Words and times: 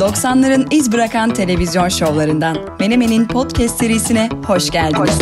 90'ların 0.00 0.66
iz 0.70 0.92
bırakan 0.92 1.34
televizyon 1.34 1.88
şovlarından 1.88 2.56
Menemen'in 2.80 3.28
podcast 3.28 3.78
serisine 3.78 4.28
hoş 4.46 4.70
geldiniz. 4.70 5.18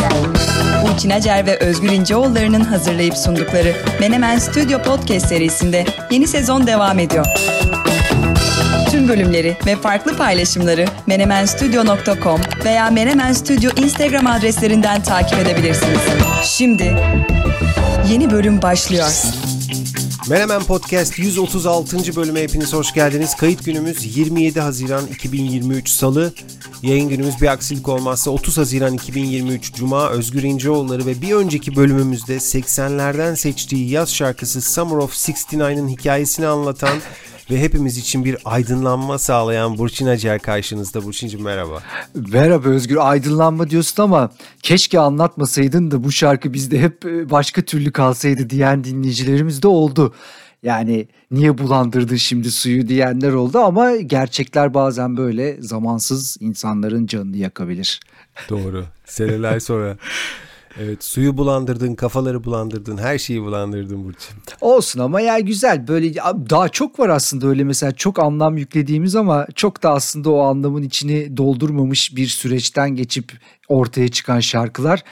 Burçin 0.87 1.11
Acer 1.11 1.47
ve 1.47 1.58
Özgür 1.58 1.88
İnceoğulları'nın 1.88 2.61
hazırlayıp 2.61 3.17
sundukları 3.17 3.72
Menemen 4.01 4.38
Stüdyo 4.38 4.83
Podcast 4.83 5.27
serisinde 5.27 5.85
yeni 6.11 6.27
sezon 6.27 6.67
devam 6.67 6.99
ediyor. 6.99 7.27
Tüm 8.91 9.09
bölümleri 9.09 9.56
ve 9.67 9.77
farklı 9.77 10.16
paylaşımları 10.16 10.84
menemenstudio.com 11.06 12.40
veya 12.64 12.90
Menemen 12.90 13.32
Studio 13.32 13.82
Instagram 13.82 14.26
adreslerinden 14.26 15.02
takip 15.02 15.38
edebilirsiniz. 15.38 16.00
Şimdi 16.45 16.96
yeni 18.10 18.30
bölüm 18.30 18.62
başlıyor. 18.62 19.08
Menemen 20.30 20.62
Podcast 20.62 21.18
136. 21.18 22.16
bölüme 22.16 22.42
hepiniz 22.42 22.72
hoş 22.72 22.95
geldiniz. 22.95 23.36
Kayıt 23.36 23.64
günümüz 23.64 24.16
27 24.16 24.60
Haziran 24.60 25.06
2023 25.06 25.88
Salı. 25.88 26.32
Yayın 26.82 27.09
günümüz 27.09 27.42
bir 27.42 27.46
aksilik 27.46 27.88
olmazsa 27.88 28.30
30 28.30 28.59
Haziran 28.59 28.95
2023 28.95 29.74
Cuma 29.74 30.10
Özgür 30.10 30.42
İnceoğulları 30.42 31.06
ve 31.06 31.22
bir 31.22 31.33
önceki 31.33 31.77
bölümümüzde 31.77 32.36
80'lerden 32.36 33.36
seçtiği 33.36 33.91
yaz 33.91 34.14
şarkısı 34.14 34.60
Summer 34.60 34.96
of 34.96 35.12
69'ın 35.12 35.88
hikayesini 35.88 36.47
anlatan 36.47 36.98
ve 37.51 37.61
hepimiz 37.61 37.98
için 37.98 38.25
bir 38.25 38.37
aydınlanma 38.45 39.19
sağlayan 39.19 39.79
Burçin 39.79 40.06
Acar 40.06 40.39
karşınızda. 40.39 41.05
Burçin'cim 41.05 41.43
merhaba. 41.43 41.83
Merhaba 42.15 42.69
Özgür 42.69 42.97
aydınlanma 43.01 43.70
diyorsun 43.70 44.02
ama 44.02 44.30
keşke 44.62 45.01
anlatmasaydın 45.01 45.91
da 45.91 46.05
bu 46.05 46.12
şarkı 46.12 46.53
bizde 46.53 46.80
hep 46.80 47.06
e, 47.06 47.30
başka 47.30 47.62
türlü 47.62 47.92
kalsaydı 47.92 48.51
diyen 48.51 48.84
dinleyicilerimiz 48.84 49.62
de 49.62 49.69
oldu. 49.69 50.15
Yani 50.62 51.09
niye 51.30 51.59
bulandırdın 51.59 52.16
şimdi 52.16 52.51
suyu 52.51 52.89
diyenler 52.89 53.33
oldu 53.33 53.59
ama 53.59 53.97
gerçekler 53.97 54.75
bazen 54.75 55.17
böyle 55.17 55.62
zamansız 55.62 56.37
insanların 56.41 57.06
canını 57.06 57.37
yakabilir. 57.37 58.00
Doğru. 58.48 58.84
Seneler 59.05 59.61
sonra 59.61 59.97
Evet 60.80 61.05
suyu 61.05 61.36
bulandırdın, 61.36 61.94
kafaları 61.94 62.44
bulandırdın, 62.44 62.97
her 62.97 63.19
şeyi 63.19 63.42
bulandırdın 63.42 64.05
Burçin. 64.05 64.36
Olsun 64.61 65.00
ama 65.00 65.20
ya 65.20 65.38
güzel 65.38 65.88
böyle 65.88 66.14
daha 66.50 66.69
çok 66.69 66.98
var 66.98 67.08
aslında 67.08 67.47
öyle 67.47 67.64
mesela 67.64 67.92
çok 67.92 68.19
anlam 68.19 68.56
yüklediğimiz 68.56 69.16
ama 69.16 69.47
çok 69.55 69.83
da 69.83 69.91
aslında 69.91 70.30
o 70.30 70.41
anlamın 70.41 70.83
içini 70.83 71.36
doldurmamış 71.36 72.16
bir 72.16 72.27
süreçten 72.27 72.91
geçip 72.91 73.33
ortaya 73.69 74.08
çıkan 74.08 74.41
şarkılar. 74.41 75.02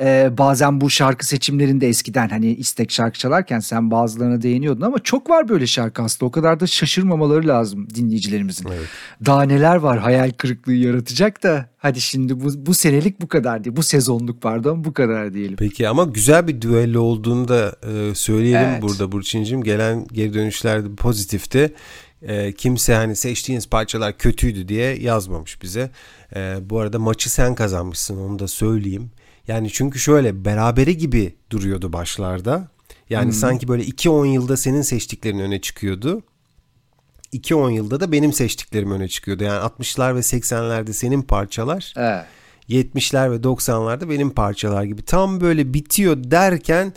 Ee, 0.00 0.30
bazen 0.38 0.80
bu 0.80 0.90
şarkı 0.90 1.26
seçimlerinde 1.26 1.88
eskiden 1.88 2.28
hani 2.28 2.54
istek 2.54 2.90
şarkı 2.90 3.18
çalarken 3.18 3.60
sen 3.60 3.90
bazılarına 3.90 4.42
değiniyordun 4.42 4.80
ama 4.80 4.98
çok 4.98 5.30
var 5.30 5.48
böyle 5.48 5.66
şarkı 5.66 6.02
aslında. 6.02 6.28
O 6.28 6.30
kadar 6.30 6.60
da 6.60 6.66
şaşırmamaları 6.66 7.48
lazım 7.48 7.90
dinleyicilerimizin. 7.94 8.68
Evet. 8.68 8.86
Daha 9.26 9.42
neler 9.42 9.76
var 9.76 9.98
hayal 9.98 10.30
kırıklığı 10.30 10.72
yaratacak 10.72 11.42
da 11.42 11.68
hadi 11.78 12.00
şimdi 12.00 12.40
bu, 12.40 12.66
bu 12.66 12.74
senelik 12.74 13.20
bu 13.20 13.28
kadar 13.28 13.64
diye 13.64 13.76
bu 13.76 13.82
sezonluk 13.82 14.42
pardon 14.42 14.84
bu 14.84 14.92
kadar 14.92 15.34
diyelim. 15.34 15.56
Peki 15.56 15.88
ama 15.88 16.04
güzel 16.04 16.48
bir 16.48 16.60
düello 16.60 17.00
olduğunu 17.00 17.48
da 17.48 17.76
e, 17.82 18.14
söyleyelim 18.14 18.68
evet. 18.70 18.82
burada 18.82 19.12
Burçin'cim. 19.12 19.62
Gelen 19.62 20.06
geri 20.12 20.34
dönüşler 20.34 20.96
pozitifti. 20.96 21.74
E, 22.22 22.52
kimse 22.52 22.94
hani 22.94 23.16
seçtiğiniz 23.16 23.68
parçalar 23.68 24.18
kötüydü 24.18 24.68
diye 24.68 24.96
yazmamış 24.98 25.62
bize. 25.62 25.90
E, 26.36 26.56
bu 26.70 26.78
arada 26.78 26.98
maçı 26.98 27.32
sen 27.32 27.54
kazanmışsın 27.54 28.16
onu 28.16 28.38
da 28.38 28.48
söyleyeyim. 28.48 29.10
Yani 29.48 29.70
çünkü 29.72 29.98
şöyle 29.98 30.44
berabere 30.44 30.92
gibi 30.92 31.34
duruyordu 31.50 31.92
başlarda. 31.92 32.68
Yani 33.10 33.24
hmm. 33.24 33.32
sanki 33.32 33.68
böyle 33.68 33.84
2-10 33.84 34.26
yılda 34.26 34.56
senin 34.56 34.82
seçtiklerin 34.82 35.38
öne 35.38 35.60
çıkıyordu. 35.60 36.22
2-10 37.32 37.72
yılda 37.72 38.00
da 38.00 38.12
benim 38.12 38.32
seçtiklerim 38.32 38.90
öne 38.90 39.08
çıkıyordu. 39.08 39.44
Yani 39.44 39.66
60'lar 39.66 40.14
ve 40.14 40.18
80'lerde 40.18 40.92
senin 40.92 41.22
parçalar. 41.22 41.94
Evet. 41.96 42.24
70'ler 42.68 43.30
ve 43.30 43.36
90'larda 43.36 44.10
benim 44.10 44.30
parçalar 44.30 44.84
gibi. 44.84 45.02
Tam 45.02 45.40
böyle 45.40 45.74
bitiyor 45.74 46.16
derken 46.24 46.92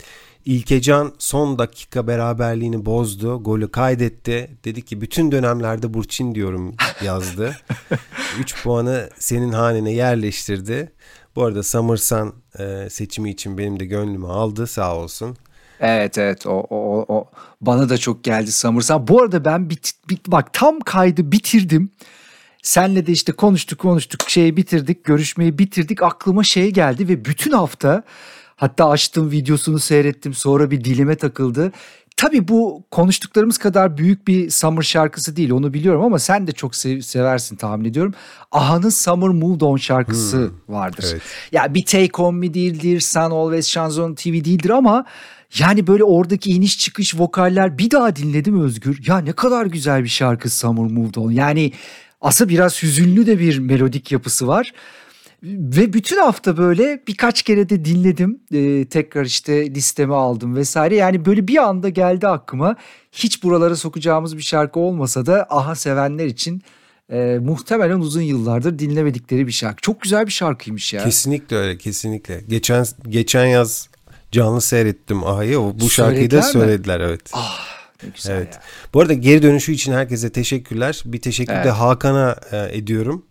İlkecan 0.46 1.12
son 1.18 1.58
dakika 1.58 2.06
beraberliğini 2.06 2.86
bozdu. 2.86 3.42
Golü 3.42 3.70
kaydetti. 3.70 4.50
Dedi 4.64 4.82
ki 4.84 5.00
bütün 5.00 5.32
dönemlerde 5.32 5.94
Burçin 5.94 6.34
diyorum 6.34 6.74
yazdı. 7.04 7.56
3 8.40 8.62
puanı 8.62 9.10
senin 9.18 9.52
hanene 9.52 9.92
yerleştirdi. 9.92 10.92
Bu 11.36 11.44
arada 11.44 11.62
Summersun 11.62 12.34
e, 12.58 12.90
seçimi 12.90 13.30
için 13.30 13.58
benim 13.58 13.80
de 13.80 13.84
gönlümü 13.84 14.26
aldı 14.26 14.66
sağ 14.66 14.96
olsun. 14.96 15.36
Evet 15.80 16.18
evet 16.18 16.46
o, 16.46 16.66
o, 16.70 17.04
o 17.08 17.30
bana 17.60 17.88
da 17.88 17.98
çok 17.98 18.24
geldi 18.24 18.52
Summersun. 18.52 19.08
Bu 19.08 19.22
arada 19.22 19.44
ben 19.44 19.70
bit, 19.70 19.92
bit, 20.08 20.28
bak 20.28 20.52
tam 20.52 20.80
kaydı 20.80 21.32
bitirdim. 21.32 21.90
Senle 22.62 23.06
de 23.06 23.12
işte 23.12 23.32
konuştuk 23.32 23.78
konuştuk 23.78 24.30
şeyi 24.30 24.56
bitirdik 24.56 25.04
görüşmeyi 25.04 25.58
bitirdik 25.58 26.02
aklıma 26.02 26.44
şey 26.44 26.70
geldi 26.70 27.08
ve 27.08 27.24
bütün 27.24 27.52
hafta 27.52 28.02
hatta 28.56 28.88
açtım 28.88 29.30
videosunu 29.30 29.78
seyrettim 29.78 30.34
sonra 30.34 30.70
bir 30.70 30.84
dilime 30.84 31.16
takıldı. 31.16 31.72
Tabii 32.16 32.48
bu 32.48 32.84
konuştuklarımız 32.90 33.58
kadar 33.58 33.96
büyük 33.96 34.28
bir 34.28 34.50
Summer 34.50 34.82
şarkısı 34.82 35.36
değil 35.36 35.50
onu 35.50 35.74
biliyorum 35.74 36.04
ama 36.04 36.18
sen 36.18 36.46
de 36.46 36.52
çok 36.52 36.74
sev- 36.74 37.00
seversin 37.00 37.56
tahmin 37.56 37.84
ediyorum. 37.84 38.14
Aha'nın 38.52 38.88
Summer 38.88 39.28
Moved 39.28 39.60
On 39.60 39.76
şarkısı 39.76 40.36
hmm, 40.36 40.74
vardır. 40.74 41.04
Evet. 41.12 41.22
Ya 41.52 41.74
bir 41.74 41.84
Take 41.84 42.22
On 42.22 42.34
Me 42.34 42.54
değildir, 42.54 43.00
Sun 43.00 43.20
Always 43.20 43.66
Shines 43.66 43.98
On 43.98 44.14
TV 44.14 44.28
değildir 44.28 44.70
ama 44.70 45.04
yani 45.58 45.86
böyle 45.86 46.04
oradaki 46.04 46.50
iniş 46.50 46.78
çıkış 46.78 47.20
vokaller 47.20 47.78
bir 47.78 47.90
daha 47.90 48.16
dinledim 48.16 48.62
Özgür. 48.62 49.02
Ya 49.06 49.18
ne 49.18 49.32
kadar 49.32 49.66
güzel 49.66 50.04
bir 50.04 50.08
şarkı 50.08 50.50
Summer 50.50 50.92
Moved 50.92 51.14
On. 51.14 51.30
Yani 51.30 51.72
aslında 52.20 52.50
biraz 52.50 52.82
hüzünlü 52.82 53.26
de 53.26 53.38
bir 53.38 53.58
melodik 53.58 54.12
yapısı 54.12 54.46
var. 54.46 54.72
Ve 55.42 55.92
bütün 55.92 56.16
hafta 56.16 56.56
böyle 56.56 57.02
birkaç 57.08 57.42
kere 57.42 57.68
de 57.68 57.84
dinledim. 57.84 58.40
Ee, 58.52 58.86
tekrar 58.88 59.24
işte 59.24 59.74
listeme 59.74 60.14
aldım 60.14 60.56
vesaire. 60.56 60.94
Yani 60.94 61.24
böyle 61.24 61.48
bir 61.48 61.56
anda 61.56 61.88
geldi 61.88 62.28
aklıma. 62.28 62.76
Hiç 63.12 63.42
buralara 63.42 63.76
sokacağımız 63.76 64.36
bir 64.36 64.42
şarkı 64.42 64.80
olmasa 64.80 65.26
da 65.26 65.46
aha 65.50 65.74
sevenler 65.74 66.26
için 66.26 66.62
e, 67.12 67.38
muhtemelen 67.42 68.00
uzun 68.00 68.22
yıllardır 68.22 68.78
dinlemedikleri 68.78 69.46
bir 69.46 69.52
şarkı. 69.52 69.80
Çok 69.82 70.00
güzel 70.00 70.26
bir 70.26 70.32
şarkıymış 70.32 70.92
ya. 70.92 71.04
Kesinlikle 71.04 71.56
öyle 71.56 71.78
kesinlikle. 71.78 72.40
Geçen 72.48 72.86
geçen 73.08 73.46
yaz 73.46 73.88
canlı 74.32 74.60
seyrettim 74.60 75.24
Aha'yı. 75.24 75.58
Bu 75.58 75.90
şarkıyı 75.90 76.30
da 76.30 76.42
söylediler 76.42 77.00
evet. 77.00 77.30
Ah 77.32 77.76
güzel 78.14 78.36
evet. 78.36 78.54
ya. 78.54 78.62
Bu 78.94 79.00
arada 79.00 79.12
geri 79.12 79.42
dönüşü 79.42 79.72
için 79.72 79.92
herkese 79.92 80.32
teşekkürler. 80.32 81.02
Bir 81.04 81.20
teşekkür 81.20 81.54
evet. 81.54 81.64
de 81.64 81.70
Hakan'a 81.70 82.36
e, 82.52 82.76
ediyorum. 82.76 83.24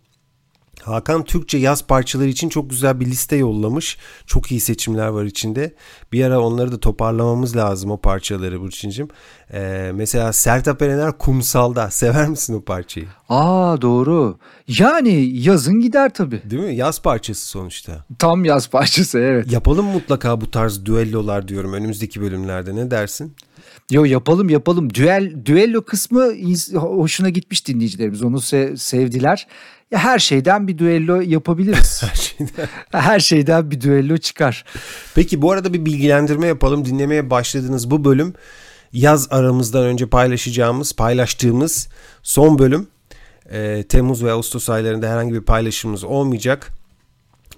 Hakan 0.86 1.24
Türkçe 1.24 1.58
yaz 1.58 1.86
parçaları 1.86 2.28
için 2.28 2.48
çok 2.48 2.70
güzel 2.70 3.00
bir 3.00 3.06
liste 3.06 3.36
yollamış. 3.36 3.98
Çok 4.26 4.50
iyi 4.50 4.60
seçimler 4.60 5.06
var 5.08 5.24
içinde. 5.24 5.74
Bir 6.12 6.24
ara 6.24 6.40
onları 6.40 6.72
da 6.72 6.80
toparlamamız 6.80 7.56
lazım 7.56 7.90
o 7.90 7.96
parçaları 7.96 8.60
Burçin'cim. 8.60 9.08
Ee, 9.52 9.90
mesela 9.94 10.32
Sertab 10.32 10.80
Erener 10.80 11.18
Kumsal'da. 11.18 11.90
Sever 11.90 12.28
misin 12.28 12.54
o 12.54 12.60
parçayı? 12.64 13.06
Aa 13.28 13.82
doğru. 13.82 14.38
Yani 14.68 15.38
yazın 15.38 15.80
gider 15.80 16.14
tabii. 16.14 16.42
Değil 16.50 16.62
mi? 16.62 16.76
Yaz 16.76 17.02
parçası 17.02 17.46
sonuçta. 17.46 18.04
Tam 18.18 18.44
yaz 18.44 18.70
parçası 18.70 19.18
evet. 19.18 19.52
Yapalım 19.52 19.86
mutlaka 19.86 20.40
bu 20.40 20.50
tarz 20.50 20.84
düellolar 20.84 21.48
diyorum 21.48 21.72
önümüzdeki 21.72 22.20
bölümlerde. 22.20 22.76
Ne 22.76 22.90
dersin? 22.90 23.34
Yo 23.90 24.04
yapalım 24.04 24.48
yapalım. 24.48 24.94
Düel 24.94 25.32
düello 25.44 25.82
kısmı 25.82 26.32
hoşuna 26.74 27.28
gitmiş 27.28 27.66
dinleyicilerimiz. 27.68 28.22
Onu 28.22 28.36
se- 28.36 28.76
sevdiler. 28.76 29.46
Ya 29.90 29.98
her 29.98 30.18
şeyden 30.18 30.68
bir 30.68 30.78
düello 30.78 31.20
yapabiliriz. 31.20 32.02
her 32.10 32.14
şeyden. 32.14 32.68
Her 32.92 33.20
şeyden 33.20 33.70
bir 33.70 33.80
düello 33.80 34.16
çıkar. 34.16 34.64
Peki 35.14 35.42
bu 35.42 35.52
arada 35.52 35.72
bir 35.72 35.84
bilgilendirme 35.84 36.46
yapalım. 36.46 36.84
Dinlemeye 36.84 37.30
başladığınız 37.30 37.90
bu 37.90 38.04
bölüm 38.04 38.34
yaz 38.92 39.28
aramızdan 39.30 39.84
önce 39.84 40.06
paylaşacağımız, 40.06 40.92
paylaştığımız 40.92 41.88
son 42.22 42.58
bölüm. 42.58 42.88
Ee, 43.50 43.84
Temmuz 43.88 44.24
ve 44.24 44.32
Ağustos 44.32 44.70
aylarında 44.70 45.10
herhangi 45.10 45.34
bir 45.34 45.40
paylaşımımız 45.40 46.04
olmayacak. 46.04 46.70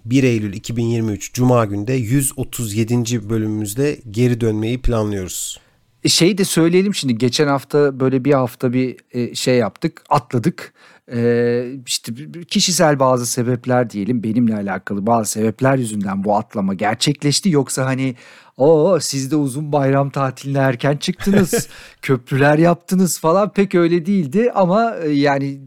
1 0.05 0.23
Eylül 0.23 0.53
2023 0.53 1.33
Cuma 1.33 1.65
günde 1.65 1.93
137. 1.93 3.31
bölümümüzde 3.31 4.01
geri 4.11 4.41
dönmeyi 4.41 4.83
planlıyoruz. 4.83 5.61
E, 6.05 6.09
şey 6.09 6.39
de 6.39 6.45
söyleyelim 6.45 6.95
şimdi 6.95 7.19
geçen 7.19 7.47
hafta 7.47 8.01
böyle 8.01 8.25
bir 8.25 8.33
hafta 8.33 8.73
bir 8.73 8.97
e, 9.13 9.35
şey 9.35 9.57
yaptık 9.57 10.03
atladık 10.09 10.73
ee, 11.13 11.73
işte 11.87 12.13
kişisel 12.49 12.99
bazı 12.99 13.27
sebepler 13.27 13.91
diyelim 13.91 14.23
benimle 14.23 14.55
alakalı 14.55 15.07
bazı 15.07 15.31
sebepler 15.31 15.77
yüzünden 15.77 16.25
bu 16.25 16.37
atlama 16.37 16.75
gerçekleşti. 16.75 17.51
Yoksa 17.51 17.87
hani 17.87 18.15
o 18.57 18.99
siz 19.01 19.31
de 19.31 19.37
uzun 19.37 19.73
bayram 19.73 20.11
tatiline 20.11 20.59
erken 20.59 20.97
çıktınız 20.97 21.69
köprüler 22.03 22.59
yaptınız 22.59 23.21
falan 23.21 23.53
pek 23.53 23.75
öyle 23.75 24.07
değildi 24.07 24.53
ama 24.55 24.97
e, 24.97 25.11
yani 25.11 25.61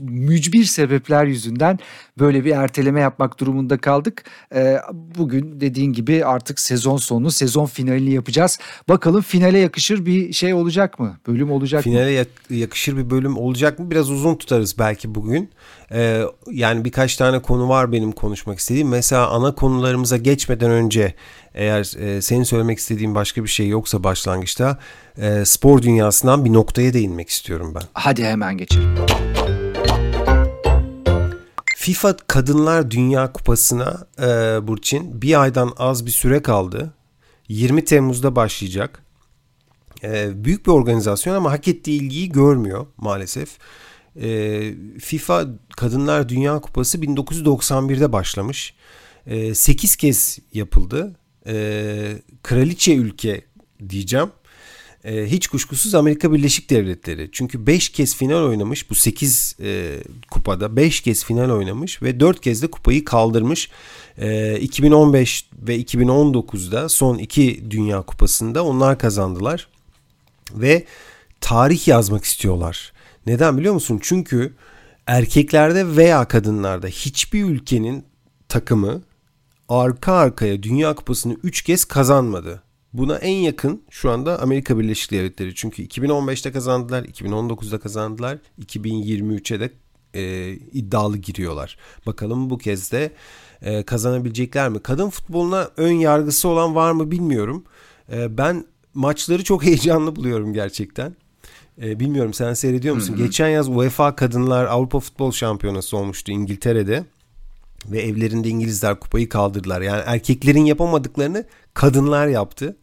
mücbir 0.00 0.64
sebepler 0.64 1.24
yüzünden 1.24 1.78
böyle 2.18 2.44
bir 2.44 2.50
erteleme 2.50 3.00
yapmak 3.00 3.40
durumunda 3.40 3.78
kaldık. 3.78 4.24
Ee, 4.54 4.78
bugün 5.18 5.60
dediğin 5.60 5.92
gibi 5.92 6.24
artık 6.24 6.60
sezon 6.60 6.96
sonu, 6.96 7.30
sezon 7.30 7.66
finalini 7.66 8.14
yapacağız. 8.14 8.58
Bakalım 8.88 9.22
finale 9.22 9.58
yakışır 9.58 10.06
bir 10.06 10.32
şey 10.32 10.54
olacak 10.54 10.98
mı? 10.98 11.16
Bölüm 11.26 11.52
olacak 11.52 11.82
finale 11.82 12.00
mı? 12.00 12.26
Finale 12.48 12.60
yakışır 12.60 12.96
bir 12.96 13.10
bölüm 13.10 13.38
olacak 13.38 13.78
mı? 13.78 13.90
Biraz 13.90 14.10
uzun 14.10 14.34
tutarız 14.34 14.78
belki 14.78 15.14
bugün. 15.14 15.50
Ee, 15.92 16.22
yani 16.50 16.84
birkaç 16.84 17.16
tane 17.16 17.42
konu 17.42 17.68
var 17.68 17.92
benim 17.92 18.12
konuşmak 18.12 18.58
istediğim. 18.58 18.88
Mesela 18.88 19.28
ana 19.28 19.54
konularımıza 19.54 20.16
geçmeden 20.16 20.70
önce 20.70 21.14
eğer 21.54 21.96
e, 21.98 22.22
senin 22.22 22.42
söylemek 22.42 22.78
istediğin 22.78 23.14
başka 23.14 23.42
bir 23.44 23.48
şey 23.48 23.68
yoksa 23.68 24.04
başlangıçta 24.04 24.78
e, 25.18 25.44
spor 25.44 25.82
dünyasından 25.82 26.44
bir 26.44 26.52
noktaya 26.52 26.92
değinmek 26.92 27.28
istiyorum 27.28 27.72
ben. 27.74 27.82
Hadi 27.92 28.24
hemen 28.24 28.58
geçelim. 28.58 28.94
FIFA 31.84 32.16
Kadınlar 32.16 32.90
Dünya 32.90 33.32
Kupası'na 33.32 34.06
e, 34.18 34.26
Burçin 34.68 35.22
bir 35.22 35.42
aydan 35.42 35.72
az 35.76 36.06
bir 36.06 36.10
süre 36.10 36.42
kaldı. 36.42 36.94
20 37.48 37.84
Temmuz'da 37.84 38.36
başlayacak. 38.36 39.02
E, 40.02 40.44
büyük 40.44 40.66
bir 40.66 40.70
organizasyon 40.70 41.34
ama 41.34 41.52
hak 41.52 41.68
ettiği 41.68 42.02
ilgiyi 42.02 42.28
görmüyor 42.32 42.86
maalesef. 42.96 43.58
E, 44.16 44.74
FIFA 45.00 45.46
Kadınlar 45.76 46.28
Dünya 46.28 46.60
Kupası 46.60 46.98
1991'de 46.98 48.12
başlamış. 48.12 48.74
E, 49.26 49.54
8 49.54 49.96
kez 49.96 50.38
yapıldı. 50.52 51.16
E, 51.46 52.22
kraliçe 52.42 52.94
ülke 52.94 53.44
diyeceğim. 53.88 54.30
E, 55.04 55.26
hiç 55.26 55.46
kuşkusuz 55.46 55.94
Amerika 55.94 56.32
Birleşik 56.32 56.70
Devletleri. 56.70 57.28
Çünkü 57.32 57.66
5 57.66 57.88
kez 57.88 58.16
final 58.16 58.42
oynamış 58.44 58.90
bu 58.90 58.94
8 58.94 59.56
e, 59.62 59.98
kupada 60.30 60.76
5 60.76 61.00
kez 61.00 61.24
final 61.24 61.50
oynamış 61.50 62.02
ve 62.02 62.20
4 62.20 62.40
kez 62.40 62.62
de 62.62 62.66
kupayı 62.66 63.04
kaldırmış. 63.04 63.70
E, 64.18 64.58
2015 64.60 65.46
ve 65.52 65.80
2019'da 65.80 66.88
son 66.88 67.18
iki 67.18 67.70
Dünya 67.70 68.02
Kupası'nda 68.02 68.64
onlar 68.64 68.98
kazandılar. 68.98 69.68
Ve 70.54 70.84
tarih 71.40 71.88
yazmak 71.88 72.24
istiyorlar. 72.24 72.92
Neden 73.26 73.58
biliyor 73.58 73.74
musun? 73.74 73.98
Çünkü 74.02 74.54
erkeklerde 75.06 75.96
veya 75.96 76.28
kadınlarda 76.28 76.86
hiçbir 76.86 77.44
ülkenin 77.44 78.04
takımı 78.48 79.02
arka 79.68 80.12
arkaya 80.12 80.62
Dünya 80.62 80.94
Kupası'nı 80.94 81.36
3 81.42 81.62
kez 81.62 81.84
kazanmadı. 81.84 82.63
Buna 82.94 83.16
en 83.16 83.36
yakın 83.36 83.82
şu 83.90 84.10
anda 84.10 84.42
Amerika 84.42 84.78
Birleşik 84.78 85.10
Devletleri. 85.10 85.54
Çünkü 85.54 85.86
2015'te 85.86 86.52
kazandılar, 86.52 87.04
2019'da 87.04 87.78
kazandılar, 87.78 88.38
2023'e 88.64 89.60
de 89.60 89.70
e, 90.14 90.52
iddialı 90.52 91.18
giriyorlar. 91.18 91.76
Bakalım 92.06 92.50
bu 92.50 92.58
kez 92.58 92.92
de 92.92 93.12
e, 93.62 93.82
kazanabilecekler 93.82 94.68
mi? 94.68 94.78
Kadın 94.78 95.10
futboluna 95.10 95.68
ön 95.76 95.92
yargısı 95.92 96.48
olan 96.48 96.74
var 96.74 96.92
mı 96.92 97.10
bilmiyorum. 97.10 97.64
E, 98.12 98.38
ben 98.38 98.64
maçları 98.94 99.44
çok 99.44 99.64
heyecanlı 99.64 100.16
buluyorum 100.16 100.52
gerçekten. 100.52 101.16
E, 101.82 102.00
bilmiyorum 102.00 102.34
sen 102.34 102.54
seyrediyor 102.54 102.94
musun? 102.94 103.14
Hı 103.14 103.18
hı. 103.18 103.24
Geçen 103.24 103.48
yaz 103.48 103.68
UEFA 103.68 104.16
Kadınlar 104.16 104.64
Avrupa 104.64 105.00
Futbol 105.00 105.32
Şampiyonası 105.32 105.96
olmuştu 105.96 106.32
İngiltere'de 106.32 107.04
ve 107.86 108.02
evlerinde 108.02 108.48
İngilizler 108.48 109.00
kupayı 109.00 109.28
kaldırdılar. 109.28 109.80
Yani 109.80 110.02
erkeklerin 110.06 110.64
yapamadıklarını 110.64 111.44
kadınlar 111.74 112.26
yaptı. 112.26 112.76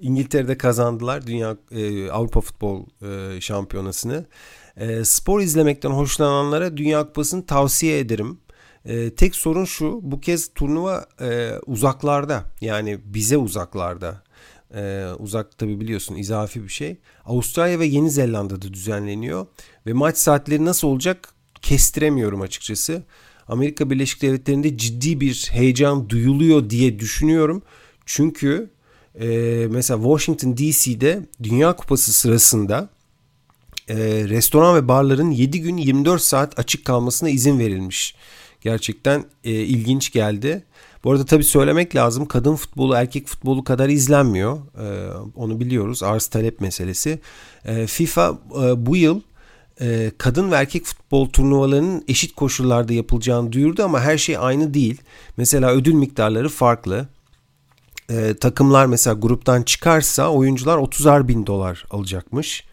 İngiltere'de 0.00 0.58
kazandılar 0.58 1.26
Dünya 1.26 1.56
e, 1.70 2.10
Avrupa 2.10 2.40
Futbol 2.40 2.86
e, 3.02 3.40
Şampiyonası'nı. 3.40 4.26
E, 4.76 5.04
spor 5.04 5.40
izlemekten 5.40 5.90
hoşlananlara 5.90 6.76
Dünya 6.76 7.06
Kupası'nı 7.06 7.46
tavsiye 7.46 7.98
ederim. 7.98 8.40
E, 8.84 9.14
tek 9.14 9.34
sorun 9.34 9.64
şu 9.64 10.00
bu 10.02 10.20
kez 10.20 10.54
turnuva 10.54 11.06
e, 11.20 11.52
uzaklarda 11.66 12.44
yani 12.60 12.98
bize 13.04 13.36
uzaklarda. 13.36 14.28
Ee, 14.74 15.06
uzak 15.18 15.58
tabi 15.58 15.80
biliyorsun 15.80 16.14
izafi 16.14 16.62
bir 16.62 16.68
şey. 16.68 16.96
Avustralya 17.24 17.78
ve 17.78 17.86
Yeni 17.86 18.10
Zelanda'da 18.10 18.72
düzenleniyor 18.72 19.46
ve 19.86 19.92
maç 19.92 20.16
saatleri 20.16 20.64
nasıl 20.64 20.88
olacak 20.88 21.28
kestiremiyorum 21.62 22.40
açıkçası. 22.40 23.02
Amerika 23.46 23.90
Birleşik 23.90 24.22
Devletleri'nde 24.22 24.78
ciddi 24.78 25.20
bir 25.20 25.48
heyecan 25.52 26.10
duyuluyor 26.10 26.70
diye 26.70 26.98
düşünüyorum. 26.98 27.62
Çünkü 28.08 28.70
e, 29.20 29.26
mesela 29.70 30.02
Washington 30.02 30.56
DC'de 30.56 31.20
Dünya 31.42 31.76
Kupası 31.76 32.12
sırasında 32.12 32.88
e, 33.88 33.96
restoran 34.28 34.76
ve 34.76 34.88
barların 34.88 35.30
7 35.30 35.60
gün 35.60 35.76
24 35.76 36.22
saat 36.22 36.58
açık 36.58 36.84
kalmasına 36.84 37.28
izin 37.28 37.58
verilmiş. 37.58 38.14
Gerçekten 38.60 39.24
e, 39.44 39.50
ilginç 39.50 40.12
geldi. 40.12 40.64
Bu 41.04 41.12
arada 41.12 41.24
tabii 41.24 41.44
söylemek 41.44 41.96
lazım 41.96 42.26
kadın 42.26 42.54
futbolu 42.54 42.94
erkek 42.94 43.26
futbolu 43.26 43.64
kadar 43.64 43.88
izlenmiyor. 43.88 44.56
E, 44.56 45.12
onu 45.36 45.60
biliyoruz 45.60 46.02
arz 46.02 46.26
talep 46.26 46.60
meselesi. 46.60 47.20
E, 47.64 47.86
FIFA 47.86 48.38
e, 48.62 48.86
bu 48.86 48.96
yıl 48.96 49.20
e, 49.80 50.12
kadın 50.18 50.50
ve 50.50 50.54
erkek 50.54 50.84
futbol 50.84 51.28
turnuvalarının 51.28 52.04
eşit 52.08 52.34
koşullarda 52.34 52.92
yapılacağını 52.92 53.52
duyurdu 53.52 53.82
ama 53.82 54.00
her 54.00 54.18
şey 54.18 54.36
aynı 54.38 54.74
değil. 54.74 55.00
Mesela 55.36 55.70
ödül 55.70 55.94
miktarları 55.94 56.48
farklı. 56.48 57.08
E, 58.10 58.34
takımlar 58.34 58.86
mesela 58.86 59.14
gruptan 59.14 59.62
çıkarsa 59.62 60.30
oyuncular 60.30 60.78
30'ar 60.78 61.28
bin 61.28 61.46
dolar 61.46 61.84
alacakmış. 61.90 62.64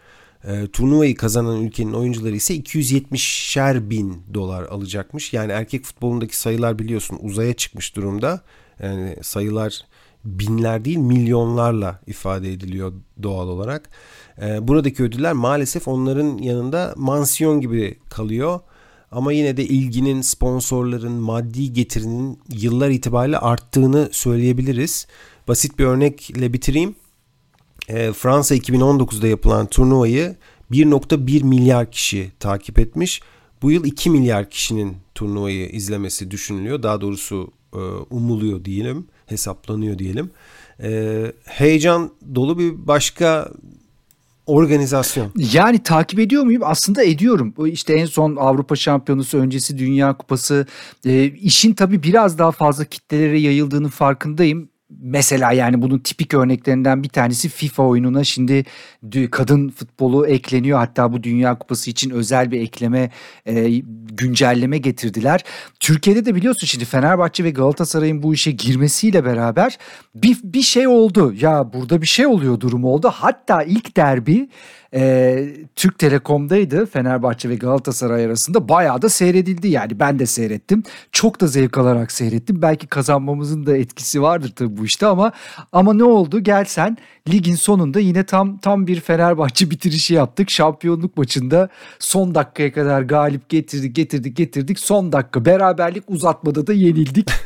E, 0.47 0.67
turnuvayı 0.67 1.15
kazanan 1.15 1.61
ülkenin 1.61 1.93
oyuncuları 1.93 2.35
ise 2.35 2.55
270'er 2.55 3.89
bin 3.89 4.23
dolar 4.33 4.63
alacakmış. 4.63 5.33
Yani 5.33 5.51
erkek 5.51 5.83
futbolundaki 5.83 6.37
sayılar 6.39 6.79
biliyorsun 6.79 7.17
uzaya 7.21 7.53
çıkmış 7.53 7.95
durumda. 7.95 8.41
Yani 8.83 9.15
sayılar 9.21 9.81
binler 10.25 10.85
değil 10.85 10.97
milyonlarla 10.97 11.99
ifade 12.07 12.53
ediliyor 12.53 12.93
doğal 13.23 13.47
olarak. 13.47 13.89
E, 14.41 14.67
buradaki 14.67 15.03
ödüller 15.03 15.33
maalesef 15.33 15.87
onların 15.87 16.37
yanında 16.37 16.93
mansiyon 16.97 17.61
gibi 17.61 17.99
kalıyor. 18.09 18.59
Ama 19.15 19.31
yine 19.31 19.57
de 19.57 19.65
ilginin, 19.65 20.21
sponsorların, 20.21 21.11
maddi 21.11 21.73
getirinin 21.73 22.39
yıllar 22.49 22.89
itibariyle 22.89 23.37
arttığını 23.37 24.09
söyleyebiliriz. 24.11 25.07
Basit 25.47 25.79
bir 25.79 25.85
örnekle 25.85 26.53
bitireyim. 26.53 26.95
E, 27.89 28.13
Fransa 28.13 28.55
2019'da 28.55 29.27
yapılan 29.27 29.67
turnuvayı 29.67 30.35
1.1 30.71 31.43
milyar 31.43 31.91
kişi 31.91 32.31
takip 32.39 32.79
etmiş. 32.79 33.21
Bu 33.61 33.71
yıl 33.71 33.85
2 33.85 34.09
milyar 34.09 34.49
kişinin 34.49 34.97
turnuvayı 35.15 35.69
izlemesi 35.69 36.31
düşünülüyor. 36.31 36.83
Daha 36.83 37.01
doğrusu 37.01 37.51
e, 37.73 37.77
umuluyor 38.09 38.65
diyelim, 38.65 39.07
hesaplanıyor 39.25 39.99
diyelim. 39.99 40.31
E, 40.83 41.31
heyecan 41.45 42.11
dolu 42.35 42.59
bir 42.59 42.87
başka 42.87 43.51
organizasyon. 44.45 45.31
Yani 45.53 45.83
takip 45.83 46.19
ediyor 46.19 46.43
muyum? 46.43 46.61
Aslında 46.65 47.03
ediyorum. 47.03 47.53
İşte 47.67 47.93
en 47.93 48.05
son 48.05 48.35
Avrupa 48.35 48.75
Şampiyonası 48.75 49.37
öncesi 49.37 49.77
Dünya 49.77 50.17
Kupası 50.17 50.67
e, 51.05 51.25
işin 51.25 51.73
tabii 51.73 52.03
biraz 52.03 52.37
daha 52.37 52.51
fazla 52.51 52.85
kitlelere 52.85 53.39
yayıldığının 53.39 53.89
farkındayım. 53.89 54.69
Mesela 54.89 55.51
yani 55.51 55.81
bunun 55.81 55.99
tipik 55.99 56.33
örneklerinden 56.33 57.03
bir 57.03 57.09
tanesi 57.09 57.49
FIFA 57.49 57.83
oyununa 57.83 58.23
şimdi 58.23 58.65
kadın 59.31 59.69
futbolu 59.69 60.27
ekleniyor. 60.27 60.79
Hatta 60.79 61.13
bu 61.13 61.23
Dünya 61.23 61.57
Kupası 61.57 61.89
için 61.89 62.09
özel 62.09 62.51
bir 62.51 62.61
ekleme, 62.61 63.11
e, 63.45 63.69
güncelleme 64.11 64.77
getirdiler. 64.77 65.43
Türkiye'de 65.79 66.25
de 66.25 66.35
biliyorsun 66.35 66.67
şimdi 66.67 66.85
Fenerbahçe 66.85 67.43
ve 67.43 67.49
Galatasaray'ın 67.49 68.23
bu 68.23 68.33
işe 68.33 68.51
girmesiyle 68.51 69.25
beraber 69.25 69.77
bir, 70.15 70.37
bir 70.43 70.61
şey 70.61 70.87
oldu. 70.87 71.33
Ya 71.41 71.73
burada 71.73 72.01
bir 72.01 72.07
şey 72.07 72.27
oluyor 72.27 72.59
durumu 72.59 72.87
oldu. 72.87 73.09
Hatta 73.13 73.63
ilk 73.63 73.97
derbi 73.97 74.49
e, 74.95 75.45
Türk 75.75 75.99
Telekom'daydı 75.99 76.85
Fenerbahçe 76.85 77.49
ve 77.49 77.55
Galatasaray 77.55 78.25
arasında. 78.25 78.69
Bayağı 78.69 79.01
da 79.01 79.09
seyredildi 79.09 79.67
yani. 79.67 79.99
Ben 79.99 80.19
de 80.19 80.25
seyrettim. 80.25 80.83
Çok 81.11 81.41
da 81.41 81.47
zevk 81.47 81.77
alarak 81.77 82.11
seyrettim. 82.11 82.61
Belki 82.61 82.87
kazanmamızın 82.87 83.65
da 83.65 83.77
etkisi 83.77 84.21
vardır 84.21 84.53
tabii 84.55 84.77
bu 84.77 84.85
işte 84.85 85.07
ama 85.07 85.31
ama 85.71 85.93
ne 85.93 86.03
oldu? 86.03 86.39
Gel 86.39 86.65
sen 86.65 86.97
ligin 87.29 87.55
sonunda 87.55 87.99
yine 87.99 88.25
tam 88.25 88.57
tam 88.57 88.87
bir 88.87 88.99
Fenerbahçe 88.99 89.69
bitirişi 89.71 90.13
yaptık. 90.13 90.49
Şampiyonluk 90.49 91.17
maçında 91.17 91.69
son 91.99 92.35
dakikaya 92.35 92.73
kadar 92.73 93.01
galip 93.01 93.49
getirdik 93.49 93.95
getirdik 93.95 94.37
getirdik. 94.37 94.79
Son 94.79 95.11
dakika 95.11 95.45
beraberlik 95.45 96.03
uzatmada 96.07 96.67
da 96.67 96.73
yenildik. 96.73 97.31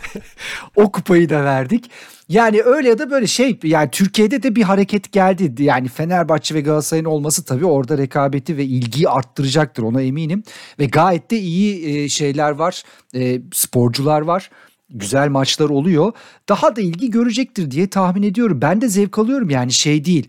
O 0.75 0.91
kupayı 0.91 1.29
da 1.29 1.43
verdik. 1.43 1.89
Yani 2.29 2.61
öyle 2.61 2.89
ya 2.89 2.99
da 2.99 3.11
böyle 3.11 3.27
şey 3.27 3.59
yani 3.63 3.89
Türkiye'de 3.91 4.43
de 4.43 4.55
bir 4.55 4.63
hareket 4.63 5.11
geldi. 5.11 5.63
Yani 5.63 5.87
Fenerbahçe 5.87 6.55
ve 6.55 6.61
Galatasaray'ın 6.61 7.05
olması 7.05 7.45
tabii 7.45 7.65
orada 7.65 7.97
rekabeti 7.97 8.57
ve 8.57 8.65
ilgiyi 8.65 9.09
arttıracaktır 9.09 9.83
ona 9.83 10.01
eminim. 10.01 10.43
Ve 10.79 10.85
gayet 10.85 11.31
de 11.31 11.39
iyi 11.39 12.03
e, 12.03 12.09
şeyler 12.09 12.51
var. 12.51 12.83
E, 13.15 13.41
sporcular 13.53 14.21
var 14.21 14.49
güzel 14.89 15.29
maçlar 15.29 15.69
oluyor. 15.69 16.11
Daha 16.49 16.75
da 16.75 16.81
ilgi 16.81 17.11
görecektir 17.11 17.71
diye 17.71 17.87
tahmin 17.89 18.23
ediyorum. 18.23 18.61
Ben 18.61 18.81
de 18.81 18.87
zevk 18.89 19.19
alıyorum 19.19 19.49
yani 19.49 19.71
şey 19.71 20.05
değil. 20.05 20.27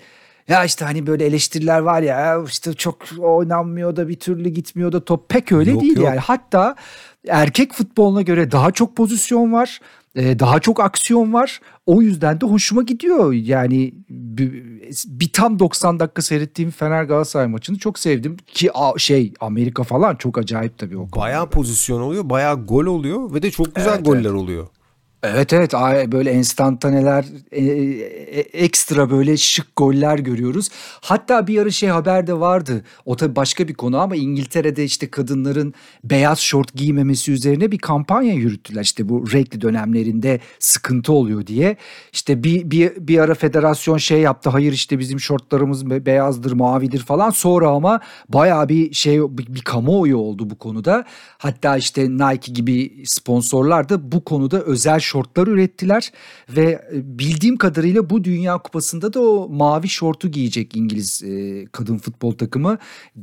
Ya 0.48 0.64
işte 0.64 0.84
hani 0.84 1.06
böyle 1.06 1.26
eleştiriler 1.26 1.78
var 1.78 2.02
ya 2.02 2.44
işte 2.46 2.74
çok 2.74 2.96
oynanmıyor 3.18 3.96
da 3.96 4.08
bir 4.08 4.20
türlü 4.20 4.48
gitmiyor 4.48 4.92
da 4.92 5.04
top 5.04 5.28
pek 5.28 5.52
öyle 5.52 5.70
yok, 5.70 5.80
değil 5.80 5.96
yok. 5.96 6.06
yani. 6.06 6.18
Hatta 6.18 6.74
erkek 7.28 7.72
futboluna 7.72 8.22
göre 8.22 8.50
daha 8.50 8.70
çok 8.70 8.96
pozisyon 8.96 9.52
var. 9.52 9.80
E, 10.14 10.38
daha 10.38 10.60
çok 10.60 10.80
aksiyon 10.80 11.32
var. 11.32 11.60
O 11.90 12.02
yüzden 12.02 12.40
de 12.40 12.46
hoşuma 12.46 12.82
gidiyor. 12.82 13.32
Yani 13.32 13.94
bir, 14.08 15.28
tam 15.32 15.58
90 15.58 16.00
dakika 16.00 16.22
seyrettiğim 16.22 16.70
Fener 16.70 17.04
Galatasaray 17.04 17.46
maçını 17.46 17.78
çok 17.78 17.98
sevdim 17.98 18.36
ki 18.46 18.70
şey 18.96 19.34
Amerika 19.40 19.82
falan 19.82 20.16
çok 20.16 20.38
acayip 20.38 20.78
tabii 20.78 20.98
o. 20.98 21.08
Bayağı 21.16 21.50
pozisyon 21.50 22.00
oluyor, 22.00 22.30
bayağı 22.30 22.66
gol 22.66 22.86
oluyor 22.86 23.34
ve 23.34 23.42
de 23.42 23.50
çok 23.50 23.74
güzel 23.74 23.94
evet, 23.94 24.04
goller 24.04 24.20
evet. 24.20 24.30
oluyor. 24.30 24.66
Evet 25.22 25.52
evet 25.52 25.72
böyle 26.12 26.30
enstantaneler 26.30 27.24
e, 27.52 27.64
e, 27.64 28.40
ekstra 28.40 29.10
böyle 29.10 29.36
şık 29.36 29.76
goller 29.76 30.18
görüyoruz. 30.18 30.68
Hatta 31.00 31.46
bir 31.46 31.62
ara 31.62 31.70
şey 31.70 31.88
haber 31.88 32.26
de 32.26 32.40
vardı. 32.40 32.84
O 33.04 33.16
tabii 33.16 33.36
başka 33.36 33.68
bir 33.68 33.74
konu 33.74 33.98
ama 33.98 34.16
İngiltere'de 34.16 34.84
işte 34.84 35.10
kadınların 35.10 35.74
beyaz 36.04 36.38
şort 36.38 36.74
giymemesi 36.74 37.32
üzerine 37.32 37.72
bir 37.72 37.78
kampanya 37.78 38.34
yürüttüler. 38.34 38.82
İşte 38.82 39.08
bu 39.08 39.32
renkli 39.32 39.60
dönemlerinde 39.60 40.40
sıkıntı 40.58 41.12
oluyor 41.12 41.46
diye. 41.46 41.76
İşte 42.12 42.44
bir, 42.44 42.70
bir, 42.70 42.92
bir 42.96 43.18
ara 43.18 43.34
federasyon 43.34 43.98
şey 43.98 44.20
yaptı. 44.20 44.50
Hayır 44.50 44.72
işte 44.72 44.98
bizim 44.98 45.20
şortlarımız 45.20 45.90
beyazdır, 45.90 46.52
mavidir 46.52 47.00
falan. 47.00 47.30
Sonra 47.30 47.68
ama 47.68 48.00
baya 48.28 48.68
bir 48.68 48.94
şey 48.94 49.20
bir, 49.20 49.54
bir 49.54 49.62
kamuoyu 49.62 50.16
oldu 50.16 50.50
bu 50.50 50.58
konuda. 50.58 51.04
Hatta 51.38 51.76
işte 51.76 52.10
Nike 52.10 52.52
gibi 52.52 53.02
sponsorlar 53.06 53.88
da 53.88 54.12
bu 54.12 54.24
konuda 54.24 54.60
özel 54.62 55.00
şortlar 55.10 55.46
ürettiler 55.46 56.12
ve 56.48 56.62
e, 56.62 57.18
bildiğim 57.18 57.56
kadarıyla 57.56 58.10
bu 58.10 58.24
Dünya 58.24 58.58
Kupası'nda 58.58 59.12
da 59.12 59.20
o 59.20 59.48
mavi 59.48 59.88
şortu 59.88 60.28
giyecek 60.28 60.76
İngiliz 60.76 61.22
e, 61.22 61.66
kadın 61.72 61.98
futbol 61.98 62.32
takımı. 62.32 62.78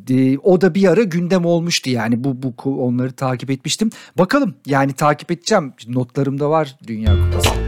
E, 0.09 0.37
o 0.37 0.61
da 0.61 0.75
bir 0.75 0.87
ara 0.87 1.03
gündem 1.03 1.45
olmuştu 1.45 1.89
yani 1.89 2.23
bu 2.23 2.43
bu 2.43 2.53
onları 2.85 3.11
takip 3.11 3.49
etmiştim. 3.49 3.89
Bakalım 4.17 4.55
yani 4.65 4.93
takip 4.93 5.31
edeceğim. 5.31 5.73
Notlarımda 5.87 6.49
var 6.49 6.77
Dünya 6.87 7.15
Kupası. 7.23 7.66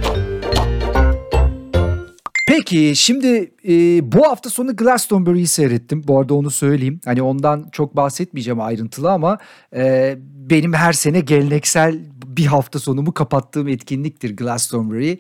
Peki 2.50 2.94
şimdi 2.96 3.52
e, 3.68 3.72
bu 4.12 4.28
hafta 4.28 4.50
sonu 4.50 4.76
Glastonbury'yi 4.76 5.48
seyrettim. 5.48 6.04
Bu 6.08 6.20
arada 6.20 6.34
onu 6.34 6.52
söyleyeyim. 6.52 7.02
Hani 7.06 7.22
ondan 7.22 7.70
çok 7.72 7.96
bahsetmeyeceğim 7.96 8.62
ayrıntılı 8.62 9.12
ama 9.12 9.38
e, 9.76 10.16
benim 10.20 10.74
her 10.74 10.94
sene 10.94 11.20
geleneksel 11.20 12.00
bir 12.26 12.46
hafta 12.46 12.80
sonumu 12.80 13.14
kapattığım 13.14 13.68
etkinliktir 13.68 14.36
Glastonbury. 14.36 15.18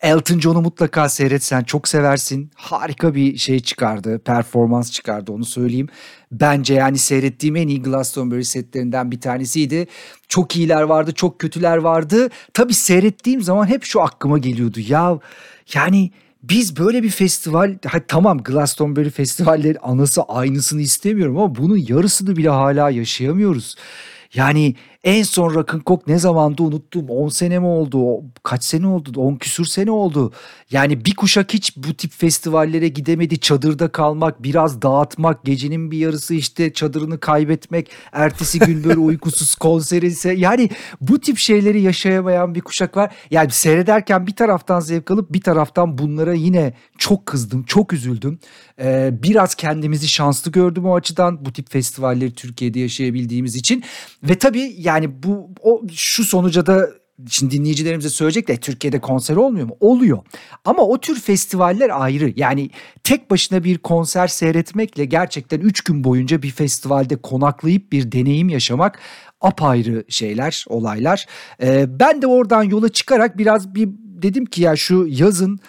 Elton 0.00 0.40
John'u 0.40 0.60
mutlaka 0.60 1.08
seyretsen 1.08 1.62
çok 1.62 1.88
seversin. 1.88 2.50
Harika 2.54 3.14
bir 3.14 3.36
şey 3.36 3.60
çıkardı, 3.60 4.18
performans 4.18 4.92
çıkardı 4.92 5.32
onu 5.32 5.44
söyleyeyim. 5.44 5.88
Bence 6.32 6.74
yani 6.74 6.98
seyrettiğim 6.98 7.56
en 7.56 7.68
iyi 7.68 7.82
Glastonbury 7.82 8.44
setlerinden 8.44 9.10
bir 9.10 9.20
tanesiydi. 9.20 9.86
Çok 10.28 10.56
iyiler 10.56 10.82
vardı, 10.82 11.12
çok 11.12 11.38
kötüler 11.38 11.76
vardı. 11.76 12.28
Tabii 12.54 12.74
seyrettiğim 12.74 13.42
zaman 13.42 13.66
hep 13.66 13.84
şu 13.84 14.02
aklıma 14.02 14.38
geliyordu. 14.38 14.78
Ya 14.88 15.18
yani 15.74 16.10
biz 16.42 16.76
böyle 16.76 17.02
bir 17.02 17.10
festival 17.10 17.78
ha, 17.86 18.00
tamam 18.08 18.38
Glastonbury 18.38 19.10
festivalleri 19.10 19.78
anası 19.78 20.22
aynısını 20.22 20.80
istemiyorum 20.80 21.38
ama 21.38 21.54
bunun 21.54 21.76
yarısını 21.76 22.36
bile 22.36 22.48
hala 22.48 22.90
yaşayamıyoruz. 22.90 23.76
Yani 24.34 24.74
en 25.04 25.22
son 25.22 25.54
Rock'n'Coke 25.54 26.12
ne 26.12 26.18
zamandı 26.18 26.62
unuttum. 26.62 27.10
10 27.10 27.28
sene 27.28 27.58
mi 27.58 27.66
oldu? 27.66 28.22
Kaç 28.42 28.64
sene 28.64 28.86
oldu? 28.86 29.20
10 29.20 29.36
küsür 29.36 29.64
sene 29.64 29.90
oldu. 29.90 30.32
Yani 30.70 31.04
bir 31.04 31.16
kuşak 31.16 31.54
hiç 31.54 31.76
bu 31.76 31.94
tip 31.94 32.12
festivallere 32.12 32.88
gidemedi. 32.88 33.40
Çadırda 33.40 33.88
kalmak, 33.88 34.42
biraz 34.42 34.82
dağıtmak, 34.82 35.44
gecenin 35.44 35.90
bir 35.90 35.98
yarısı 35.98 36.34
işte 36.34 36.72
çadırını 36.72 37.20
kaybetmek, 37.20 37.90
ertesi 38.12 38.58
gün 38.58 38.84
böyle 38.84 38.98
uykusuz 38.98 39.54
konser 39.54 40.02
ise 40.02 40.32
yani 40.32 40.70
bu 41.00 41.20
tip 41.20 41.38
şeyleri 41.38 41.80
yaşayamayan 41.80 42.54
bir 42.54 42.60
kuşak 42.60 42.96
var. 42.96 43.14
Yani 43.30 43.50
seyrederken 43.50 44.26
bir 44.26 44.36
taraftan 44.36 44.80
zevk 44.80 45.10
alıp 45.10 45.32
bir 45.32 45.40
taraftan 45.40 45.98
bunlara 45.98 46.34
yine 46.34 46.74
çok 46.98 47.26
kızdım, 47.26 47.62
çok 47.62 47.92
üzüldüm. 47.92 48.38
Ee, 48.80 49.10
biraz 49.22 49.54
kendimizi 49.54 50.08
şanslı 50.08 50.52
gördüm 50.52 50.86
o 50.86 50.94
açıdan 50.94 51.44
bu 51.44 51.52
tip 51.52 51.70
festivalleri 51.70 52.34
Türkiye'de 52.34 52.80
yaşayabildiğimiz 52.80 53.56
için. 53.56 53.84
Ve 54.22 54.38
tabii 54.38 54.74
yani 54.90 55.22
bu 55.22 55.50
o 55.62 55.82
şu 55.92 56.24
sonuca 56.24 56.66
da 56.66 56.90
Şimdi 57.28 57.56
dinleyicilerimize 57.56 58.08
söyleyecek 58.08 58.48
de 58.48 58.56
Türkiye'de 58.56 59.00
konser 59.00 59.36
olmuyor 59.36 59.66
mu? 59.66 59.76
Oluyor. 59.80 60.18
Ama 60.64 60.82
o 60.82 61.00
tür 61.00 61.20
festivaller 61.20 62.02
ayrı. 62.02 62.32
Yani 62.36 62.70
tek 63.04 63.30
başına 63.30 63.64
bir 63.64 63.78
konser 63.78 64.26
seyretmekle 64.26 65.04
gerçekten 65.04 65.60
3 65.60 65.80
gün 65.80 66.04
boyunca 66.04 66.42
bir 66.42 66.50
festivalde 66.50 67.16
konaklayıp 67.16 67.92
bir 67.92 68.12
deneyim 68.12 68.48
yaşamak 68.48 68.98
apayrı 69.40 70.04
şeyler, 70.08 70.64
olaylar. 70.68 71.26
Ee, 71.62 72.00
ben 72.00 72.22
de 72.22 72.26
oradan 72.26 72.62
yola 72.62 72.88
çıkarak 72.88 73.38
biraz 73.38 73.74
bir 73.74 73.88
dedim 74.22 74.46
ki 74.46 74.62
ya 74.62 74.76
şu 74.76 75.06
yazın 75.08 75.60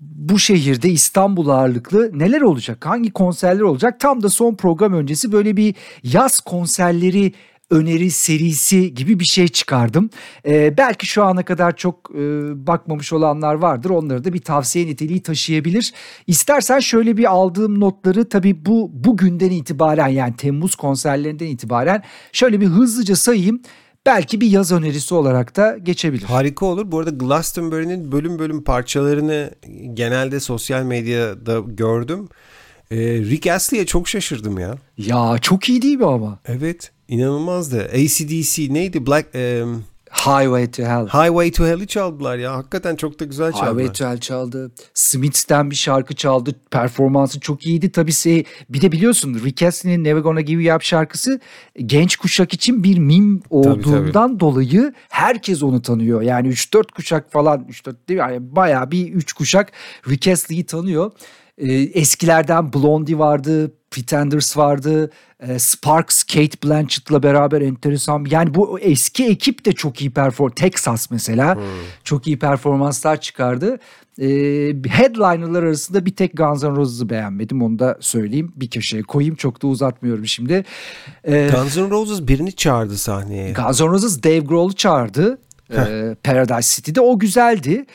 bu 0.00 0.38
şehirde 0.38 0.88
İstanbul 0.88 1.48
ağırlıklı 1.48 2.18
neler 2.18 2.40
olacak? 2.40 2.86
Hangi 2.86 3.10
konserler 3.10 3.60
olacak? 3.60 4.00
Tam 4.00 4.22
da 4.22 4.28
son 4.28 4.54
program 4.54 4.92
öncesi 4.92 5.32
böyle 5.32 5.56
bir 5.56 5.74
yaz 6.02 6.40
konserleri 6.40 7.32
öneri 7.70 8.10
serisi 8.10 8.94
gibi 8.94 9.20
bir 9.20 9.24
şey 9.24 9.48
çıkardım. 9.48 10.10
Ee, 10.46 10.76
belki 10.78 11.06
şu 11.06 11.24
ana 11.24 11.44
kadar 11.44 11.76
çok 11.76 12.10
e, 12.14 12.18
bakmamış 12.66 13.12
olanlar 13.12 13.54
vardır. 13.54 13.90
Onları 13.90 14.24
da 14.24 14.32
bir 14.32 14.40
tavsiye 14.40 14.86
niteliği 14.86 15.22
taşıyabilir. 15.22 15.92
İstersen 16.26 16.80
şöyle 16.80 17.16
bir 17.16 17.30
aldığım 17.30 17.80
notları 17.80 18.28
tabii 18.28 18.66
bu 18.66 18.90
bugünden 18.92 19.50
itibaren 19.50 20.08
yani 20.08 20.36
Temmuz 20.36 20.74
konserlerinden 20.74 21.46
itibaren 21.46 22.02
şöyle 22.32 22.60
bir 22.60 22.66
hızlıca 22.66 23.16
sayayım 23.16 23.60
belki 24.06 24.40
bir 24.40 24.50
yaz 24.50 24.72
önerisi 24.72 25.14
olarak 25.14 25.56
da 25.56 25.78
geçebilir. 25.78 26.22
Harika 26.22 26.66
olur. 26.66 26.92
Bu 26.92 26.98
arada 26.98 27.10
Glastonbury'nin 27.10 28.12
bölüm 28.12 28.38
bölüm 28.38 28.64
parçalarını 28.64 29.50
genelde 29.94 30.40
sosyal 30.40 30.82
medyada 30.82 31.60
gördüm. 31.66 32.28
Ee, 32.90 32.96
Rick 32.98 33.46
Astley'e 33.46 33.86
çok 33.86 34.08
şaşırdım 34.08 34.58
ya. 34.58 34.74
Ya 34.98 35.38
çok 35.40 35.68
iyi 35.68 35.82
değil 35.82 35.96
mi 35.98 36.06
ama? 36.06 36.38
Evet. 36.46 36.92
inanılmazdı. 37.08 37.82
ACDC 37.82 38.74
neydi? 38.74 39.06
Black... 39.06 39.34
Um... 39.34 39.84
Highway 40.10 40.70
to 40.70 40.82
Hell. 40.82 41.06
Highway 41.06 41.50
to 41.50 41.66
Hell'i 41.66 41.86
çaldılar 41.86 42.38
ya. 42.38 42.52
Hakikaten 42.52 42.96
çok 42.96 43.20
da 43.20 43.24
güzel 43.24 43.52
çaldılar. 43.52 43.68
Highway 43.68 43.92
to 43.92 44.04
Hell 44.04 44.20
çaldı. 44.20 44.72
Smiths'ten 44.94 45.70
bir 45.70 45.76
şarkı 45.76 46.14
çaldı. 46.14 46.54
Performansı 46.70 47.40
çok 47.40 47.66
iyiydi. 47.66 47.92
Tabii 47.92 48.12
şey, 48.12 48.44
bir 48.68 48.80
de 48.80 48.92
biliyorsun 48.92 49.40
Rick 49.44 49.62
Astley'nin 49.62 50.04
Never 50.04 50.20
Gonna 50.20 50.40
Give 50.40 50.62
You 50.62 50.76
Up 50.76 50.82
şarkısı 50.82 51.40
genç 51.86 52.16
kuşak 52.16 52.54
için 52.54 52.84
bir 52.84 52.98
mim 52.98 53.42
olduğundan 53.50 53.82
tabii, 53.82 54.12
tabii. 54.12 54.40
dolayı 54.40 54.92
herkes 55.08 55.62
onu 55.62 55.82
tanıyor. 55.82 56.22
Yani 56.22 56.48
3-4 56.48 56.92
kuşak 56.96 57.32
falan 57.32 57.66
3-4 57.70 57.94
değil 58.08 58.20
mi? 58.20 58.32
Yani 58.32 58.56
bayağı 58.56 58.90
bir 58.90 59.12
3 59.12 59.32
kuşak 59.32 59.72
Rick 60.08 60.28
Astley'i 60.28 60.66
tanıyor. 60.66 61.12
Ee, 61.60 61.72
eskilerden 61.72 62.72
Blondie 62.72 63.18
vardı, 63.18 63.72
Pretenders 63.90 64.56
vardı. 64.56 65.10
E, 65.40 65.58
Sparks, 65.58 66.22
Kate 66.22 66.62
Blanchett'la 66.64 67.22
beraber 67.22 67.60
enteresan. 67.60 68.26
Yani 68.30 68.54
bu 68.54 68.80
eski 68.80 69.26
ekip 69.26 69.64
de 69.64 69.72
çok 69.72 70.00
iyi 70.00 70.10
perform. 70.10 70.50
Texas 70.50 71.10
mesela 71.10 71.54
hmm. 71.54 71.62
çok 72.04 72.26
iyi 72.26 72.38
performanslar 72.38 73.20
çıkardı. 73.20 73.78
E, 74.18 74.26
headliner'lar 74.88 75.62
arasında 75.62 76.06
bir 76.06 76.16
tek 76.16 76.36
Guns 76.36 76.62
N' 76.62 76.70
Roses'ı 76.70 77.10
beğenmedim. 77.10 77.62
Onu 77.62 77.78
da 77.78 77.96
söyleyeyim. 78.00 78.52
Bir 78.56 78.70
köşeye 78.70 79.02
koyayım. 79.02 79.34
Çok 79.34 79.62
da 79.62 79.66
uzatmıyorum 79.66 80.26
şimdi. 80.26 80.64
E, 81.24 81.50
Guns 81.54 81.76
N' 81.76 81.90
Roses 81.90 82.28
birini 82.28 82.52
çağırdı 82.52 82.98
sahneye. 82.98 83.52
Guns 83.52 83.80
N' 83.80 83.86
Roses 83.86 84.22
Dave 84.22 84.38
Grohl'u 84.38 84.72
çağırdı. 84.72 85.38
e, 85.72 86.16
Paradise 86.24 86.76
City'de. 86.76 87.00
O 87.00 87.18
güzeldi. 87.18 87.86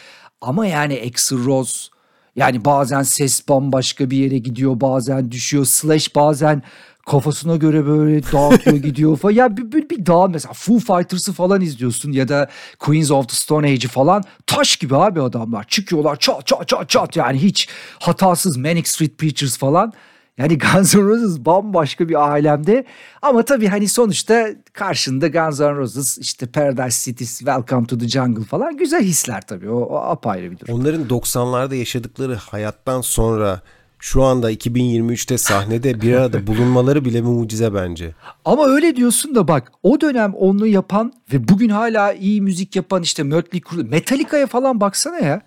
Ama 0.41 0.67
yani 0.67 1.03
Axl 1.07 1.45
Rose 1.45 1.94
yani 2.35 2.65
bazen 2.65 3.03
ses 3.03 3.49
bambaşka 3.49 4.09
bir 4.09 4.17
yere 4.17 4.37
gidiyor 4.37 4.81
bazen 4.81 5.31
düşüyor. 5.31 5.65
Slash 5.65 6.15
bazen 6.15 6.63
kafasına 7.05 7.55
göre 7.55 7.85
böyle 7.85 8.23
dağıtıyor 8.31 8.77
gidiyor 8.77 9.17
falan. 9.17 9.33
Ya 9.33 9.57
bir, 9.57 9.71
bir, 9.71 9.89
bir 9.89 10.05
dağ 10.05 10.27
mesela 10.27 10.53
Foo 10.53 10.79
Fighters'ı 10.79 11.33
falan 11.33 11.61
izliyorsun 11.61 12.11
ya 12.11 12.27
da 12.27 12.49
Queens 12.79 13.11
of 13.11 13.29
the 13.29 13.35
Stone 13.35 13.67
Age'i 13.67 13.87
falan 13.87 14.23
taş 14.47 14.75
gibi 14.75 14.95
abi 14.95 15.21
adamlar. 15.21 15.63
Çıkıyorlar 15.67 16.15
çat 16.15 16.47
çat 16.47 16.67
çat 16.67 16.89
çat 16.89 17.15
yani 17.15 17.41
hiç 17.41 17.69
hatasız 17.99 18.57
Manic 18.57 18.89
Street 18.89 19.17
Preachers 19.17 19.57
falan. 19.57 19.93
Yani 20.37 20.57
Guns 20.73 20.95
N' 20.95 21.01
Roses 21.01 21.39
bambaşka 21.39 22.09
bir 22.09 22.29
alemde 22.29 22.85
ama 23.21 23.45
tabii 23.45 23.67
hani 23.67 23.87
sonuçta 23.87 24.47
karşında 24.73 25.27
Guns 25.27 25.59
N' 25.59 25.75
Roses 25.75 26.17
işte 26.17 26.45
Paradise 26.45 27.11
City, 27.11 27.23
Welcome 27.23 27.87
to 27.87 27.97
the 27.97 28.07
Jungle 28.07 28.43
falan 28.43 28.77
güzel 28.77 29.03
hisler 29.03 29.41
tabii 29.41 29.69
o, 29.69 29.79
o 29.79 29.95
apayrı 29.95 30.51
bir 30.51 30.59
durum. 30.59 30.79
Onların 30.79 31.03
90'larda 31.07 31.75
yaşadıkları 31.75 32.35
hayattan 32.35 33.01
sonra 33.01 33.61
şu 33.99 34.23
anda 34.23 34.51
2023'te 34.51 35.37
sahnede 35.37 36.01
bir 36.01 36.13
arada 36.13 36.47
bulunmaları 36.47 37.05
bile 37.05 37.21
mucize 37.21 37.73
bence. 37.73 38.15
Ama 38.45 38.65
öyle 38.67 38.95
diyorsun 38.95 39.35
da 39.35 39.47
bak 39.47 39.71
o 39.83 40.01
dönem 40.01 40.33
onu 40.33 40.67
yapan 40.67 41.13
ve 41.33 41.47
bugün 41.47 41.69
hala 41.69 42.13
iyi 42.13 42.41
müzik 42.41 42.75
yapan 42.75 43.01
işte 43.01 43.23
Mötley 43.23 43.61
Crüe, 43.69 43.83
Metallica'ya 43.83 44.47
falan 44.47 44.81
baksana 44.81 45.17
ya. 45.17 45.41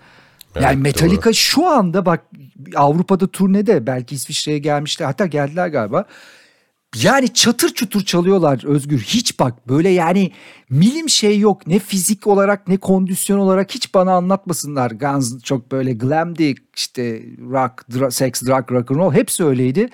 Evet, 0.54 0.64
yani 0.64 0.76
Metallica 0.76 1.25
doğru. 1.25 1.35
şu 1.35 1.66
anda 1.66 2.07
bak 2.07 2.25
Avrupa'da 2.77 3.27
turnede 3.27 3.87
belki 3.87 4.15
İsviçre'ye 4.15 4.59
gelmişler 4.59 5.07
hatta 5.07 5.27
geldiler 5.27 5.69
galiba. 5.69 6.05
Yani 7.03 7.35
çatır 7.35 7.69
çutur 7.75 8.05
çalıyorlar 8.05 8.65
Özgür. 8.65 8.99
Hiç 8.99 9.38
bak 9.38 9.69
böyle 9.69 9.88
yani 9.88 10.33
milim 10.71 11.09
şey 11.09 11.38
yok. 11.38 11.67
Ne 11.67 11.79
fizik 11.79 12.27
olarak 12.27 12.69
ne 12.69 12.77
kondisyon 12.77 13.38
olarak 13.38 13.75
hiç 13.75 13.95
bana 13.95 14.12
anlatmasınlar. 14.12 14.91
Guns 14.91 15.43
çok 15.43 15.73
böyle 15.73 15.93
glamdi 15.93 16.55
işte 16.77 17.23
rock, 17.41 17.85
dra- 17.91 18.11
sex, 18.11 18.43
drug, 18.43 18.73
rock 18.73 18.91
and 18.91 18.99
roll 18.99 19.12
hepsi 19.12 19.45
öyleydi. 19.45 19.88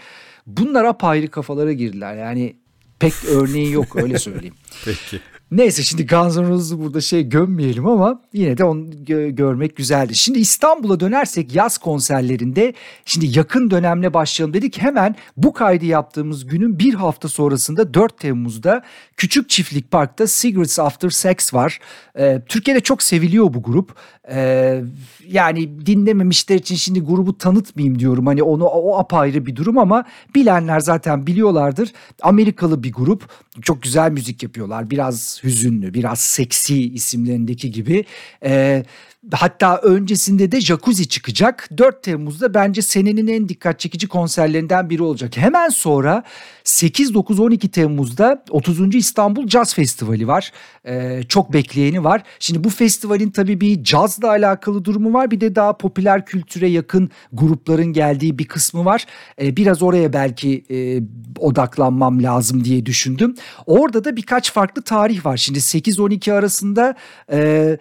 Bunlar 0.46 0.84
apayrı 0.84 1.28
kafalara 1.30 1.72
girdiler. 1.72 2.16
Yani 2.16 2.56
pek 2.98 3.12
örneği 3.28 3.72
yok 3.72 3.96
öyle 3.96 4.18
söyleyeyim. 4.18 4.54
Peki. 4.84 5.20
Neyse 5.54 5.82
şimdi 5.82 6.06
Guns 6.06 6.36
N' 6.36 6.48
Roses'u 6.48 6.80
burada 6.80 7.00
şey 7.00 7.28
gömmeyelim 7.28 7.86
ama 7.86 8.20
yine 8.32 8.58
de 8.58 8.64
onu 8.64 8.80
gö- 8.80 9.30
görmek 9.30 9.76
güzeldi. 9.76 10.16
Şimdi 10.16 10.38
İstanbul'a 10.38 11.00
dönersek 11.00 11.54
yaz 11.54 11.78
konserlerinde 11.78 12.74
şimdi 13.04 13.38
yakın 13.38 13.70
dönemle 13.70 14.14
başlayalım 14.14 14.54
dedik. 14.54 14.82
Hemen 14.82 15.16
bu 15.36 15.52
kaydı 15.52 15.84
yaptığımız 15.84 16.46
günün 16.46 16.78
bir 16.78 16.94
hafta 16.94 17.28
sonrasında 17.28 17.94
4 17.94 18.18
Temmuz'da 18.18 18.82
Küçük 19.16 19.48
Çiftlik 19.48 19.90
Park'ta 19.90 20.26
Cigarettes 20.26 20.78
After 20.78 21.10
Sex 21.10 21.54
var. 21.54 21.78
Ee, 22.18 22.42
Türkiye'de 22.48 22.80
çok 22.80 23.02
seviliyor 23.02 23.54
bu 23.54 23.62
grup. 23.62 23.94
Ee, 24.30 24.82
yani 25.28 25.86
dinlememişler 25.86 26.56
için 26.56 26.74
şimdi 26.74 27.00
grubu 27.00 27.38
tanıtmayayım 27.38 27.98
diyorum. 27.98 28.26
Hani 28.26 28.42
onu 28.42 28.64
o 28.64 28.98
apayrı 28.98 29.46
bir 29.46 29.56
durum 29.56 29.78
ama 29.78 30.04
bilenler 30.34 30.80
zaten 30.80 31.26
biliyorlardır. 31.26 31.92
Amerikalı 32.22 32.82
bir 32.82 32.92
grup. 32.92 33.28
Çok 33.62 33.82
güzel 33.82 34.10
müzik 34.10 34.42
yapıyorlar. 34.42 34.90
Biraz 34.90 35.40
hüzünlü, 35.44 35.94
biraz 35.94 36.20
seksi 36.20 36.94
isimlerindeki 36.94 37.70
gibi. 37.70 38.04
Ee, 38.44 38.84
Hatta 39.32 39.78
öncesinde 39.78 40.52
de 40.52 40.60
Jacuzzi 40.60 41.08
çıkacak. 41.08 41.68
4 41.78 42.02
Temmuz'da 42.02 42.54
bence 42.54 42.82
senenin 42.82 43.26
en 43.26 43.48
dikkat 43.48 43.80
çekici 43.80 44.08
konserlerinden 44.08 44.90
biri 44.90 45.02
olacak. 45.02 45.36
Hemen 45.36 45.68
sonra 45.68 46.22
8, 46.64 47.14
9, 47.14 47.40
12 47.40 47.70
Temmuz'da 47.70 48.44
30. 48.50 48.94
İstanbul 48.94 49.48
Jazz 49.48 49.74
Festivali 49.74 50.28
var. 50.28 50.52
Ee, 50.86 51.22
çok 51.28 51.52
bekleyeni 51.52 52.04
var. 52.04 52.22
Şimdi 52.38 52.64
bu 52.64 52.70
festivalin 52.70 53.30
tabii 53.30 53.60
bir 53.60 53.84
cazla 53.84 54.28
alakalı 54.28 54.84
durumu 54.84 55.12
var. 55.12 55.30
Bir 55.30 55.40
de 55.40 55.54
daha 55.54 55.76
popüler 55.76 56.26
kültüre 56.26 56.68
yakın 56.68 57.10
grupların 57.32 57.92
geldiği 57.92 58.38
bir 58.38 58.48
kısmı 58.48 58.84
var. 58.84 59.06
Ee, 59.40 59.56
biraz 59.56 59.82
oraya 59.82 60.12
belki 60.12 60.64
e, 60.70 61.00
odaklanmam 61.38 62.22
lazım 62.22 62.64
diye 62.64 62.86
düşündüm. 62.86 63.34
Orada 63.66 64.04
da 64.04 64.16
birkaç 64.16 64.52
farklı 64.52 64.82
tarih 64.82 65.26
var. 65.26 65.36
Şimdi 65.36 65.58
8-12 65.58 66.32
arasında... 66.32 66.94
E, 67.32 67.78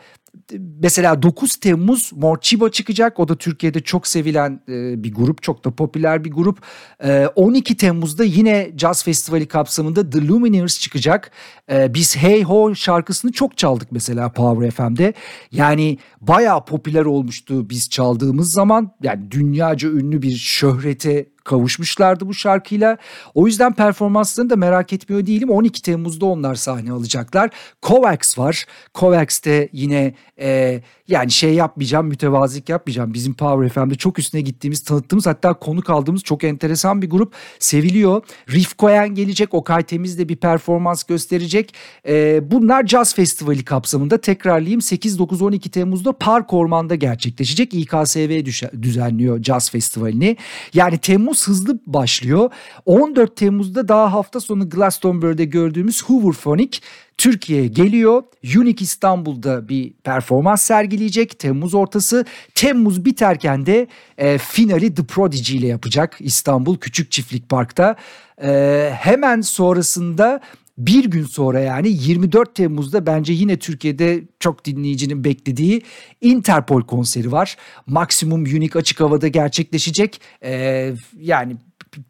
mesela 0.79 1.21
9 1.21 1.55
Temmuz 1.55 2.11
Morchiba 2.15 2.69
çıkacak. 2.69 3.19
O 3.19 3.27
da 3.27 3.35
Türkiye'de 3.35 3.79
çok 3.79 4.07
sevilen 4.07 4.61
e, 4.69 5.03
bir 5.03 5.13
grup. 5.13 5.43
Çok 5.43 5.65
da 5.65 5.71
popüler 5.71 6.23
bir 6.23 6.31
grup. 6.31 6.59
E, 7.03 7.27
12 7.35 7.77
Temmuz'da 7.77 8.23
yine 8.23 8.71
Jazz 8.77 9.03
Festivali 9.03 9.47
kapsamında 9.47 10.09
The 10.09 10.27
Lumineers 10.27 10.79
çıkacak. 10.79 11.31
E, 11.71 11.93
biz 11.93 12.17
Hey 12.17 12.43
Ho 12.43 12.75
şarkısını 12.75 13.31
çok 13.31 13.57
çaldık 13.57 13.91
mesela 13.91 14.31
Power 14.31 14.71
FM'de. 14.71 15.13
Yani 15.51 15.97
bayağı 16.21 16.65
popüler 16.65 17.05
olmuştu 17.05 17.69
biz 17.69 17.89
çaldığımız 17.89 18.51
zaman. 18.51 18.91
Yani 19.03 19.31
dünyaca 19.31 19.89
ünlü 19.89 20.21
bir 20.21 20.35
şöhrete 20.35 21.32
kavuşmuşlardı 21.43 22.27
bu 22.27 22.33
şarkıyla. 22.33 22.97
O 23.33 23.47
yüzden 23.47 23.73
performanslarını 23.73 24.49
da 24.49 24.55
merak 24.55 24.93
etmiyor 24.93 25.25
değilim. 25.25 25.49
12 25.49 25.81
Temmuz'da 25.81 26.25
onlar 26.25 26.55
sahne 26.55 26.91
alacaklar. 26.91 27.49
Kovacs 27.81 28.39
var. 28.39 28.65
Kovacs'te 28.93 29.69
yine 29.73 30.13
e, 30.39 30.81
yani 31.07 31.31
şey 31.31 31.53
yapmayacağım, 31.53 32.07
mütevazilik 32.07 32.69
yapmayacağım. 32.69 33.13
Bizim 33.13 33.33
Power 33.33 33.69
FM'de 33.69 33.95
çok 33.95 34.19
üstüne 34.19 34.41
gittiğimiz, 34.41 34.83
tanıttığımız 34.83 35.25
hatta 35.25 35.53
konuk 35.53 35.89
aldığımız 35.89 36.23
çok 36.23 36.43
enteresan 36.43 37.01
bir 37.01 37.09
grup. 37.09 37.33
Seviliyor. 37.59 38.23
Riff 38.49 38.77
Cohen 38.79 39.15
gelecek. 39.15 39.53
Okay 39.53 39.83
Temiz 39.83 40.19
de 40.19 40.29
bir 40.29 40.35
performans 40.35 41.03
gösterecek. 41.03 41.73
E, 42.07 42.41
bunlar 42.51 42.87
Jazz 42.87 43.15
Festivali 43.15 43.65
kapsamında 43.65 44.17
tekrarlayayım 44.17 44.81
8, 44.81 45.19
9, 45.19 45.41
12 45.41 45.69
Temmuz'da 45.69 46.11
Park 46.11 46.53
Orman'da 46.53 46.95
gerçekleşecek. 46.95 47.73
İKSV 47.73 48.45
düzenliyor 48.81 49.43
Jazz 49.43 49.71
Festivali'ni. 49.71 50.37
Yani 50.73 50.97
Temmuz 50.97 51.32
hızlı 51.47 51.79
başlıyor. 51.87 52.49
14 52.85 53.35
Temmuz'da 53.35 53.87
daha 53.87 54.13
hafta 54.13 54.39
sonu 54.39 54.69
Glastonbury'de 54.69 55.45
gördüğümüz 55.45 56.03
Hooverphonic 56.03 56.79
Türkiye'ye 57.17 57.67
geliyor. 57.67 58.23
Unique 58.43 58.83
İstanbul'da 58.83 59.69
bir 59.69 59.93
performans 59.93 60.61
sergileyecek 60.61 61.39
Temmuz 61.39 61.73
ortası. 61.73 62.25
Temmuz 62.55 63.05
biterken 63.05 63.65
de 63.65 63.87
e, 64.17 64.37
finali 64.37 64.95
The 64.95 65.03
Prodigy 65.03 65.57
ile 65.57 65.67
yapacak 65.67 66.17
İstanbul 66.19 66.77
Küçük 66.77 67.11
Çiftlik 67.11 67.49
Park'ta. 67.49 67.95
E, 68.43 68.91
hemen 68.99 69.41
sonrasında 69.41 70.41
bir 70.77 71.05
gün 71.05 71.23
sonra 71.23 71.59
yani 71.59 71.89
24 71.89 72.55
Temmuz'da 72.55 73.05
bence 73.05 73.33
yine 73.33 73.59
Türkiye'de 73.59 74.23
çok 74.39 74.65
dinleyicinin 74.65 75.23
beklediği 75.23 75.81
Interpol 76.21 76.81
konseri 76.81 77.31
var. 77.31 77.57
Maksimum 77.87 78.41
Unique 78.41 78.79
açık 78.79 78.99
havada 78.99 79.27
gerçekleşecek. 79.27 80.21
Ee, 80.43 80.93
yani 81.19 81.57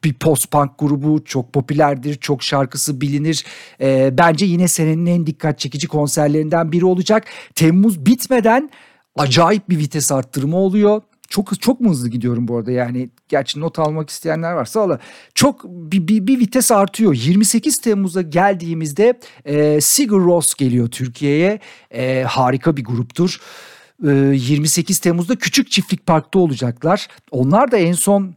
bir 0.04 0.13
post-punk 0.13 0.71
grubu 0.80 1.23
çok 1.26 1.54
popülerdir, 1.54 2.15
çok 2.15 2.43
şarkısı 2.43 3.02
bilinir. 3.02 3.45
E, 3.82 4.17
bence 4.17 4.45
yine 4.45 4.67
senenin 4.67 5.06
en 5.06 5.28
dikkat 5.28 5.60
çekici 5.60 5.88
konserlerinden 5.88 6.71
biri 6.71 6.86
olacak. 6.86 7.26
Temmuz 7.56 8.06
bitmeden 8.06 8.69
acayip 9.15 9.69
bir 9.69 9.78
vites 9.78 10.12
arttırma 10.12 10.58
oluyor. 10.58 11.02
Çok 11.30 11.62
çok 11.62 11.82
mu 11.82 11.89
hızlı 11.89 12.10
gidiyorum 12.10 12.47
bu 12.47 12.58
arada 12.58 12.71
yani 12.71 13.10
gerçi 13.34 13.60
not 13.60 13.80
almak 13.80 14.10
isteyenler 14.10 14.52
varsa 14.52 14.82
ala 14.82 15.00
çok 15.36 15.63
bir, 15.63 16.08
bir, 16.08 16.28
bir 16.28 16.39
vites 16.39 16.72
artıyor. 16.72 17.13
28 17.15 17.78
Temmuz'a 17.82 18.22
geldiğimizde 18.22 19.19
e, 19.46 19.82
Sigur 19.82 20.26
Ros 20.26 20.54
geliyor 20.54 20.88
Türkiye'ye. 20.88 21.60
E, 21.91 22.24
harika 22.24 22.78
bir 22.78 22.84
gruptur. 22.84 23.39
28 24.04 25.00
Temmuz'da 25.00 25.36
Küçük 25.36 25.72
Çiftlik 25.72 26.06
Park'ta 26.06 26.39
olacaklar. 26.39 27.08
Onlar 27.32 27.72
da 27.72 27.78
en 27.78 27.93
son 27.93 28.36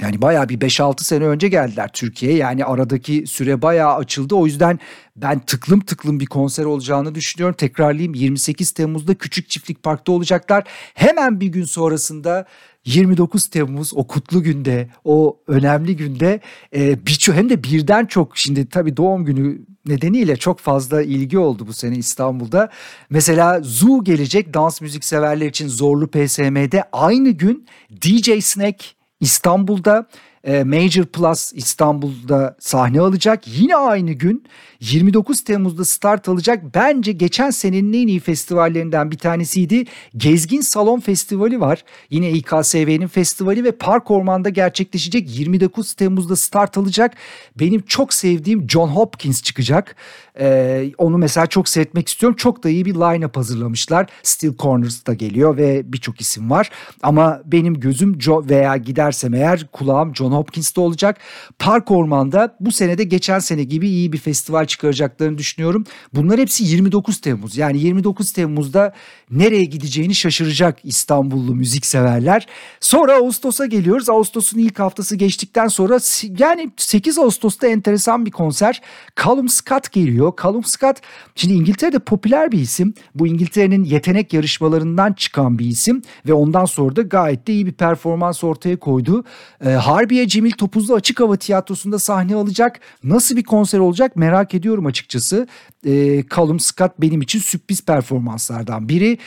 yani 0.00 0.22
bayağı 0.22 0.48
bir 0.48 0.60
5-6 0.60 1.02
sene 1.02 1.24
önce 1.24 1.48
geldiler 1.48 1.90
Türkiye'ye. 1.92 2.38
Yani 2.38 2.64
aradaki 2.64 3.26
süre 3.26 3.62
bayağı 3.62 3.94
açıldı. 3.94 4.34
O 4.34 4.46
yüzden 4.46 4.78
ben 5.16 5.38
tıklım 5.40 5.80
tıklım 5.80 6.20
bir 6.20 6.26
konser 6.26 6.64
olacağını 6.64 7.14
düşünüyorum. 7.14 7.56
Tekrarlayayım 7.56 8.14
28 8.14 8.70
Temmuz'da 8.70 9.14
Küçük 9.14 9.50
Çiftlik 9.50 9.82
Park'ta 9.82 10.12
olacaklar. 10.12 10.64
Hemen 10.94 11.40
bir 11.40 11.46
gün 11.46 11.64
sonrasında 11.64 12.46
29 12.84 13.46
Temmuz 13.46 13.92
o 13.94 14.06
kutlu 14.06 14.42
günde, 14.42 14.88
o 15.04 15.40
önemli 15.46 15.96
günde 15.96 16.40
e, 16.74 17.06
birçok 17.06 17.34
hem 17.34 17.50
de 17.50 17.62
birden 17.62 18.06
çok 18.06 18.38
şimdi 18.38 18.68
tabii 18.68 18.96
doğum 18.96 19.24
günü 19.24 19.60
nedeniyle 19.86 20.36
çok 20.36 20.60
fazla 20.60 21.02
ilgi 21.02 21.38
oldu 21.38 21.66
bu 21.66 21.72
sene 21.72 21.96
İstanbul'da. 21.96 22.70
Mesela 23.10 23.60
Zoo 23.62 24.04
gelecek 24.04 24.54
dans 24.54 24.80
müzik 24.80 25.04
severler 25.04 25.46
için 25.46 25.68
Zorlu 25.68 26.10
PSM'de 26.10 26.84
aynı 26.92 27.30
gün 27.30 27.66
DJ 28.02 28.44
Snack 28.44 28.95
İstanbul'da 29.20 30.06
e, 30.46 30.64
Major 30.64 31.04
Plus 31.04 31.52
İstanbul'da 31.54 32.56
sahne 32.58 33.00
alacak. 33.00 33.48
Yine 33.48 33.76
aynı 33.76 34.12
gün 34.12 34.44
29 34.80 35.40
Temmuz'da 35.44 35.84
start 35.84 36.28
alacak. 36.28 36.74
Bence 36.74 37.12
geçen 37.12 37.50
senenin 37.50 37.92
en 37.92 38.06
iyi 38.06 38.20
festivallerinden 38.20 39.10
bir 39.10 39.18
tanesiydi. 39.18 39.84
Gezgin 40.16 40.60
Salon 40.60 41.00
Festivali 41.00 41.60
var. 41.60 41.84
Yine 42.10 42.30
İKSV'nin 42.30 43.06
festivali 43.06 43.64
ve 43.64 43.72
Park 43.72 44.10
Orman'da 44.10 44.48
gerçekleşecek. 44.48 45.38
29 45.38 45.94
Temmuz'da 45.94 46.36
start 46.36 46.78
alacak. 46.78 47.14
Benim 47.56 47.82
çok 47.82 48.14
sevdiğim 48.14 48.68
John 48.68 48.88
Hopkins 48.88 49.42
çıkacak. 49.42 49.96
Ee, 50.40 50.92
onu 50.98 51.18
mesela 51.18 51.46
çok 51.46 51.68
seyretmek 51.68 52.08
istiyorum. 52.08 52.36
Çok 52.36 52.64
da 52.64 52.68
iyi 52.68 52.84
bir 52.84 52.94
line-up 52.94 53.36
hazırlamışlar. 53.36 54.06
Steel 54.22 54.56
Corners 54.58 55.06
da 55.06 55.14
geliyor 55.14 55.56
ve 55.56 55.92
birçok 55.92 56.20
isim 56.20 56.50
var. 56.50 56.70
Ama 57.02 57.40
benim 57.44 57.80
gözüm 57.80 58.20
Joe 58.20 58.44
veya 58.48 58.76
gidersem 58.76 59.34
eğer 59.34 59.66
kulağım 59.72 60.14
John 60.16 60.32
Hopkins'te 60.32 60.80
olacak. 60.80 61.18
Park 61.58 61.90
Orman'da 61.90 62.56
bu 62.60 62.72
senede 62.72 63.04
geçen 63.04 63.38
sene 63.38 63.64
gibi 63.64 63.88
iyi 63.88 64.12
bir 64.12 64.18
festival 64.18 64.66
çıkaracaklarını 64.66 65.38
düşünüyorum. 65.38 65.84
Bunlar 66.12 66.40
hepsi 66.40 66.64
29 66.64 67.20
Temmuz. 67.20 67.56
Yani 67.56 67.78
29 67.78 68.32
Temmuz'da 68.32 68.92
nereye 69.30 69.64
gideceğini 69.64 70.14
şaşıracak 70.14 70.78
İstanbullu 70.84 71.54
müzik 71.54 71.86
severler. 71.86 72.46
Sonra 72.80 73.14
Ağustos'a 73.14 73.66
geliyoruz. 73.66 74.10
Ağustos'un 74.10 74.58
ilk 74.58 74.78
haftası 74.78 75.16
geçtikten 75.16 75.68
sonra 75.68 75.98
yani 76.38 76.70
8 76.76 77.18
Ağustos'ta 77.18 77.66
enteresan 77.66 78.26
bir 78.26 78.30
konser. 78.30 78.82
Callum 79.24 79.48
Scott 79.48 79.92
geliyor. 79.92 80.25
Callum 80.42 80.64
Scott 80.64 80.96
şimdi 81.34 81.54
İngiltere'de 81.54 81.98
popüler 81.98 82.52
bir 82.52 82.58
isim. 82.58 82.94
Bu 83.14 83.26
İngiltere'nin 83.26 83.84
yetenek 83.84 84.32
yarışmalarından 84.32 85.12
çıkan 85.12 85.58
bir 85.58 85.66
isim 85.66 86.02
ve 86.26 86.32
ondan 86.32 86.64
sonra 86.64 86.96
da 86.96 87.02
gayet 87.02 87.46
de 87.46 87.52
iyi 87.52 87.66
bir 87.66 87.72
performans 87.72 88.44
ortaya 88.44 88.76
koydu. 88.76 89.24
Ee, 89.64 89.70
Harbiye 89.70 90.28
Cemil 90.28 90.52
Topuzlu 90.52 90.94
Açık 90.94 91.20
Hava 91.20 91.36
Tiyatrosu'nda 91.36 91.98
sahne 91.98 92.34
alacak. 92.34 92.80
Nasıl 93.04 93.36
bir 93.36 93.44
konser 93.44 93.78
olacak 93.78 94.16
merak 94.16 94.54
ediyorum 94.54 94.86
açıkçası. 94.86 95.48
Ee, 95.86 96.24
Callum 96.36 96.60
Scott 96.60 96.92
benim 96.98 97.22
için 97.22 97.38
sürpriz 97.38 97.84
performanslardan 97.84 98.88
biri. 98.88 99.18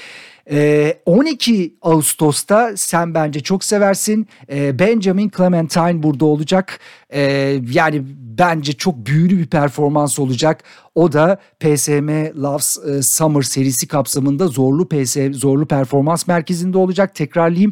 E, 0.51 0.97
12 1.05 1.75
Ağustos'ta 1.81 2.77
sen 2.77 3.13
bence 3.13 3.39
çok 3.39 3.63
seversin. 3.63 4.27
E, 4.51 4.79
Benjamin 4.79 5.31
Clementine 5.37 6.03
burada 6.03 6.25
olacak. 6.25 6.79
E, 7.09 7.21
yani 7.71 8.01
bence 8.39 8.73
çok 8.73 9.05
büyülü 9.05 9.37
bir 9.37 9.47
performans 9.47 10.19
olacak. 10.19 10.63
O 10.95 11.11
da 11.11 11.39
PSM 11.59 12.09
Loves 12.43 12.77
e, 12.87 13.01
Summer 13.01 13.41
serisi 13.41 13.87
kapsamında 13.87 14.47
Zorlu 14.47 14.87
PS 14.89 15.17
Zorlu 15.31 15.65
Performans 15.67 16.27
Merkezi'nde 16.27 16.77
olacak. 16.77 17.15
Tekrarlayayım. 17.15 17.71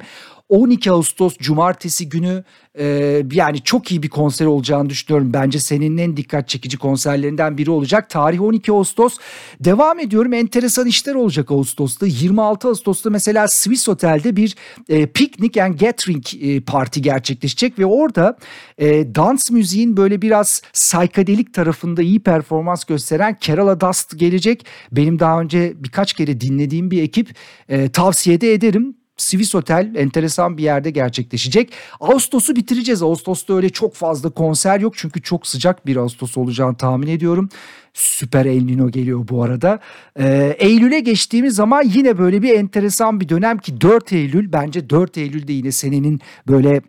12 0.50 0.92
Ağustos 0.92 1.38
Cumartesi 1.38 2.10
günü 2.10 2.44
e, 2.80 2.86
yani 3.32 3.62
çok 3.64 3.92
iyi 3.92 4.04
bir 4.04 4.10
konser 4.10 4.46
olacağını 4.46 4.90
düşünüyorum. 4.90 5.34
Bence 5.34 5.60
senin 5.60 5.98
en 5.98 6.18
dikkat 6.18 6.50
çekici 6.50 6.78
konserlerinden 6.78 7.58
biri 7.58 7.72
olacak. 7.72 8.10
Tarih 8.10 8.42
12 8.42 8.72
Ağustos. 8.72 9.18
Devam 9.60 10.00
ediyorum. 10.00 10.34
Enteresan 10.34 10.88
işler 10.88 11.16
olacak 11.16 11.52
Ağustos'ta. 11.52 12.06
26 12.08 12.68
Ağustos'ta 12.68 13.10
mesela 13.10 13.48
Swiss 13.48 13.90
Otel'de 13.90 14.36
bir 14.36 14.56
e, 14.90 15.06
Picnic 15.06 15.64
and 15.64 15.80
Gathering 15.80 16.26
e, 16.42 16.62
parti 16.62 17.02
gerçekleşecek 17.02 17.80
ve 17.80 17.86
orada 17.86 18.38
e, 18.78 19.16
dans 19.16 19.52
müziğin 19.52 19.98
böyle 19.98 20.22
biraz 20.22 20.62
saykadelik 20.74 21.54
tarafında 21.54 22.02
iyi 22.02 22.20
performans 22.20 22.84
gösteren 22.84 23.38
Kerala 23.40 23.82
Dust 23.82 24.20
gelecek. 24.20 24.66
Benim 24.92 25.20
daha 25.20 25.42
önce 25.42 25.74
birkaç 25.76 26.14
kere 26.14 26.42
dinlediğim 26.42 26.92
bir 26.92 27.04
ekip. 27.04 27.36
E, 27.70 27.90
tavsiye 27.90 28.42
de 28.42 28.54
ederim. 28.54 28.96
Swiss 29.18 29.54
Hotel 29.54 29.94
enteresan 29.96 30.58
bir 30.58 30.64
yerde 30.64 30.92
gerçekleşecek. 30.92 31.74
Ağustos'u 32.00 32.56
bitireceğiz. 32.56 33.04
Ağustos'ta 33.04 33.54
öyle 33.56 33.70
çok 33.70 33.96
fazla 33.96 34.30
konser 34.30 34.80
yok 34.80 34.94
çünkü 34.98 35.22
çok 35.22 35.48
sıcak 35.48 35.86
bir 35.86 35.96
Ağustos 35.96 36.38
olacağını 36.38 36.78
tahmin 36.78 37.08
ediyorum. 37.08 37.50
Süper 37.94 38.46
El 38.46 38.62
Nino 38.62 38.90
geliyor 38.90 39.28
bu 39.28 39.44
arada. 39.44 39.80
Ee, 40.20 40.56
Eylül'e 40.60 41.00
geçtiğimiz 41.00 41.56
zaman 41.56 41.84
yine 41.84 42.18
böyle 42.18 42.42
bir 42.42 42.54
enteresan 42.54 43.20
bir 43.20 43.30
dönem 43.30 43.58
ki 43.58 43.82
4 43.82 44.14
Eylül 44.14 44.52
bence 44.52 44.90
4 44.90 45.18
Eylül'de 45.18 45.54
yine 45.54 45.72
senenin 45.72 46.22
böyle 46.48 46.82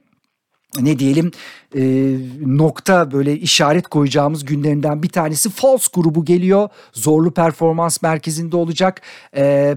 ne 0.80 0.98
diyelim 0.98 1.30
e, 1.76 2.14
nokta 2.46 3.10
böyle 3.10 3.36
işaret 3.36 3.88
koyacağımız 3.88 4.44
günlerinden 4.44 5.02
bir 5.02 5.08
tanesi 5.08 5.50
False 5.50 5.86
grubu 5.94 6.24
geliyor. 6.24 6.68
Zorlu 6.92 7.30
Performans 7.34 8.02
Merkezi'nde 8.02 8.56
olacak. 8.56 9.02
E, 9.36 9.76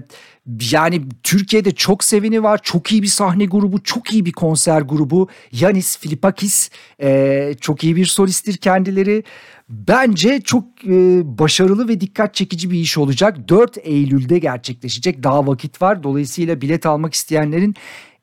yani 0.70 1.02
Türkiye'de 1.22 1.70
çok 1.70 2.04
seveni 2.04 2.42
var. 2.42 2.60
Çok 2.62 2.92
iyi 2.92 3.02
bir 3.02 3.06
sahne 3.06 3.44
grubu, 3.44 3.82
çok 3.82 4.12
iyi 4.12 4.24
bir 4.24 4.32
konser 4.32 4.80
grubu. 4.80 5.28
Yanis 5.52 5.98
Filipakis 5.98 6.70
e, 7.02 7.54
çok 7.60 7.84
iyi 7.84 7.96
bir 7.96 8.06
solisttir 8.06 8.56
kendileri. 8.56 9.24
Bence 9.68 10.40
çok 10.40 10.64
e, 10.84 11.20
başarılı 11.38 11.88
ve 11.88 12.00
dikkat 12.00 12.34
çekici 12.34 12.70
bir 12.70 12.78
iş 12.78 12.98
olacak. 12.98 13.48
4 13.48 13.78
Eylül'de 13.82 14.38
gerçekleşecek. 14.38 15.22
Daha 15.22 15.46
vakit 15.46 15.82
var. 15.82 16.02
Dolayısıyla 16.02 16.60
bilet 16.60 16.86
almak 16.86 17.14
isteyenlerin 17.14 17.74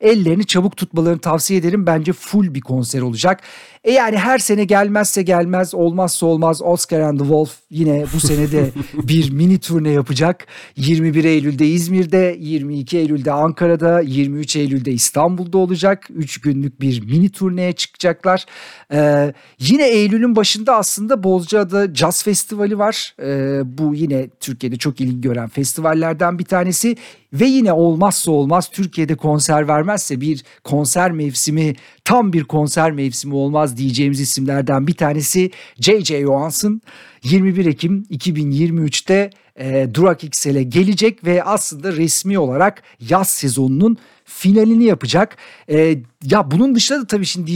ellerini 0.01 0.45
çabuk 0.45 0.77
tutmalarını 0.77 1.19
tavsiye 1.19 1.59
ederim. 1.59 1.85
Bence 1.85 2.13
full 2.13 2.53
bir 2.53 2.61
konser 2.61 3.01
olacak. 3.01 3.41
E 3.83 3.91
yani 3.91 4.17
her 4.17 4.37
sene 4.37 4.63
gelmezse 4.63 5.21
gelmez, 5.21 5.75
olmazsa 5.75 6.25
olmaz 6.25 6.61
Oscar 6.61 6.99
and 6.99 7.17
the 7.17 7.23
Wolf 7.23 7.55
yine 7.69 8.05
bu 8.13 8.19
sene 8.19 8.51
de 8.51 8.69
bir 8.93 9.31
mini 9.31 9.59
turne 9.59 9.89
yapacak. 9.89 10.47
21 10.75 11.23
Eylül'de 11.23 11.67
İzmir'de, 11.67 12.37
22 12.39 12.97
Eylül'de 12.97 13.31
Ankara'da, 13.31 13.99
23 14.01 14.55
Eylül'de 14.55 14.91
İstanbul'da 14.91 15.57
olacak. 15.57 16.07
3 16.09 16.41
günlük 16.41 16.81
bir 16.81 17.01
mini 17.01 17.29
turneye 17.29 17.73
çıkacaklar. 17.73 18.45
Ee, 18.93 19.33
yine 19.59 19.87
Eylül'ün 19.87 20.35
başında 20.35 20.75
aslında 20.75 21.23
Bozcaada 21.23 21.95
Jazz 21.95 22.23
Festivali 22.23 22.79
var. 22.79 23.15
Ee, 23.21 23.61
bu 23.77 23.95
yine 23.95 24.29
Türkiye'de 24.39 24.75
çok 24.75 25.01
ilgi 25.01 25.21
gören 25.21 25.49
festivallerden 25.49 26.39
bir 26.39 26.45
tanesi. 26.45 26.95
Ve 27.33 27.45
yine 27.45 27.73
olmazsa 27.73 28.31
olmaz 28.31 28.69
Türkiye'de 28.69 29.15
konser 29.15 29.67
vermezse 29.67 30.21
bir 30.21 30.43
konser 30.63 31.11
mevsimi 31.11 31.75
tam 32.05 32.33
bir 32.33 32.43
konser 32.43 32.91
mevsimi 32.91 33.35
olmaz 33.35 33.68
diyeceğimiz 33.77 34.19
isimlerden 34.19 34.87
bir 34.87 34.93
tanesi 34.93 35.51
J.J. 35.79 36.21
Johansson 36.21 36.81
21 37.23 37.65
Ekim 37.65 38.03
2023'te 38.11 39.29
e, 39.59 39.87
Durak 39.93 40.23
XL'e 40.23 40.63
gelecek 40.63 41.23
ve 41.23 41.43
aslında 41.43 41.93
resmi 41.93 42.39
olarak 42.39 42.83
yaz 43.09 43.29
sezonunun 43.29 43.97
finalini 44.29 44.83
yapacak. 44.83 45.37
E, 45.69 45.97
ya 46.23 46.51
bunun 46.51 46.75
dışında 46.75 47.01
da 47.01 47.07
tabii 47.07 47.25
şimdi 47.25 47.51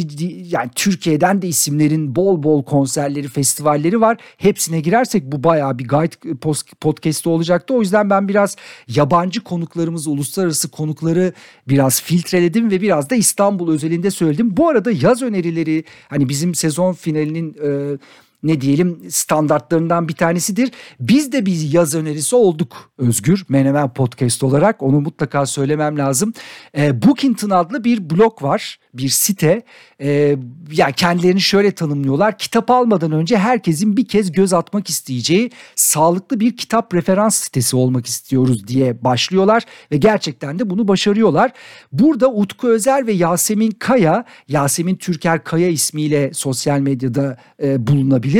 yani 0.50 0.70
Türkiye'den 0.76 1.42
de 1.42 1.48
isimlerin 1.48 2.16
bol 2.16 2.44
bol 2.44 2.64
konserleri, 2.64 3.28
festivalleri 3.28 4.02
var. 4.02 4.18
Hepsine 4.38 4.80
girersek 4.80 5.24
bu 5.24 5.44
bayağı 5.44 5.80
bir 5.80 5.88
guide 5.88 6.36
podcast'ı 6.82 7.30
olacaktı. 7.30 7.74
O 7.74 7.82
yüzden 7.82 8.10
ben 8.10 8.28
biraz 8.28 8.56
yabancı 8.88 9.44
konuklarımızı, 9.44 10.12
uluslararası 10.12 10.72
konukları 10.72 11.34
biraz 11.68 12.02
filtreledim 12.02 12.72
ve 12.72 12.82
biraz 12.82 13.10
da 13.10 13.16
İstanbul 13.16 13.74
özelinde 13.74 14.12
söyledim. 14.12 14.58
Bu 14.58 14.70
arada 14.70 14.92
yaz 14.92 15.22
önerileri 15.22 15.84
hani 16.10 16.30
bizim 16.30 16.56
sezon 16.56 16.94
finalinin 16.94 17.56
e, 17.64 17.98
ne 18.44 18.62
diyelim 18.62 19.02
standartlarından 19.10 20.08
bir 20.08 20.14
tanesidir. 20.14 20.72
Biz 21.00 21.32
de 21.32 21.46
bir 21.46 21.74
yaz 21.74 21.96
önerisi 21.96 22.36
olduk 22.36 22.92
Özgür 22.98 23.46
Menemen 23.50 23.94
Podcast 23.94 24.44
olarak 24.44 24.84
onu 24.84 25.02
mutlaka 25.02 25.46
söylemem 25.46 25.98
lazım. 25.98 26.34
E, 26.78 27.02
Bookington 27.02 27.50
adlı 27.50 27.84
bir 27.84 28.10
blog 28.10 28.44
var 28.44 28.80
bir 28.94 29.10
site. 29.10 29.62
E, 30.02 30.38
ya 30.72 30.92
kendilerini 30.92 31.42
şöyle 31.42 31.72
tanımlıyorlar. 31.72 32.38
Kitap 32.38 32.72
almadan 32.72 33.12
önce 33.12 33.38
herkesin 33.38 33.98
bir 33.98 34.08
kez 34.08 34.32
göz 34.32 34.54
atmak 34.54 34.90
isteyeceği 34.90 35.52
sağlıklı 35.76 36.40
bir 36.40 36.58
kitap 36.58 36.94
referans 36.94 37.36
sitesi 37.36 37.76
olmak 37.76 38.06
istiyoruz 38.06 38.68
diye 38.68 39.04
başlıyorlar 39.04 39.64
ve 39.92 39.98
gerçekten 39.98 40.60
de 40.60 40.70
bunu 40.70 40.88
başarıyorlar. 40.88 41.52
Burada 41.92 42.32
Utku 42.32 42.68
Özer 42.68 43.08
ve 43.08 43.12
Yasemin 43.12 43.72
Kaya, 43.72 44.26
Yasemin 44.48 44.96
Türker 44.96 45.44
Kaya 45.44 45.68
ismiyle 45.68 46.34
sosyal 46.34 46.80
medyada 46.80 47.38
e, 47.64 47.88
bulunabilir 47.88 48.33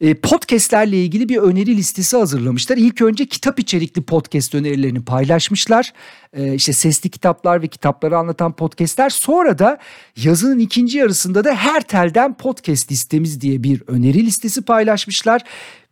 e, 0.00 0.14
podcastlerle 0.14 0.96
ilgili 0.96 1.28
bir 1.28 1.36
öneri 1.36 1.76
listesi 1.76 2.16
hazırlamışlar. 2.16 2.76
İlk 2.76 3.02
önce 3.02 3.26
kitap 3.26 3.58
içerikli 3.58 4.02
podcast 4.02 4.54
önerilerini 4.54 5.04
paylaşmışlar. 5.04 5.92
E, 6.32 6.54
işte 6.54 6.72
sesli 6.72 7.10
kitaplar 7.10 7.62
ve 7.62 7.68
kitapları 7.68 8.18
anlatan 8.18 8.56
podcastler. 8.56 9.10
Sonra 9.10 9.58
da 9.58 9.78
yazının 10.16 10.58
ikinci 10.58 10.98
yarısında 10.98 11.44
da 11.44 11.54
her 11.54 11.80
telden 11.80 12.34
podcast 12.34 12.92
listemiz 12.92 13.40
diye 13.40 13.62
bir 13.62 13.82
öneri 13.86 14.26
listesi 14.26 14.62
paylaşmışlar. 14.62 15.42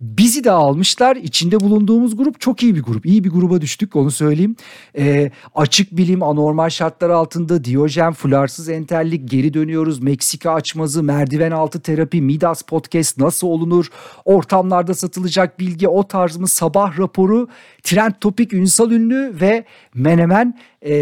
Bizi 0.00 0.44
de 0.44 0.50
almışlar. 0.50 1.16
İçinde 1.16 1.60
bulunduğumuz 1.60 2.16
grup 2.16 2.40
çok 2.40 2.62
iyi 2.62 2.74
bir 2.74 2.82
grup. 2.82 3.06
İyi 3.06 3.24
bir 3.24 3.30
gruba 3.30 3.60
düştük 3.60 3.96
onu 3.96 4.10
söyleyeyim. 4.10 4.56
E, 4.98 5.30
açık 5.54 5.96
bilim, 5.96 6.22
anormal 6.22 6.68
şartlar 6.68 7.10
altında, 7.10 7.64
Diyojen, 7.64 8.12
Fularsız 8.12 8.68
Entellik, 8.68 9.28
Geri 9.28 9.54
Dönüyoruz, 9.54 10.02
Meksika 10.02 10.52
Açmazı, 10.52 11.02
Merdiven 11.02 11.50
Altı 11.50 11.80
Terapi, 11.80 12.22
Midas 12.22 12.62
Podcast, 12.62 13.18
Nasıl 13.18 13.46
Olunur, 13.46 13.90
Ortamlarda 14.24 14.94
Satılacak 14.94 15.58
Bilgi, 15.58 15.88
O 15.88 16.08
Tarzımız, 16.08 16.52
Sabah 16.52 16.98
Raporu, 16.98 17.48
Trend 17.82 18.12
Topik, 18.20 18.52
Ünsal 18.52 18.90
Ünlü 18.90 19.34
ve 19.40 19.64
Menemen 19.94 20.58
e, 20.82 20.94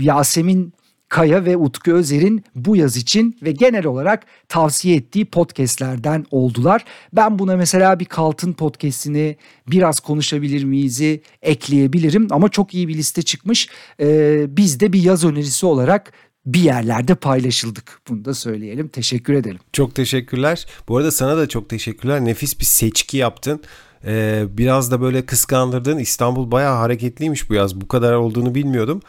Yasemin 0.00 0.72
Kaya 1.08 1.44
ve 1.44 1.56
Utku 1.56 1.92
Özer'in 1.92 2.44
bu 2.54 2.76
yaz 2.76 2.96
için 2.96 3.38
ve 3.42 3.52
genel 3.52 3.86
olarak 3.86 4.26
tavsiye 4.48 4.96
ettiği 4.96 5.24
podcastlerden 5.24 6.26
oldular. 6.30 6.84
Ben 7.12 7.38
buna 7.38 7.56
mesela 7.56 8.00
bir 8.00 8.04
Kaltın 8.04 8.52
podcastini 8.52 9.36
biraz 9.70 10.00
konuşabilir 10.00 10.64
miyiz'i 10.64 11.22
ekleyebilirim 11.42 12.28
ama 12.30 12.48
çok 12.48 12.74
iyi 12.74 12.88
bir 12.88 12.94
liste 12.94 13.22
çıkmış. 13.22 13.68
Ee, 14.00 14.46
biz 14.56 14.80
de 14.80 14.92
bir 14.92 15.02
yaz 15.02 15.24
önerisi 15.24 15.66
olarak 15.66 16.12
bir 16.46 16.60
yerlerde 16.60 17.14
paylaşıldık. 17.14 18.00
Bunu 18.08 18.24
da 18.24 18.34
söyleyelim. 18.34 18.88
Teşekkür 18.88 19.32
edelim. 19.32 19.58
Çok 19.72 19.94
teşekkürler. 19.94 20.66
Bu 20.88 20.96
arada 20.96 21.10
sana 21.10 21.36
da 21.36 21.48
çok 21.48 21.68
teşekkürler. 21.68 22.24
Nefis 22.24 22.60
bir 22.60 22.64
seçki 22.64 23.16
yaptın. 23.16 23.62
Ee, 24.04 24.44
biraz 24.50 24.90
da 24.90 25.00
böyle 25.00 25.26
kıskandırdın. 25.26 25.98
İstanbul 25.98 26.50
bayağı 26.50 26.76
hareketliymiş 26.76 27.50
bu 27.50 27.54
yaz. 27.54 27.80
Bu 27.80 27.88
kadar 27.88 28.12
olduğunu 28.12 28.54
bilmiyordum. 28.54 29.00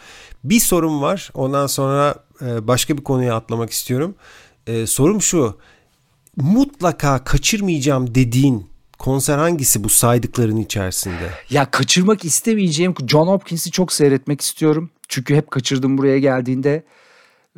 Bir 0.43 0.59
sorum 0.59 1.01
var. 1.01 1.29
Ondan 1.33 1.67
sonra 1.67 2.15
e, 2.41 2.67
başka 2.67 2.97
bir 2.97 3.03
konuya 3.03 3.35
atlamak 3.35 3.71
istiyorum. 3.71 4.15
E, 4.67 4.87
sorum 4.87 5.21
şu. 5.21 5.57
Mutlaka 6.35 7.23
kaçırmayacağım 7.23 8.15
dediğin 8.15 8.69
konser 8.99 9.37
hangisi 9.37 9.83
bu 9.83 9.89
saydıkların 9.89 10.57
içerisinde? 10.57 11.29
Ya 11.49 11.71
kaçırmak 11.71 12.25
istemeyeceğim 12.25 12.93
John 13.07 13.27
Hopkins'i 13.27 13.71
çok 13.71 13.93
seyretmek 13.93 14.41
istiyorum. 14.41 14.89
Çünkü 15.07 15.35
hep 15.35 15.51
kaçırdım 15.51 15.97
buraya 15.97 16.19
geldiğinde. 16.19 16.83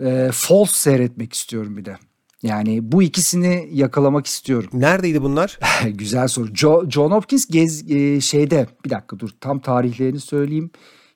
E, 0.04 0.30
False 0.34 0.74
seyretmek 0.74 1.34
istiyorum 1.34 1.78
bir 1.78 1.86
de. 1.86 1.98
Yani 2.44 2.92
bu 2.92 3.04
ikisini 3.04 3.70
yakalamak 3.72 4.26
istiyorum. 4.26 4.70
Neredeydi 4.74 5.22
bunlar? 5.22 5.60
Güzel 5.88 6.28
soru. 6.28 6.56
Jo, 6.56 6.90
John 6.90 7.12
Hopkins 7.12 7.46
gez 7.48 7.92
e, 7.92 8.22
şeyde 8.22 8.68
bir 8.86 8.90
dakika 8.90 9.20
dur 9.20 9.30
tam 9.40 9.60
tarihlerini 9.60 10.20
söyleyeyim. 10.20 10.72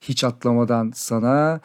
Hiç 0.09 0.23
atlamadan 0.23 0.91
sana 0.95 1.61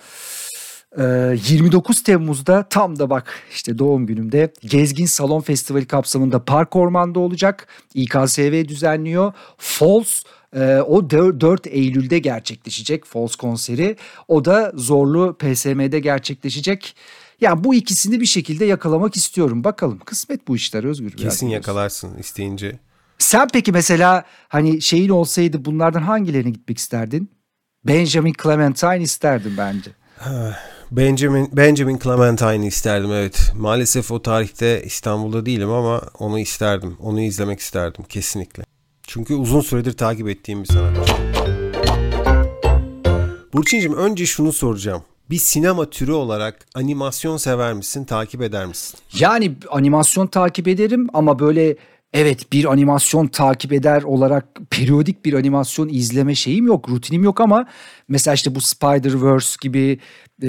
29 0.96 2.03
Temmuz'da 2.03 2.62
tam 2.62 2.98
da 2.98 3.11
bak 3.11 3.35
işte 3.53 3.79
doğum 3.79 4.07
günümde 4.07 4.53
Gezgin 4.61 5.07
Salon 5.07 5.40
Festivali 5.40 5.87
kapsamında 5.87 6.44
Park 6.44 6.76
Orman'da 6.76 7.20
olacak. 7.20 7.66
İKSV 7.94 8.68
düzenliyor. 8.68 9.33
Falls 9.59 10.22
e, 10.57 10.81
o 10.81 11.11
4 11.11 11.66
Eylül'de 11.66 12.18
gerçekleşecek 12.18 13.05
Falls 13.05 13.37
konseri. 13.37 13.96
O 14.29 14.44
da 14.44 14.72
Zorlu 14.74 15.37
PSM'de 15.38 16.00
gerçekleşecek. 16.00 16.96
Yani 17.40 17.64
bu 17.64 17.74
ikisini 17.74 18.20
bir 18.20 18.26
şekilde 18.26 18.64
yakalamak 18.64 19.16
istiyorum. 19.16 19.64
Bakalım 19.64 19.98
kısmet 19.98 20.48
bu 20.48 20.57
işler 20.57 20.85
Özgür. 20.85 21.11
Kesin 21.11 21.48
yakalarsın 21.48 22.18
isteyince. 22.18 22.79
Sen 23.18 23.48
peki 23.53 23.72
mesela 23.72 24.24
hani 24.48 24.83
şeyin 24.83 25.09
olsaydı 25.09 25.64
bunlardan 25.64 26.03
hangilerine 26.03 26.50
gitmek 26.50 26.79
isterdin? 26.79 27.31
Benjamin 27.86 28.34
Clementine 28.42 29.02
isterdim 29.02 29.54
bence. 29.58 29.90
Benjamin 30.90 31.48
Benjamin 31.52 31.98
Clementine 31.98 32.66
isterdim 32.66 33.12
evet. 33.12 33.52
Maalesef 33.56 34.10
o 34.10 34.22
tarihte 34.22 34.82
İstanbul'da 34.84 35.46
değilim 35.46 35.70
ama 35.70 36.02
onu 36.18 36.38
isterdim. 36.38 36.96
Onu 37.00 37.20
izlemek 37.20 37.60
isterdim 37.60 38.04
kesinlikle. 38.08 38.62
Çünkü 39.02 39.34
uzun 39.34 39.60
süredir 39.60 39.92
takip 39.92 40.28
ettiğim 40.28 40.62
bir 40.62 40.68
sanatçı. 40.68 41.14
Burçin'cim 43.52 43.96
önce 43.96 44.26
şunu 44.26 44.52
soracağım. 44.52 45.02
Bir 45.30 45.38
sinema 45.38 45.90
türü 45.90 46.12
olarak 46.12 46.66
animasyon 46.74 47.36
sever 47.36 47.72
misin, 47.72 48.04
takip 48.04 48.42
eder 48.42 48.66
misin? 48.66 48.98
Yani 49.18 49.56
animasyon 49.70 50.26
takip 50.26 50.68
ederim 50.68 51.08
ama 51.12 51.38
böyle 51.38 51.76
evet 52.12 52.52
bir 52.52 52.64
animasyon 52.72 53.26
takip 53.26 53.72
eder 53.72 54.02
olarak 54.02 54.46
periyodik 54.70 55.24
bir 55.24 55.34
animasyon 55.34 55.88
izleme 55.88 56.34
şeyim 56.34 56.66
yok, 56.66 56.88
rutinim 56.88 57.24
yok 57.24 57.40
ama 57.40 57.66
mesela 58.08 58.34
işte 58.34 58.54
bu 58.54 58.58
Spider-Verse 58.58 59.56
gibi 59.62 59.98
e, 60.42 60.48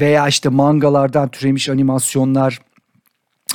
veya 0.00 0.28
işte 0.28 0.48
mangalardan 0.48 1.28
türemiş 1.28 1.68
animasyonlar 1.68 2.60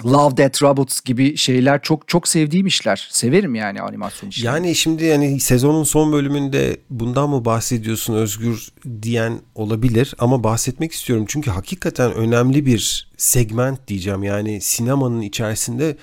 Love 0.05 0.37
Death 0.37 0.63
Robots 0.63 1.01
gibi 1.01 1.37
şeyler 1.37 1.81
çok 1.81 2.07
çok 2.07 2.27
sevdiğim 2.27 2.67
işler. 2.67 3.07
Severim 3.11 3.55
yani 3.55 3.81
animasyon 3.81 4.29
işleri. 4.29 4.45
Yani 4.47 4.75
şimdi 4.75 5.03
yani 5.03 5.39
sezonun 5.39 5.83
son 5.83 6.11
bölümünde 6.11 6.77
bundan 6.89 7.29
mı 7.29 7.45
bahsediyorsun 7.45 8.13
Özgür 8.13 8.67
diyen 9.01 9.39
olabilir 9.55 10.15
ama 10.19 10.43
bahsetmek 10.43 10.91
istiyorum. 10.91 11.25
Çünkü 11.27 11.51
hakikaten 11.51 12.13
önemli 12.13 12.65
bir 12.65 13.11
segment 13.17 13.87
diyeceğim. 13.87 14.23
Yani 14.23 14.61
sinemanın 14.61 15.21
içerisinde 15.21 15.97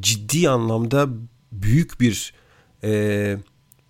ciddi 0.00 0.48
anlamda 0.48 1.08
büyük 1.52 2.00
bir 2.00 2.34
e, 2.84 3.36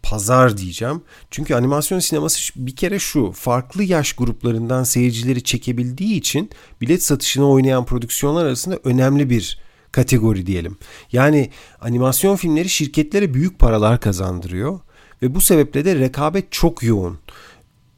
pazar 0.02 0.56
diyeceğim. 0.56 1.02
Çünkü 1.30 1.54
animasyon 1.54 1.98
sineması 1.98 2.52
bir 2.56 2.76
kere 2.76 2.98
şu 2.98 3.32
farklı 3.32 3.84
yaş 3.84 4.12
gruplarından 4.12 4.84
seyircileri 4.84 5.44
çekebildiği 5.44 6.14
için 6.14 6.50
bilet 6.80 7.02
satışını 7.02 7.48
oynayan 7.48 7.84
prodüksiyonlar 7.84 8.46
arasında 8.46 8.78
önemli 8.84 9.30
bir 9.30 9.58
kategori 9.92 10.46
diyelim. 10.46 10.76
Yani 11.12 11.50
animasyon 11.80 12.36
filmleri 12.36 12.68
şirketlere 12.68 13.34
büyük 13.34 13.58
paralar 13.58 14.00
kazandırıyor 14.00 14.80
ve 15.22 15.34
bu 15.34 15.40
sebeple 15.40 15.84
de 15.84 15.96
rekabet 15.96 16.52
çok 16.52 16.82
yoğun. 16.82 17.18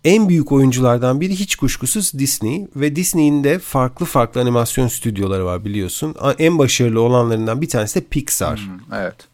En 0.05 0.29
büyük 0.29 0.53
oyunculardan 0.53 1.21
biri 1.21 1.33
hiç 1.33 1.57
kuşkusuz 1.57 2.13
Disney 2.19 2.67
ve 2.77 2.97
Disney'in 2.97 3.45
de 3.45 3.59
farklı 3.59 4.07
farklı 4.07 4.41
animasyon 4.41 4.89
stüdyoları 4.89 5.45
var 5.45 5.65
biliyorsun. 5.65 6.15
En 6.39 6.59
başarılı 6.59 7.01
olanlarından 7.01 7.61
bir 7.61 7.69
tanesi 7.69 8.01
de 8.01 8.05
Pixar. 8.05 8.59
Hmm, 8.59 8.97
evet. 8.99 9.28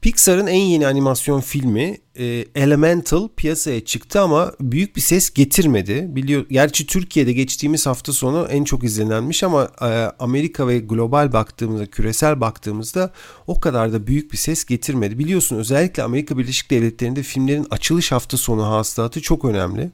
Pixar'ın 0.00 0.46
en 0.46 0.60
yeni 0.60 0.86
animasyon 0.86 1.40
filmi 1.40 1.98
e, 2.18 2.44
Elemental 2.54 3.28
piyasaya 3.36 3.84
çıktı 3.84 4.20
ama 4.20 4.52
büyük 4.60 4.96
bir 4.96 5.00
ses 5.00 5.30
getirmedi. 5.30 6.06
Biliyor, 6.08 6.46
gerçi 6.50 6.86
Türkiye'de 6.86 7.32
geçtiğimiz 7.32 7.86
hafta 7.86 8.12
sonu 8.12 8.46
en 8.50 8.64
çok 8.64 8.84
izlenenmiş 8.84 9.42
ama 9.42 9.70
e, 9.80 9.86
Amerika 10.18 10.68
ve 10.68 10.78
global 10.78 11.32
baktığımızda, 11.32 11.86
küresel 11.86 12.40
baktığımızda 12.40 13.12
o 13.46 13.60
kadar 13.60 13.92
da 13.92 14.06
büyük 14.06 14.32
bir 14.32 14.36
ses 14.36 14.64
getirmedi. 14.64 15.18
Biliyorsun 15.18 15.56
özellikle 15.56 16.02
Amerika 16.02 16.38
Birleşik 16.38 16.70
Devletleri'nde 16.70 17.22
filmlerin 17.22 17.66
açılış 17.70 18.12
hafta 18.12 18.36
sonu 18.36 18.66
hasılatı 18.66 19.20
çok 19.20 19.44
önemli. 19.44 19.90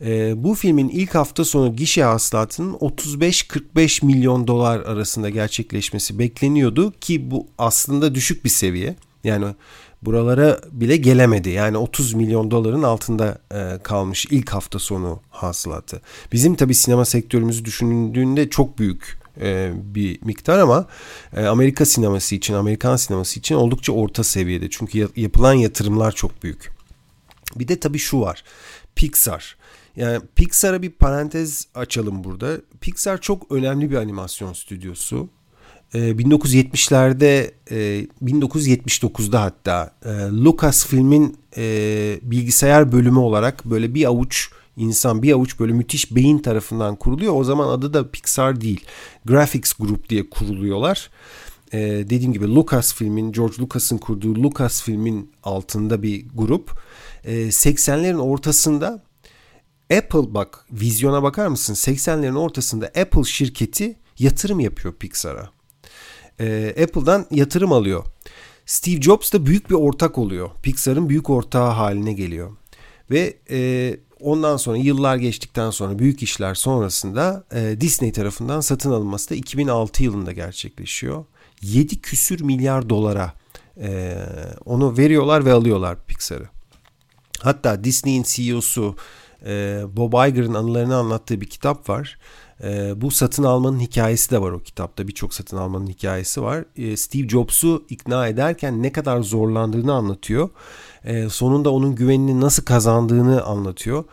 E, 0.00 0.44
bu 0.44 0.54
filmin 0.54 0.88
ilk 0.88 1.14
hafta 1.14 1.44
sonu 1.44 1.76
gişe 1.76 2.02
hasılatının 2.02 2.74
35-45 2.74 4.06
milyon 4.06 4.46
dolar 4.46 4.80
arasında 4.80 5.30
gerçekleşmesi 5.30 6.18
bekleniyordu 6.18 6.92
ki 7.00 7.30
bu 7.30 7.46
aslında 7.58 8.14
düşük 8.14 8.44
bir 8.44 8.50
seviye. 8.50 8.96
Yani 9.24 9.54
buralara 10.02 10.60
bile 10.72 10.96
gelemedi. 10.96 11.50
Yani 11.50 11.76
30 11.76 12.14
milyon 12.14 12.50
doların 12.50 12.82
altında 12.82 13.38
e, 13.54 13.82
kalmış 13.82 14.26
ilk 14.30 14.50
hafta 14.50 14.78
sonu 14.78 15.20
hasılatı. 15.30 16.02
Bizim 16.32 16.54
tabi 16.54 16.74
sinema 16.74 17.04
sektörümüzü 17.04 17.64
düşündüğünde 17.64 18.50
çok 18.50 18.78
büyük 18.78 19.18
e, 19.40 19.72
bir 19.74 20.22
miktar 20.22 20.58
ama 20.58 20.86
e, 21.36 21.46
Amerika 21.46 21.84
sineması 21.84 22.34
için, 22.34 22.54
Amerikan 22.54 22.96
sineması 22.96 23.40
için 23.40 23.54
oldukça 23.54 23.92
orta 23.92 24.24
seviyede. 24.24 24.70
Çünkü 24.70 24.98
ya, 24.98 25.08
yapılan 25.16 25.54
yatırımlar 25.54 26.12
çok 26.12 26.42
büyük. 26.42 26.70
Bir 27.56 27.68
de 27.68 27.80
tabi 27.80 27.98
şu 27.98 28.20
var. 28.20 28.44
Pixar. 28.96 29.56
Yani 29.96 30.20
Pixar'a 30.36 30.82
bir 30.82 30.90
parantez 30.90 31.66
açalım 31.74 32.24
burada. 32.24 32.56
Pixar 32.80 33.20
çok 33.20 33.52
önemli 33.52 33.90
bir 33.90 33.96
animasyon 33.96 34.52
stüdyosu. 34.52 35.28
1970'lerde 35.94 37.50
ee, 37.70 38.06
1979'da 38.24 39.36
e, 39.36 39.40
hatta 39.40 39.94
e, 40.04 40.10
Lucasfilm'in 40.44 41.36
e, 41.56 42.20
bilgisayar 42.22 42.92
bölümü 42.92 43.18
olarak 43.18 43.64
böyle 43.64 43.94
bir 43.94 44.04
avuç 44.04 44.48
insan 44.76 45.22
bir 45.22 45.32
avuç 45.32 45.60
böyle 45.60 45.72
müthiş 45.72 46.14
beyin 46.14 46.38
tarafından 46.38 46.96
kuruluyor. 46.96 47.36
O 47.36 47.44
zaman 47.44 47.68
adı 47.68 47.94
da 47.94 48.10
Pixar 48.10 48.60
değil. 48.60 48.84
Graphics 49.24 49.72
Group 49.72 50.08
diye 50.08 50.30
kuruluyorlar. 50.30 51.10
Ee, 51.72 51.78
dediğim 51.80 52.32
gibi 52.32 52.54
Lucasfilm'in 52.54 53.32
George 53.32 53.54
Lucas'ın 53.58 53.98
kurduğu 53.98 54.34
Lucasfilm'in 54.34 55.30
altında 55.42 56.02
bir 56.02 56.26
grup. 56.34 56.80
Ee, 57.24 57.32
80'lerin 57.32 58.18
ortasında 58.18 59.02
Apple 59.96 60.34
bak 60.34 60.66
vizyona 60.72 61.22
bakar 61.22 61.46
mısın? 61.46 61.74
80'lerin 61.74 62.38
ortasında 62.38 62.86
Apple 62.86 63.24
şirketi 63.24 63.96
yatırım 64.18 64.60
yapıyor 64.60 64.94
Pixar'a 64.94 65.57
e, 66.40 66.74
Apple'dan 66.82 67.26
yatırım 67.30 67.72
alıyor. 67.72 68.04
Steve 68.66 69.00
Jobs 69.00 69.32
da 69.32 69.46
büyük 69.46 69.70
bir 69.70 69.74
ortak 69.74 70.18
oluyor. 70.18 70.50
Pixar'ın 70.62 71.08
büyük 71.08 71.30
ortağı 71.30 71.70
haline 71.70 72.12
geliyor. 72.12 72.52
Ve 73.10 73.36
e, 73.50 73.96
ondan 74.20 74.56
sonra 74.56 74.76
yıllar 74.76 75.16
geçtikten 75.16 75.70
sonra 75.70 75.98
büyük 75.98 76.22
işler 76.22 76.54
sonrasında 76.54 77.44
e, 77.54 77.80
Disney 77.80 78.12
tarafından 78.12 78.60
satın 78.60 78.90
alınması 78.90 79.30
da 79.30 79.34
2006 79.34 80.02
yılında 80.02 80.32
gerçekleşiyor. 80.32 81.24
7 81.62 82.00
küsür 82.00 82.40
milyar 82.40 82.88
dolara 82.88 83.32
e, 83.80 84.16
onu 84.64 84.98
veriyorlar 84.98 85.44
ve 85.44 85.52
alıyorlar 85.52 86.06
Pixar'ı. 86.06 86.48
Hatta 87.40 87.84
Disney'in 87.84 88.24
CEO'su 88.26 88.96
e, 89.46 89.82
Bob 89.96 90.28
Iger'ın 90.28 90.54
anılarını 90.54 90.96
anlattığı 90.96 91.40
bir 91.40 91.46
kitap 91.46 91.88
var. 91.88 92.18
E, 92.64 93.00
bu 93.00 93.10
satın 93.10 93.42
almanın 93.42 93.80
hikayesi 93.80 94.30
de 94.30 94.40
var 94.40 94.50
o 94.50 94.62
kitapta. 94.62 95.08
Birçok 95.08 95.34
satın 95.34 95.56
almanın 95.56 95.86
hikayesi 95.86 96.42
var. 96.42 96.64
E, 96.76 96.96
Steve 96.96 97.28
Jobs'u 97.28 97.84
ikna 97.88 98.28
ederken 98.28 98.82
ne 98.82 98.92
kadar 98.92 99.20
zorlandığını 99.20 99.92
anlatıyor. 99.92 100.48
E, 101.04 101.28
sonunda 101.28 101.70
onun 101.70 101.94
güvenini 101.94 102.40
nasıl 102.40 102.64
kazandığını 102.64 103.42
anlatıyor. 103.42 104.04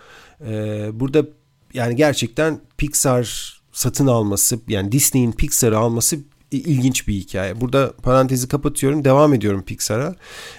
E, 0.48 0.90
burada 1.00 1.26
yani 1.74 1.96
gerçekten 1.96 2.60
Pixar 2.78 3.56
satın 3.72 4.08
alması 4.08 4.60
yani 4.68 4.92
Disney'in 4.92 5.32
Pixar'ı 5.32 5.78
alması 5.78 6.18
ilginç 6.52 7.08
bir 7.08 7.14
hikaye. 7.14 7.62
Burada 7.62 7.94
parantezi 8.04 8.48
kapatıyorum. 8.48 9.06
Devam 9.06 9.34
ediyorum 9.34 9.64
Pixar'a. 9.64 10.16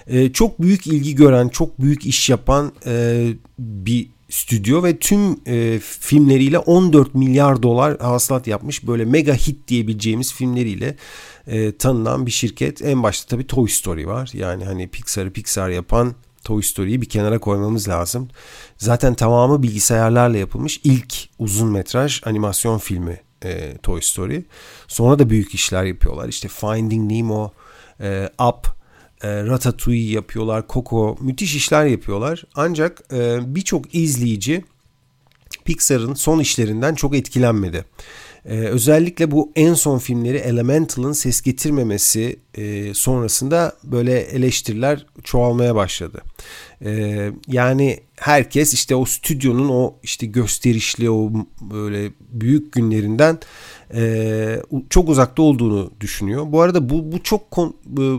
Ee, 0.07 0.33
çok 0.33 0.63
büyük 0.63 0.87
ilgi 0.87 1.15
gören, 1.15 1.49
çok 1.49 1.81
büyük 1.81 2.07
iş 2.07 2.31
yapan 2.31 2.73
e, 2.87 3.27
bir 3.59 4.09
stüdyo 4.29 4.83
ve 4.83 4.99
tüm 4.99 5.41
e, 5.47 5.79
filmleriyle 5.79 6.59
14 6.59 7.15
milyar 7.15 7.63
dolar 7.63 7.99
hasılat 7.99 8.47
yapmış 8.47 8.87
böyle 8.87 9.05
mega 9.05 9.35
hit 9.35 9.69
diyebileceğimiz 9.69 10.35
filmleriyle 10.35 10.97
e, 11.47 11.77
tanınan 11.77 12.27
bir 12.27 12.31
şirket. 12.31 12.83
En 12.83 13.03
başta 13.03 13.29
tabii 13.29 13.47
Toy 13.47 13.69
Story 13.69 14.07
var. 14.07 14.31
Yani 14.35 14.65
hani 14.65 14.89
Pixar'ı 14.89 15.31
Pixar 15.31 15.71
yapan 15.71 16.15
Toy 16.45 16.63
Story'yi 16.63 17.03
bir 17.03 17.09
kenara 17.09 17.39
koymamız 17.39 17.89
lazım. 17.89 18.29
Zaten 18.79 19.15
tamamı 19.15 19.63
bilgisayarlarla 19.63 20.37
yapılmış 20.37 20.81
ilk 20.85 21.15
uzun 21.39 21.69
metraj 21.69 22.21
animasyon 22.25 22.79
filmi 22.79 23.21
e, 23.45 23.77
Toy 23.77 24.01
Story. 24.01 24.45
Sonra 24.89 25.19
da 25.19 25.31
büyük 25.31 25.55
işler 25.55 25.85
yapıyorlar. 25.85 26.29
İşte 26.29 26.49
Finding 26.49 27.13
Nemo, 27.13 27.53
e, 28.01 28.31
Up, 28.49 28.76
e, 29.23 29.45
Ratatouille 29.45 30.15
yapıyorlar, 30.15 30.65
Coco 30.69 31.17
müthiş 31.21 31.55
işler 31.55 31.87
yapıyorlar. 31.87 32.45
Ancak 32.55 33.03
e, 33.13 33.39
birçok 33.55 33.95
izleyici 33.95 34.65
Pixar'ın 35.65 36.15
son 36.15 36.39
işlerinden 36.39 36.95
çok 36.95 37.17
etkilenmedi. 37.17 37.85
Ee, 38.49 38.55
özellikle 38.55 39.31
bu 39.31 39.53
en 39.57 39.75
son 39.75 39.99
filmleri 39.99 40.37
Elemental'ın 40.37 41.13
ses 41.13 41.41
getirmemesi 41.43 42.37
e, 42.55 42.95
sonrasında 42.95 43.73
böyle 43.85 44.21
eleştiriler 44.21 45.07
çoğalmaya 45.25 45.75
başladı. 45.75 46.23
Ee, 46.85 47.31
yani 47.49 48.01
herkes 48.17 48.75
işte 48.75 48.95
o 48.97 49.05
stüdyonun 49.05 49.69
o 49.69 49.95
işte 50.03 50.27
gösterişli 50.27 51.11
o 51.11 51.33
böyle 51.61 52.11
büyük 52.21 52.73
günlerinden 52.73 53.39
e, 53.95 54.63
çok 54.91 55.09
uzakta 55.09 55.43
olduğunu 55.43 55.91
düşünüyor. 56.01 56.45
Bu 56.49 56.61
arada 56.61 56.89
bu 56.89 57.13
bu 57.13 57.23
çok 57.23 57.43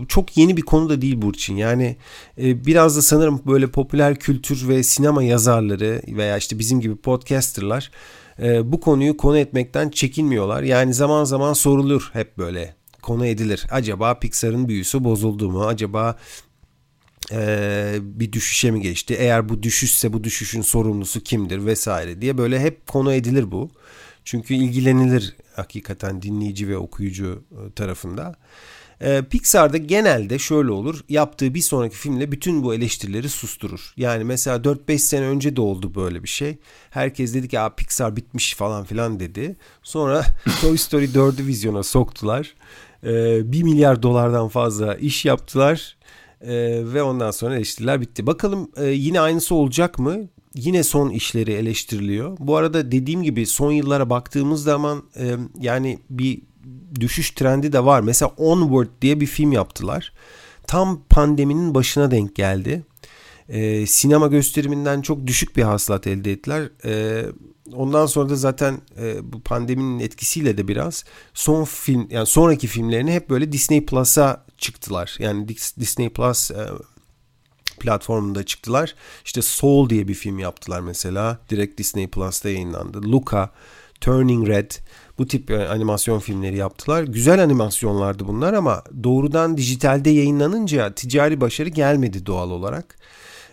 çok 0.08 0.36
yeni 0.36 0.56
bir 0.56 0.62
konu 0.62 0.88
da 0.88 1.02
değil 1.02 1.22
Burçin. 1.22 1.56
Yani 1.56 1.96
e, 2.38 2.66
biraz 2.66 2.96
da 2.96 3.02
sanırım 3.02 3.42
böyle 3.46 3.66
popüler 3.66 4.16
kültür 4.16 4.68
ve 4.68 4.82
sinema 4.82 5.22
yazarları 5.22 6.02
veya 6.08 6.36
işte 6.36 6.58
bizim 6.58 6.80
gibi 6.80 6.96
podcasterlar 6.96 7.90
e, 8.42 8.72
bu 8.72 8.80
konuyu 8.80 9.16
konu 9.16 9.38
etmekten 9.38 9.90
çekinmiyorlar. 9.90 10.62
Yani 10.62 10.94
zaman 10.94 11.24
zaman 11.24 11.52
sorulur 11.52 12.10
hep 12.12 12.38
böyle 12.38 12.74
konu 13.02 13.26
edilir. 13.26 13.66
Acaba 13.70 14.18
Pixar'ın 14.18 14.68
büyüsü 14.68 15.04
bozuldu 15.04 15.50
mu? 15.50 15.66
Acaba 15.66 16.16
e, 17.32 17.98
bir 18.00 18.32
düşüşe 18.32 18.70
mi 18.70 18.80
geçti? 18.80 19.16
Eğer 19.18 19.48
bu 19.48 19.62
düşüşse 19.62 20.12
bu 20.12 20.24
düşüşün 20.24 20.62
sorumlusu 20.62 21.20
kimdir 21.20 21.66
vesaire 21.66 22.20
diye 22.20 22.38
böyle 22.38 22.60
hep 22.60 22.86
konu 22.86 23.12
edilir 23.12 23.50
bu. 23.52 23.70
Çünkü 24.28 24.54
ilgilenilir 24.54 25.36
hakikaten 25.56 26.22
dinleyici 26.22 26.68
ve 26.68 26.76
okuyucu 26.76 27.44
e, 27.52 27.72
tarafında. 27.72 28.34
Ee, 29.02 29.22
Pixar'da 29.30 29.76
genelde 29.76 30.38
şöyle 30.38 30.70
olur. 30.70 31.00
Yaptığı 31.08 31.54
bir 31.54 31.60
sonraki 31.60 31.96
filmle 31.96 32.32
bütün 32.32 32.62
bu 32.62 32.74
eleştirileri 32.74 33.28
susturur. 33.28 33.92
Yani 33.96 34.24
mesela 34.24 34.56
4-5 34.56 34.98
sene 34.98 35.24
önce 35.24 35.56
de 35.56 35.60
oldu 35.60 35.94
böyle 35.94 36.22
bir 36.22 36.28
şey. 36.28 36.58
Herkes 36.90 37.34
dedi 37.34 37.48
ki 37.48 37.58
Pixar 37.76 38.16
bitmiş 38.16 38.54
falan 38.54 38.84
filan 38.84 39.20
dedi. 39.20 39.56
Sonra 39.82 40.24
Toy 40.60 40.76
Story 40.76 41.04
4'ü 41.04 41.46
vizyona 41.46 41.82
soktular. 41.82 42.54
Ee, 43.04 43.52
1 43.52 43.62
milyar 43.62 44.02
dolardan 44.02 44.48
fazla 44.48 44.94
iş 44.94 45.24
yaptılar. 45.24 45.96
Ee, 46.40 46.80
ve 46.84 47.02
ondan 47.02 47.30
sonra 47.30 47.56
eleştiriler 47.56 48.00
bitti. 48.00 48.26
Bakalım 48.26 48.70
e, 48.76 48.86
yine 48.86 49.20
aynısı 49.20 49.54
olacak 49.54 49.98
mı? 49.98 50.28
Yine 50.54 50.82
son 50.82 51.10
işleri 51.10 51.52
eleştiriliyor. 51.52 52.36
Bu 52.40 52.56
arada 52.56 52.92
dediğim 52.92 53.22
gibi 53.22 53.46
son 53.46 53.72
yıllara 53.72 54.10
baktığımız 54.10 54.62
zaman 54.62 55.02
e, 55.16 55.36
yani 55.60 55.98
bir 56.10 56.42
düşüş 57.00 57.30
trendi 57.30 57.72
de 57.72 57.84
var. 57.84 58.00
Mesela 58.00 58.32
Onward 58.36 58.88
diye 59.02 59.20
bir 59.20 59.26
film 59.26 59.52
yaptılar. 59.52 60.12
Tam 60.66 61.02
pandeminin 61.10 61.74
başına 61.74 62.10
denk 62.10 62.34
geldi. 62.34 62.84
Ee, 63.48 63.86
sinema 63.86 64.26
gösteriminden 64.26 65.02
çok 65.02 65.26
düşük 65.26 65.56
bir 65.56 65.62
hasılat 65.62 66.06
elde 66.06 66.32
ettiler. 66.32 66.70
Ee, 66.84 67.24
ondan 67.72 68.06
sonra 68.06 68.28
da 68.28 68.36
zaten 68.36 68.78
e, 69.00 69.32
bu 69.32 69.40
pandeminin 69.40 70.00
etkisiyle 70.00 70.58
de 70.58 70.68
biraz 70.68 71.04
son 71.34 71.64
film 71.64 72.06
yani 72.10 72.26
sonraki 72.26 72.66
filmlerini 72.66 73.12
hep 73.12 73.30
böyle 73.30 73.52
Disney 73.52 73.86
Plus'a 73.86 74.44
çıktılar. 74.58 75.16
Yani 75.18 75.48
Disney 75.80 76.08
Plus 76.08 76.50
e, 76.50 76.68
platformunda 77.78 78.46
çıktılar. 78.46 78.94
İşte 79.24 79.42
Soul 79.42 79.90
diye 79.90 80.08
bir 80.08 80.14
film 80.14 80.38
yaptılar 80.38 80.80
mesela. 80.80 81.38
Direkt 81.50 81.78
Disney 81.78 82.06
Plus'ta 82.06 82.48
yayınlandı. 82.48 83.02
Luca, 83.02 83.50
Turning 84.00 84.48
Red 84.48 84.70
bu 85.18 85.26
tip 85.26 85.50
e, 85.50 85.68
animasyon 85.68 86.18
filmleri 86.18 86.56
yaptılar. 86.56 87.02
Güzel 87.02 87.42
animasyonlardı 87.42 88.28
bunlar 88.28 88.52
ama 88.52 88.82
doğrudan 89.02 89.56
dijitalde 89.56 90.10
yayınlanınca 90.10 90.94
ticari 90.94 91.40
başarı 91.40 91.68
gelmedi 91.68 92.26
doğal 92.26 92.50
olarak. 92.50 92.98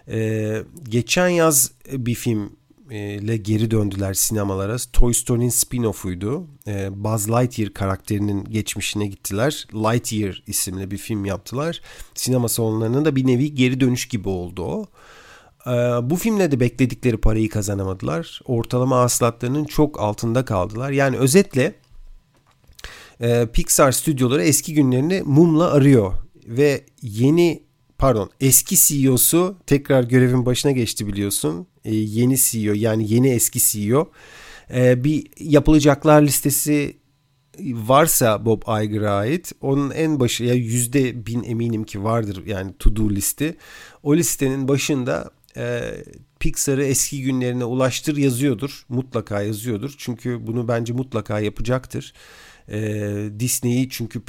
Ee, 0.08 0.64
geçen 0.84 1.28
yaz 1.28 1.72
bir 1.92 2.16
film 2.16 2.52
ile 2.90 3.38
geri 3.38 3.72
döndüler 3.72 4.14
sinemalara. 4.14 4.78
Toy 4.94 5.14
Story'nin 5.14 5.50
spin-off'uydu. 5.50 6.44
Ee, 6.68 7.04
Buzz 7.04 7.30
Lightyear 7.30 7.74
karakterinin 7.74 8.44
geçmişine 8.44 9.08
gittiler. 9.08 9.68
Lightyear 9.74 10.44
isimli 10.48 10.92
bir 10.92 10.98
film 10.98 11.26
yaptılar. 11.26 11.82
Sinema 12.16 12.50
salonlarına 12.50 13.06
da 13.06 13.16
bir 13.16 13.28
nevi 13.28 13.56
geri 13.56 13.80
dönüş 13.80 14.08
gibi 14.08 14.30
oldu 14.30 14.64
o. 14.64 14.86
Ee, 15.68 15.72
bu 16.10 16.16
filmle 16.16 16.52
de 16.52 16.60
bekledikleri 16.60 17.18
parayı 17.18 17.50
kazanamadılar. 17.50 18.42
Ortalama 18.46 19.00
hasılatlarının 19.00 19.66
çok 19.66 20.00
altında 20.00 20.46
kaldılar. 20.46 20.92
Yani 20.92 21.18
özetle 21.18 21.76
e, 23.22 23.48
Pixar 23.54 23.92
stüdyoları 23.92 24.44
eski 24.44 24.74
günlerini 24.74 25.22
mumla 25.26 25.72
arıyor 25.72 26.14
ve 26.48 26.86
yeni 27.02 27.64
pardon 27.98 28.30
eski 28.42 28.76
CEO'su 28.78 29.56
tekrar 29.68 30.04
görevin 30.04 30.46
başına 30.46 30.72
geçti 30.72 31.08
biliyorsun. 31.08 31.68
E, 31.86 31.96
yeni 31.96 32.38
CEO 32.38 32.74
yani 32.74 33.14
yeni 33.14 33.30
eski 33.30 33.60
CEO 33.60 34.12
e, 34.74 35.04
bir 35.04 35.28
yapılacaklar 35.40 36.22
listesi 36.22 36.98
varsa 37.60 38.46
Bob 38.46 38.62
Iger'a 38.84 39.16
ait 39.16 39.52
onun 39.62 39.92
en 39.92 40.20
başı 40.20 40.44
ya 40.44 40.54
yüzde 40.54 41.26
bin 41.26 41.44
eminim 41.44 41.84
ki 41.84 42.04
vardır 42.04 42.46
yani 42.46 42.74
to 42.80 42.96
do 42.96 43.10
listi. 43.10 43.58
O 44.04 44.16
listenin 44.16 44.68
başında 44.68 45.32
e, 45.58 45.92
Pixar'ı 46.40 46.84
eski 46.86 47.22
günlerine 47.24 47.66
ulaştır 47.66 48.18
yazıyordur. 48.18 48.86
Mutlaka 48.90 49.42
yazıyordur. 49.42 49.96
Çünkü 49.98 50.48
bunu 50.48 50.68
bence 50.68 50.94
mutlaka 50.94 51.40
yapacaktır. 51.40 52.14
Disney'i 53.40 53.90
çünkü 53.90 54.22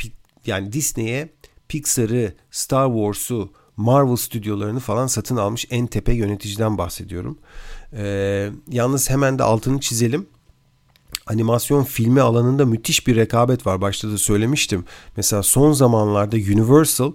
yani 0.47 0.73
Disney'e 0.73 1.29
Pixar'ı, 1.69 2.33
Star 2.51 2.88
Wars'u, 2.88 3.53
Marvel 3.76 4.16
stüdyolarını 4.16 4.80
falan 4.80 5.06
satın 5.06 5.36
almış 5.36 5.66
en 5.70 5.86
tepe 5.86 6.12
yöneticiden 6.12 6.78
bahsediyorum. 6.78 7.38
E, 7.92 8.50
yalnız 8.70 9.10
hemen 9.10 9.38
de 9.38 9.42
altını 9.42 9.80
çizelim. 9.80 10.26
Animasyon 11.26 11.84
filmi 11.84 12.20
alanında 12.20 12.66
müthiş 12.66 13.06
bir 13.06 13.16
rekabet 13.16 13.66
var. 13.66 13.80
Başta 13.80 14.10
da 14.10 14.18
söylemiştim. 14.18 14.84
Mesela 15.16 15.42
son 15.42 15.72
zamanlarda 15.72 16.36
Universal 16.36 17.12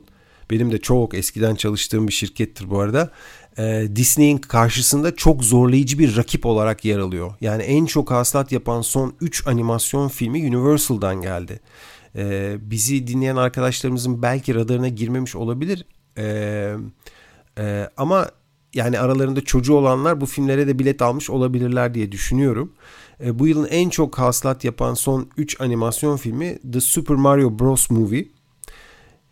benim 0.49 0.71
de 0.71 0.77
çok 0.77 1.13
eskiden 1.13 1.55
çalıştığım 1.55 2.07
bir 2.07 2.13
şirkettir 2.13 2.69
bu 2.69 2.79
arada 2.79 3.11
e, 3.57 3.87
Disney'in 3.95 4.37
karşısında 4.37 5.15
çok 5.15 5.43
zorlayıcı 5.43 5.99
bir 5.99 6.17
rakip 6.17 6.45
olarak 6.45 6.85
yer 6.85 6.99
alıyor. 6.99 7.33
Yani 7.41 7.63
en 7.63 7.85
çok 7.85 8.11
hasılat 8.11 8.51
yapan 8.51 8.81
son 8.81 9.13
3 9.21 9.47
animasyon 9.47 10.07
filmi 10.07 10.55
Universal'dan 10.55 11.21
geldi. 11.21 11.59
E, 12.15 12.55
bizi 12.61 13.07
dinleyen 13.07 13.35
arkadaşlarımızın 13.35 14.21
belki 14.21 14.55
radarına 14.55 14.87
girmemiş 14.87 15.35
olabilir. 15.35 15.85
E, 16.17 16.75
e, 17.57 17.89
ama 17.97 18.29
yani 18.73 18.99
aralarında 18.99 19.41
çocuğu 19.41 19.73
olanlar 19.73 20.21
bu 20.21 20.25
filmlere 20.25 20.67
de 20.67 20.79
bilet 20.79 21.01
almış 21.01 21.29
olabilirler 21.29 21.93
diye 21.93 22.11
düşünüyorum. 22.11 22.73
E, 23.23 23.39
bu 23.39 23.47
yılın 23.47 23.67
en 23.67 23.89
çok 23.89 24.19
hasılat 24.19 24.63
yapan 24.63 24.93
son 24.93 25.29
3 25.37 25.61
animasyon 25.61 26.17
filmi 26.17 26.59
The 26.73 26.81
Super 26.81 27.15
Mario 27.15 27.59
Bros. 27.59 27.89
Movie, 27.89 28.27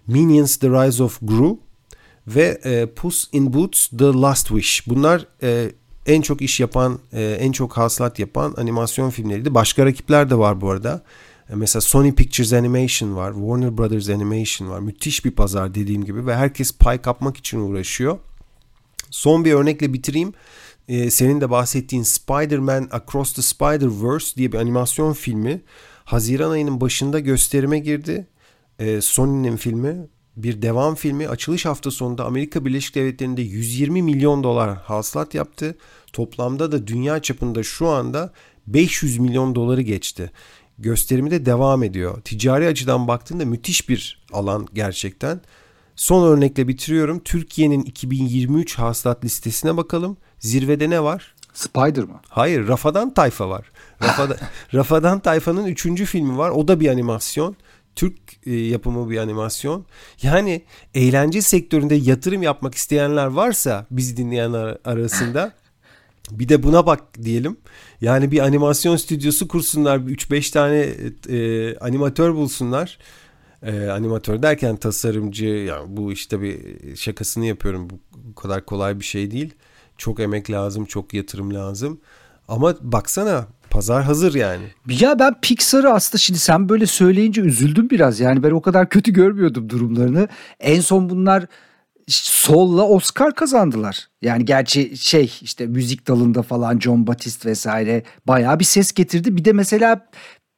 Minions 0.07 0.57
The 0.57 0.67
Rise 0.69 1.03
of 1.03 1.19
Gru 1.21 1.59
ve 2.27 2.59
e, 2.63 2.85
Puss 2.85 3.27
in 3.31 3.53
Boots 3.53 3.87
The 3.87 4.05
Last 4.05 4.47
Wish. 4.47 4.87
Bunlar 4.87 5.25
e, 5.43 5.71
en 6.05 6.21
çok 6.21 6.41
iş 6.41 6.59
yapan, 6.59 6.99
e, 7.13 7.23
en 7.23 7.51
çok 7.51 7.77
hasılat 7.77 8.19
yapan 8.19 8.53
animasyon 8.57 9.09
filmleriydi. 9.09 9.53
Başka 9.53 9.85
rakipler 9.85 10.29
de 10.29 10.37
var 10.37 10.61
bu 10.61 10.69
arada. 10.71 11.03
E, 11.49 11.55
mesela 11.55 11.81
Sony 11.81 12.11
Pictures 12.15 12.53
Animation 12.53 13.15
var, 13.15 13.33
Warner 13.33 13.77
Brothers 13.77 14.09
Animation 14.09 14.69
var. 14.69 14.79
Müthiş 14.79 15.25
bir 15.25 15.31
pazar 15.31 15.75
dediğim 15.75 16.05
gibi 16.05 16.25
ve 16.25 16.35
herkes 16.35 16.77
pay 16.77 17.01
kapmak 17.01 17.37
için 17.37 17.59
uğraşıyor. 17.59 18.19
Son 19.09 19.45
bir 19.45 19.53
örnekle 19.53 19.93
bitireyim. 19.93 20.33
Ee, 20.87 21.11
senin 21.11 21.41
de 21.41 21.49
bahsettiğin 21.49 22.03
Spider-Man 22.03 22.87
Across 22.91 23.33
the 23.33 23.41
Spider-Verse 23.41 24.35
diye 24.35 24.51
bir 24.51 24.57
animasyon 24.57 25.13
filmi 25.13 25.61
Haziran 26.05 26.51
ayının 26.51 26.81
başında 26.81 27.19
gösterime 27.19 27.79
girdi. 27.79 28.27
Ee, 28.79 29.01
Sony'nin 29.01 29.57
filmi 29.57 30.07
bir 30.37 30.61
devam 30.61 30.95
filmi 30.95 31.27
açılış 31.27 31.65
hafta 31.65 31.91
sonunda 31.91 32.25
Amerika 32.25 32.65
Birleşik 32.65 32.95
Devletleri'nde 32.95 33.41
120 33.41 34.01
milyon 34.01 34.43
dolar 34.43 34.77
hasılat 34.77 35.33
yaptı. 35.33 35.77
Toplamda 36.13 36.71
da 36.71 36.87
dünya 36.87 37.21
çapında 37.21 37.63
şu 37.63 37.87
anda 37.87 38.33
500 38.67 39.17
milyon 39.17 39.55
doları 39.55 39.81
geçti. 39.81 40.31
Gösterimi 40.79 41.31
de 41.31 41.45
devam 41.45 41.83
ediyor. 41.83 42.21
Ticari 42.21 42.67
açıdan 42.67 43.07
baktığında 43.07 43.45
müthiş 43.45 43.89
bir 43.89 44.23
alan 44.33 44.67
gerçekten. 44.73 45.41
Son 45.95 46.27
örnekle 46.27 46.67
bitiriyorum. 46.67 47.19
Türkiye'nin 47.19 47.83
2023 47.83 48.77
hasılat 48.77 49.25
listesine 49.25 49.77
bakalım. 49.77 50.17
Zirvede 50.39 50.89
ne 50.89 51.03
var? 51.03 51.35
Spider 51.53 52.03
mı? 52.03 52.21
Hayır, 52.29 52.67
Rafadan 52.67 53.13
Tayfa 53.13 53.49
var. 53.49 53.71
Rafadan, 54.03 54.37
Rafadan 54.73 55.19
Tayfa'nın 55.19 55.65
üçüncü 55.65 56.05
filmi 56.05 56.37
var. 56.37 56.49
O 56.49 56.67
da 56.67 56.79
bir 56.79 56.87
animasyon. 56.87 57.55
Türk 57.95 58.15
e, 58.45 58.53
yapımı 58.55 59.09
bir 59.09 59.17
animasyon. 59.17 59.85
Yani 60.21 60.61
eğlence 60.93 61.41
sektöründe 61.41 61.95
yatırım 61.95 62.43
yapmak 62.43 62.75
isteyenler 62.75 63.25
varsa 63.25 63.85
bizi 63.91 64.17
dinleyenler 64.17 64.77
arasında 64.85 65.53
bir 66.31 66.49
de 66.49 66.63
buna 66.63 66.85
bak 66.85 67.23
diyelim. 67.23 67.57
Yani 68.01 68.31
bir 68.31 68.39
animasyon 68.39 68.95
stüdyosu 68.95 69.47
kursunlar. 69.47 69.97
3-5 69.97 70.51
tane 70.51 70.77
e, 71.29 71.77
animatör 71.77 72.33
bulsunlar. 72.33 72.97
E, 73.63 73.87
animatör 73.87 74.41
derken 74.41 74.75
tasarımcı 74.75 75.45
yani 75.45 75.97
bu 75.97 76.11
işte 76.11 76.41
bir 76.41 76.59
şakasını 76.95 77.45
yapıyorum. 77.45 77.87
Bu 78.15 78.35
kadar 78.35 78.65
kolay 78.65 78.99
bir 78.99 79.05
şey 79.05 79.31
değil. 79.31 79.53
Çok 79.97 80.19
emek 80.19 80.51
lazım, 80.51 80.85
çok 80.85 81.13
yatırım 81.13 81.53
lazım. 81.53 81.99
Ama 82.47 82.75
baksana 82.81 83.47
pazar 83.69 84.03
hazır 84.03 84.33
yani. 84.33 84.63
Ya 84.87 85.19
ben 85.19 85.41
Pixar'ı 85.41 85.93
aslında 85.93 86.17
şimdi 86.17 86.39
sen 86.39 86.69
böyle 86.69 86.85
söyleyince 86.85 87.41
üzüldüm 87.41 87.89
biraz. 87.89 88.19
Yani 88.19 88.43
ben 88.43 88.51
o 88.51 88.61
kadar 88.61 88.89
kötü 88.89 89.13
görmüyordum 89.13 89.69
durumlarını. 89.69 90.27
En 90.59 90.81
son 90.81 91.09
bunlar 91.09 91.45
Soul'la 92.09 92.87
Oscar 92.87 93.35
kazandılar. 93.35 94.07
Yani 94.21 94.45
gerçi 94.45 94.97
şey 94.97 95.33
işte 95.41 95.67
müzik 95.67 96.07
dalında 96.07 96.41
falan 96.41 96.79
John 96.79 97.07
Batiste 97.07 97.49
vesaire 97.49 98.03
bayağı 98.27 98.59
bir 98.59 98.65
ses 98.65 98.91
getirdi. 98.91 99.37
Bir 99.37 99.45
de 99.45 99.53
mesela 99.53 100.09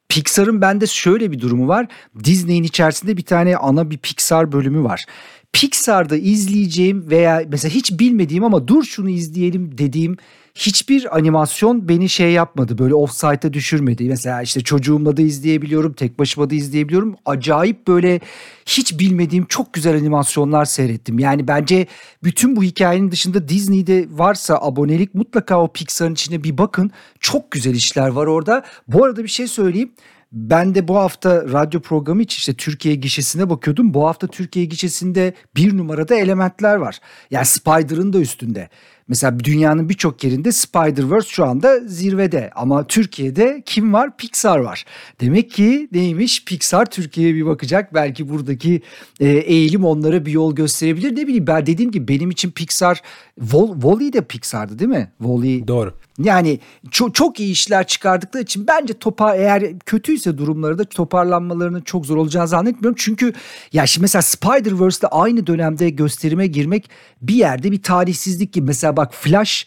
Pixar'ın 0.08 0.60
bende 0.60 0.86
şöyle 0.86 1.32
bir 1.32 1.40
durumu 1.40 1.68
var. 1.68 1.86
Disney'in 2.24 2.62
içerisinde 2.62 3.16
bir 3.16 3.22
tane 3.22 3.56
ana 3.56 3.90
bir 3.90 3.98
Pixar 3.98 4.52
bölümü 4.52 4.84
var. 4.84 5.04
Pixar'da 5.52 6.16
izleyeceğim 6.16 7.10
veya 7.10 7.42
mesela 7.48 7.74
hiç 7.74 7.98
bilmediğim 7.98 8.44
ama 8.44 8.68
dur 8.68 8.84
şunu 8.84 9.10
izleyelim 9.10 9.78
dediğim 9.78 10.16
hiçbir 10.54 11.16
animasyon 11.16 11.88
beni 11.88 12.08
şey 12.08 12.32
yapmadı. 12.32 12.78
Böyle 12.78 12.94
offside'a 12.94 13.52
düşürmedi. 13.52 14.04
Mesela 14.08 14.42
işte 14.42 14.60
çocuğumla 14.60 15.16
da 15.16 15.22
izleyebiliyorum. 15.22 15.92
Tek 15.92 16.18
başıma 16.18 16.50
da 16.50 16.54
izleyebiliyorum. 16.54 17.16
Acayip 17.26 17.88
böyle 17.88 18.20
hiç 18.66 18.98
bilmediğim 18.98 19.44
çok 19.44 19.72
güzel 19.72 19.96
animasyonlar 19.96 20.64
seyrettim. 20.64 21.18
Yani 21.18 21.48
bence 21.48 21.86
bütün 22.24 22.56
bu 22.56 22.62
hikayenin 22.62 23.10
dışında 23.10 23.48
Disney'de 23.48 24.06
varsa 24.10 24.58
abonelik 24.62 25.14
mutlaka 25.14 25.60
o 25.62 25.72
Pixar'ın 25.72 26.12
içine 26.12 26.44
bir 26.44 26.58
bakın. 26.58 26.90
Çok 27.20 27.50
güzel 27.50 27.74
işler 27.74 28.08
var 28.08 28.26
orada. 28.26 28.64
Bu 28.88 29.04
arada 29.04 29.22
bir 29.22 29.28
şey 29.28 29.46
söyleyeyim. 29.46 29.92
Ben 30.32 30.74
de 30.74 30.88
bu 30.88 30.96
hafta 30.96 31.42
radyo 31.52 31.80
programı 31.80 32.22
için 32.22 32.36
işte 32.36 32.54
Türkiye 32.54 32.94
gişesine 32.94 33.50
bakıyordum. 33.50 33.94
Bu 33.94 34.06
hafta 34.06 34.26
Türkiye 34.26 34.64
gişesinde 34.64 35.34
bir 35.56 35.76
numarada 35.76 36.14
elementler 36.14 36.76
var. 36.76 36.98
Yani 37.30 37.46
Spider'ın 37.46 38.12
da 38.12 38.18
üstünde. 38.18 38.68
Mesela 39.12 39.40
dünyanın 39.40 39.88
birçok 39.88 40.24
yerinde 40.24 40.48
Spider-Verse 40.48 41.28
şu 41.28 41.44
anda 41.44 41.80
zirvede 41.80 42.50
ama 42.54 42.86
Türkiye'de 42.86 43.62
kim 43.66 43.92
var? 43.92 44.16
Pixar 44.16 44.58
var. 44.58 44.84
Demek 45.20 45.50
ki 45.50 45.88
neymiş? 45.92 46.44
Pixar 46.44 46.90
Türkiye'ye 46.90 47.34
bir 47.34 47.46
bakacak. 47.46 47.94
Belki 47.94 48.28
buradaki 48.28 48.82
e, 49.20 49.28
eğilim 49.28 49.84
onlara 49.84 50.26
bir 50.26 50.32
yol 50.32 50.54
gösterebilir. 50.54 51.16
Ne 51.16 51.26
bileyim 51.26 51.46
ben 51.46 51.66
dediğim 51.66 51.90
gibi 51.90 52.08
benim 52.08 52.30
için 52.30 52.50
Pixar 52.50 53.02
Wall-E 53.40 54.12
de 54.12 54.20
Pixar'dı 54.20 54.78
değil 54.78 54.90
mi? 54.90 55.12
Wall-E. 55.18 55.68
Doğru. 55.68 55.94
Yani 56.18 56.60
çok, 56.90 57.14
çok 57.14 57.40
iyi 57.40 57.52
işler 57.52 57.86
çıkardıkları 57.86 58.42
için 58.42 58.66
bence 58.66 58.94
topar 58.94 59.38
eğer 59.38 59.78
kötüyse 59.78 60.38
durumları 60.38 60.78
da 60.78 60.84
toparlanmalarının 60.84 61.80
çok 61.80 62.06
zor 62.06 62.16
olacağını 62.16 62.48
zannetmiyorum. 62.48 62.96
Çünkü 62.98 63.32
ya 63.72 63.86
şimdi 63.86 64.02
mesela 64.02 64.22
Spider-Verse'de 64.22 65.06
aynı 65.06 65.46
dönemde 65.46 65.90
gösterime 65.90 66.46
girmek 66.46 66.90
bir 67.22 67.34
yerde 67.34 67.72
bir 67.72 67.82
talihsizlik 67.82 68.52
gibi. 68.52 68.66
Mesela 68.66 68.96
bak 69.02 69.14
Flash 69.14 69.66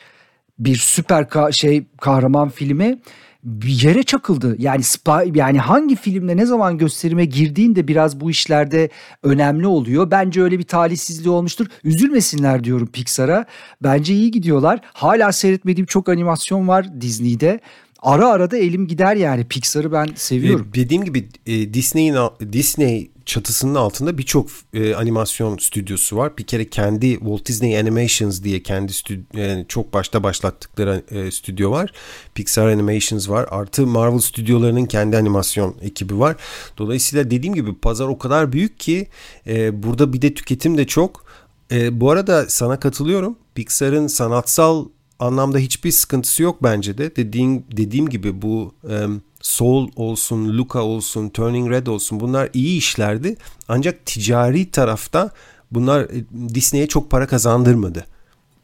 bir 0.60 0.76
süper 0.76 1.24
ka- 1.24 1.54
şey 1.54 1.84
kahraman 2.02 2.50
filmi 2.50 3.00
bir 3.44 3.84
yere 3.84 4.04
çakıldı. 4.04 4.56
Yani 4.60 4.84
spy, 4.84 5.12
yani 5.36 5.60
hangi 5.60 5.96
filmde 5.96 6.38
ne 6.38 6.46
zaman 6.46 6.78
gösterime 6.78 7.26
girdiğinde 7.26 7.88
biraz 7.88 8.20
bu 8.20 8.32
işlerde 8.32 8.90
önemli 9.24 9.68
oluyor. 9.68 10.12
Bence 10.12 10.42
öyle 10.42 10.60
bir 10.60 10.64
talihsizliği 10.64 11.30
olmuştur. 11.30 11.68
Üzülmesinler 11.84 12.64
diyorum 12.64 12.88
Pixar'a. 12.88 13.46
Bence 13.84 14.14
iyi 14.14 14.32
gidiyorlar. 14.32 14.80
Hala 14.94 15.32
seyretmediğim 15.32 15.86
çok 15.86 16.10
animasyon 16.10 16.68
var 16.68 17.02
Disney'de. 17.02 17.60
Ara 18.02 18.28
ara 18.28 18.52
da 18.52 18.58
elim 18.58 18.88
gider 18.88 19.16
yani 19.16 19.44
Pixar'ı 19.44 19.92
ben 19.92 20.08
seviyorum. 20.16 20.68
Ee, 20.72 20.76
dediğim 20.76 21.04
gibi 21.04 21.30
e, 21.46 21.74
Disney'in 21.74 22.16
Disney 22.54 23.12
çatısının 23.26 23.76
altında 23.76 24.18
birçok 24.18 24.50
e, 24.74 24.96
animasyon 24.96 25.58
stüdyosu 25.58 26.18
var. 26.18 26.38
Bir 26.38 26.44
kere 26.44 26.70
kendi 26.70 27.12
Walt 27.12 27.46
Disney 27.46 27.80
Animations 27.80 28.44
diye 28.44 28.64
kendi 28.64 28.94
stüdyo, 28.94 29.42
yani 29.42 29.66
çok 29.68 29.94
başta 29.94 30.24
başlattıkları 30.24 31.04
e, 31.12 31.32
stüdyo 31.32 31.72
var. 31.72 31.92
Pixar 32.36 32.68
Animations 32.68 33.30
var. 33.30 33.48
Artı 33.50 33.88
Marvel 33.88 34.20
stüdyolarının 34.20 34.86
kendi 34.86 35.18
animasyon 35.18 35.76
ekibi 35.82 36.20
var. 36.20 36.36
Dolayısıyla 36.78 37.32
dediğim 37.32 37.56
gibi 37.56 37.76
pazar 37.76 38.08
o 38.08 38.18
kadar 38.18 38.52
büyük 38.52 38.80
ki 38.80 39.08
e, 39.48 39.84
burada 39.84 40.14
bir 40.14 40.22
de 40.22 40.34
tüketim 40.34 40.78
de 40.78 40.88
çok. 40.88 41.26
E, 41.72 42.02
bu 42.02 42.12
arada 42.12 42.46
sana 42.50 42.80
katılıyorum. 42.80 43.38
Pixar'ın 43.56 44.08
sanatsal 44.08 44.86
anlamda 45.20 45.58
hiçbir 45.58 45.92
sıkıntısı 45.92 46.44
yok 46.44 46.64
bence 46.64 46.98
de. 46.98 47.16
Dediğim, 47.16 47.64
dediğim 47.78 48.10
gibi 48.10 48.42
bu... 48.42 48.74
E, 48.90 49.06
Soul 49.46 49.90
olsun, 49.96 50.58
Luca 50.58 50.80
olsun, 50.80 51.30
Turning 51.30 51.72
Red 51.72 51.88
olsun 51.88 52.20
bunlar 52.20 52.50
iyi 52.54 52.78
işlerdi. 52.78 53.38
Ancak 53.68 54.06
ticari 54.06 54.72
tarafta 54.72 55.30
bunlar 55.72 56.02
e, 56.02 56.26
Disney'e 56.56 56.88
çok 56.88 57.12
para 57.12 57.28
kazandırmadı. 57.28 58.06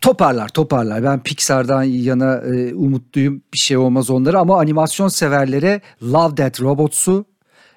Toparlar 0.01 0.49
toparlar. 0.49 1.03
Ben 1.03 1.23
Pixar'dan 1.23 1.84
yana 1.84 2.36
e, 2.36 2.73
umutluyum. 2.73 3.41
Bir 3.53 3.59
şey 3.59 3.77
olmaz 3.77 4.09
onlara 4.09 4.39
ama 4.39 4.59
animasyon 4.59 5.07
severlere 5.07 5.82
Love 6.03 6.36
That 6.36 6.61
Robots'u 6.61 7.25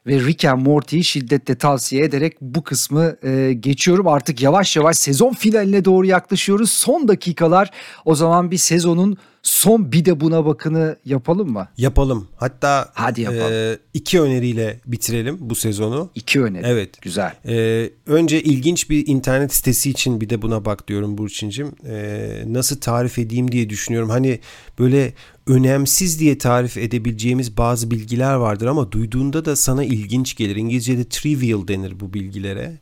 ve 0.07 0.20
Rick 0.20 0.44
and 0.44 0.66
Morty'yi 0.66 1.05
şiddetle 1.05 1.55
tavsiye 1.55 2.05
ederek 2.05 2.36
bu 2.40 2.64
kısmı 2.64 3.16
e, 3.22 3.52
geçiyorum. 3.52 4.09
Artık 4.09 4.42
yavaş 4.42 4.76
yavaş 4.76 4.96
sezon 4.96 5.32
finaline 5.32 5.84
doğru 5.84 6.07
yaklaşıyoruz. 6.07 6.70
Son 6.70 7.09
dakikalar 7.09 7.70
o 8.05 8.14
zaman 8.14 8.50
bir 8.50 8.59
sezonun 8.59 9.16
son 9.42 9.92
bir 9.92 10.05
de 10.05 10.20
buna 10.20 10.46
bakını 10.46 10.96
yapalım 11.05 11.52
mı? 11.52 11.68
Yapalım. 11.76 12.28
Hatta 12.36 12.92
Hadi 12.94 13.20
yapalım. 13.20 13.52
E, 13.52 13.78
iki 13.94 14.20
öneriyle 14.20 14.80
bitirelim 14.86 15.36
bu 15.40 15.55
sezonu. 15.55 16.11
İki 16.14 16.42
öneri. 16.42 16.66
Evet. 16.66 17.02
Güzel. 17.02 17.34
E, 17.46 17.90
önce 18.07 18.42
ilginç 18.42 18.90
bir 18.90 19.07
internet 19.07 19.55
sitesi 19.55 19.90
için 19.90 20.20
bir 20.20 20.30
de 20.30 20.42
buna 20.42 20.64
bak 20.64 20.88
diyorum 20.88 21.18
Burçin'cim. 21.18 21.72
E, 21.88 22.44
nasıl 22.46 22.80
tarif 22.80 23.18
edeyim 23.18 23.52
diye 23.52 23.70
düşünüyorum. 23.70 24.11
Hani 24.11 24.40
böyle 24.78 25.12
önemsiz 25.47 26.20
diye 26.20 26.38
tarif 26.38 26.76
edebileceğimiz 26.76 27.57
bazı 27.57 27.90
bilgiler 27.90 28.34
vardır 28.34 28.66
ama 28.66 28.92
duyduğunda 28.92 29.45
da 29.45 29.57
sana 29.57 29.84
ilginç 29.84 30.36
gelir. 30.36 30.57
İngilizce'de 30.57 31.09
trivial 31.09 31.68
denir 31.68 32.01
bu 32.01 32.14
bilgilere. 32.14 32.78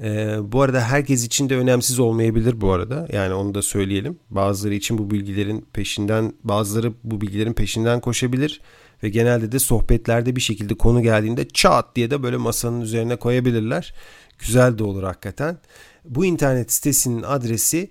Ee, 0.00 0.36
bu 0.42 0.62
arada 0.62 0.80
herkes 0.80 1.24
için 1.24 1.48
de 1.48 1.56
önemsiz 1.56 1.98
olmayabilir 1.98 2.60
bu 2.60 2.72
arada. 2.72 3.08
Yani 3.12 3.34
onu 3.34 3.54
da 3.54 3.62
söyleyelim. 3.62 4.18
Bazıları 4.30 4.74
için 4.74 4.98
bu 4.98 5.10
bilgilerin 5.10 5.66
peşinden, 5.72 6.32
bazıları 6.44 6.92
bu 7.04 7.20
bilgilerin 7.20 7.52
peşinden 7.52 8.00
koşabilir 8.00 8.60
ve 9.02 9.08
genelde 9.08 9.52
de 9.52 9.58
sohbetlerde 9.58 10.36
bir 10.36 10.40
şekilde 10.40 10.74
konu 10.74 11.02
geldiğinde 11.02 11.48
çat 11.48 11.96
diye 11.96 12.10
de 12.10 12.22
böyle 12.22 12.36
masanın 12.36 12.80
üzerine 12.80 13.16
koyabilirler. 13.16 13.94
Güzel 14.38 14.78
de 14.78 14.84
olur 14.84 15.02
hakikaten. 15.02 15.58
Bu 16.04 16.24
internet 16.24 16.72
sitesinin 16.72 17.22
adresi 17.22 17.90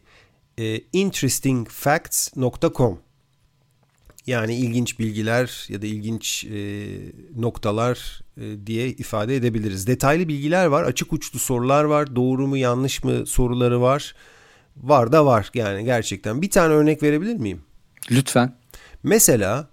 e, 0.58 0.82
interestingfacts.com 0.94 3.05
yani 4.28 4.56
ilginç 4.56 5.00
bilgiler 5.00 5.66
ya 5.70 5.82
da 5.82 5.86
ilginç 5.86 6.46
e, 6.46 6.88
noktalar 7.36 8.22
e, 8.38 8.68
diye 8.68 8.88
ifade 8.88 9.36
edebiliriz. 9.36 9.88
Detaylı 9.88 10.28
bilgiler 10.28 10.66
var, 10.66 10.84
açık 10.84 11.14
uçlu 11.14 11.40
sorular 11.40 11.84
var, 11.84 12.16
doğru 12.16 12.48
mu 12.48 12.58
yanlış 12.58 13.04
mı 13.04 13.26
soruları 13.26 13.82
var. 13.82 14.16
Var 14.78 15.12
da 15.12 15.26
var 15.26 15.52
yani 15.54 15.86
gerçekten. 15.86 16.42
Bir 16.42 16.50
tane 16.50 16.74
örnek 16.74 17.04
verebilir 17.04 17.36
miyim? 17.36 17.62
Lütfen. 18.12 18.58
Mesela 19.04 19.70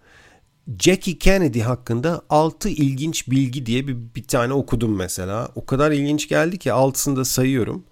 Jackie 0.79 1.19
Kennedy 1.19 1.61
hakkında 1.61 2.23
6 2.31 2.69
ilginç 2.69 3.31
bilgi 3.31 3.67
diye 3.67 3.89
bir, 3.89 3.97
bir 4.17 4.25
tane 4.25 4.53
okudum 4.53 4.97
mesela. 4.97 5.49
O 5.55 5.67
kadar 5.67 5.93
ilginç 5.93 6.29
geldi 6.29 6.59
ki 6.59 6.73
altısını 6.73 7.17
da 7.17 7.25
sayıyorum. 7.25 7.85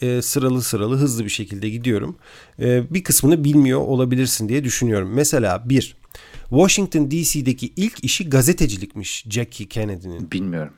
E, 0.00 0.22
sıralı 0.22 0.62
sıralı 0.62 0.96
hızlı 0.96 1.24
bir 1.24 1.30
şekilde 1.30 1.68
gidiyorum. 1.68 2.16
E, 2.60 2.94
bir 2.94 3.04
kısmını 3.04 3.44
bilmiyor 3.44 3.80
olabilirsin 3.80 4.48
diye 4.48 4.64
düşünüyorum. 4.64 5.10
Mesela 5.14 5.68
bir, 5.68 5.96
Washington 6.48 7.10
DC'deki 7.10 7.72
ilk 7.76 8.04
işi 8.04 8.28
gazetecilikmiş 8.28 9.24
Jackie 9.28 9.68
Kennedy'nin. 9.68 10.30
Bilmiyorum. 10.30 10.72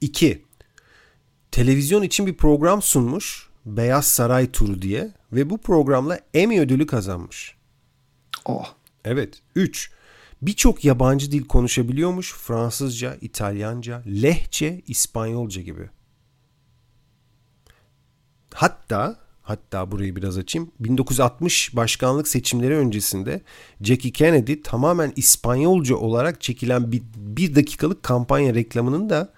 İki, 0.00 0.42
televizyon 1.50 2.02
için 2.02 2.26
bir 2.26 2.34
program 2.34 2.82
sunmuş 2.82 3.50
Beyaz 3.66 4.06
Saray 4.06 4.50
Turu 4.50 4.82
diye 4.82 5.12
ve 5.32 5.50
bu 5.50 5.58
programla 5.58 6.20
Emmy 6.34 6.60
ödülü 6.60 6.86
kazanmış. 6.86 7.54
Oh. 8.44 8.74
Evet. 9.04 9.42
Üç, 9.56 9.90
birçok 10.42 10.84
yabancı 10.84 11.32
dil 11.32 11.44
konuşabiliyormuş. 11.44 12.34
Fransızca, 12.34 13.16
İtalyanca, 13.20 14.02
Lehçe, 14.06 14.82
İspanyolca 14.86 15.62
gibi. 15.62 15.90
Hatta 18.60 19.16
hatta 19.42 19.90
burayı 19.90 20.16
biraz 20.16 20.38
açayım. 20.38 20.70
1960 20.80 21.76
başkanlık 21.76 22.28
seçimleri 22.28 22.76
öncesinde 22.76 23.40
Jackie 23.82 24.12
Kennedy 24.12 24.54
tamamen 24.62 25.12
İspanyolca 25.16 25.96
olarak 25.96 26.40
çekilen 26.40 26.92
bir, 26.92 27.02
bir 27.16 27.54
dakikalık 27.54 28.02
kampanya 28.02 28.54
reklamının 28.54 29.10
da 29.10 29.32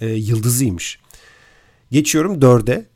e, 0.00 0.06
yıldızıymış. 0.08 0.98
Geçiyorum 1.90 2.42
dörde. 2.42 2.86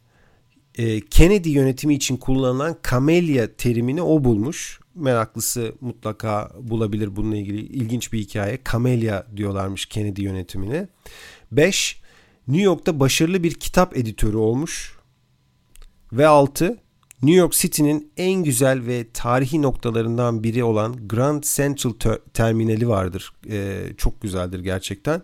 E, 0.74 1.00
Kennedy 1.00 1.50
yönetimi 1.50 1.94
için 1.94 2.16
kullanılan 2.16 2.76
kamelya 2.82 3.56
terimini 3.56 4.02
o 4.02 4.24
bulmuş. 4.24 4.80
Meraklısı 4.94 5.74
mutlaka 5.80 6.52
bulabilir 6.60 7.16
bununla 7.16 7.36
ilgili 7.36 7.60
ilginç 7.60 8.12
bir 8.12 8.18
hikaye. 8.18 8.58
Kamelya 8.64 9.26
diyorlarmış 9.36 9.86
Kennedy 9.86 10.22
yönetimine. 10.22 10.88
5. 11.52 12.00
New 12.48 12.64
York'ta 12.64 13.00
başarılı 13.00 13.42
bir 13.42 13.54
kitap 13.54 13.96
editörü 13.96 14.36
olmuş. 14.36 14.97
Ve 16.12 16.26
6. 16.26 16.76
New 17.22 17.38
York 17.38 17.52
City'nin 17.52 18.12
en 18.16 18.42
güzel 18.44 18.86
ve 18.86 19.06
tarihi 19.14 19.62
noktalarından 19.62 20.42
biri 20.44 20.64
olan 20.64 21.09
Grand 21.09 21.42
Central 21.42 21.90
ter- 21.92 22.18
Terminali 22.34 22.88
vardır. 22.88 23.32
Ee, 23.50 23.76
çok 23.96 24.22
güzeldir 24.22 24.61
gerçekten. 24.61 25.22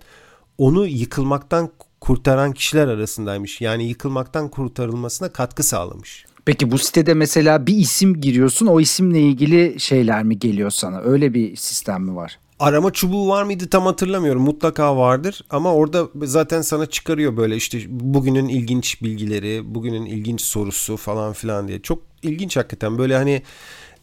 Onu 0.59 0.87
yıkılmaktan 0.87 1.71
kurtaran 2.01 2.53
kişiler 2.53 2.89
arasındaymış. 2.89 3.61
Yani 3.61 3.85
yıkılmaktan 3.89 4.49
kurtarılmasına 4.49 5.29
katkı 5.33 5.63
sağlamış. 5.63 6.27
Peki 6.45 6.71
bu 6.71 6.79
sitede 6.79 7.15
mesela 7.15 7.67
bir 7.67 7.77
isim 7.77 8.21
giriyorsun 8.21 8.67
o 8.67 8.81
isimle 8.81 9.21
ilgili 9.21 9.81
şeyler 9.81 10.23
mi 10.25 10.39
geliyor 10.39 10.71
sana? 10.71 11.01
Öyle 11.01 11.35
bir 11.35 11.57
sistem 11.57 12.03
mi 12.03 12.17
var? 12.17 12.39
Arama 12.61 12.93
çubuğu 12.93 13.29
var 13.29 13.43
mıydı 13.43 13.69
tam 13.69 13.87
hatırlamıyorum. 13.87 14.43
Mutlaka 14.43 14.97
vardır 14.97 15.45
ama 15.51 15.75
orada 15.75 16.09
zaten 16.23 16.63
sana 16.63 16.87
çıkarıyor 16.87 17.37
böyle 17.37 17.57
işte 17.57 17.79
bugünün 17.89 18.49
ilginç 18.49 19.03
bilgileri, 19.03 19.75
bugünün 19.75 20.07
ilginç 20.07 20.41
sorusu 20.41 20.97
falan 20.97 21.33
filan 21.33 21.69
diye. 21.69 21.83
Çok 21.83 22.03
ilginç 22.23 22.57
hakikaten 22.57 22.99
böyle 22.99 23.17
hani 23.17 23.43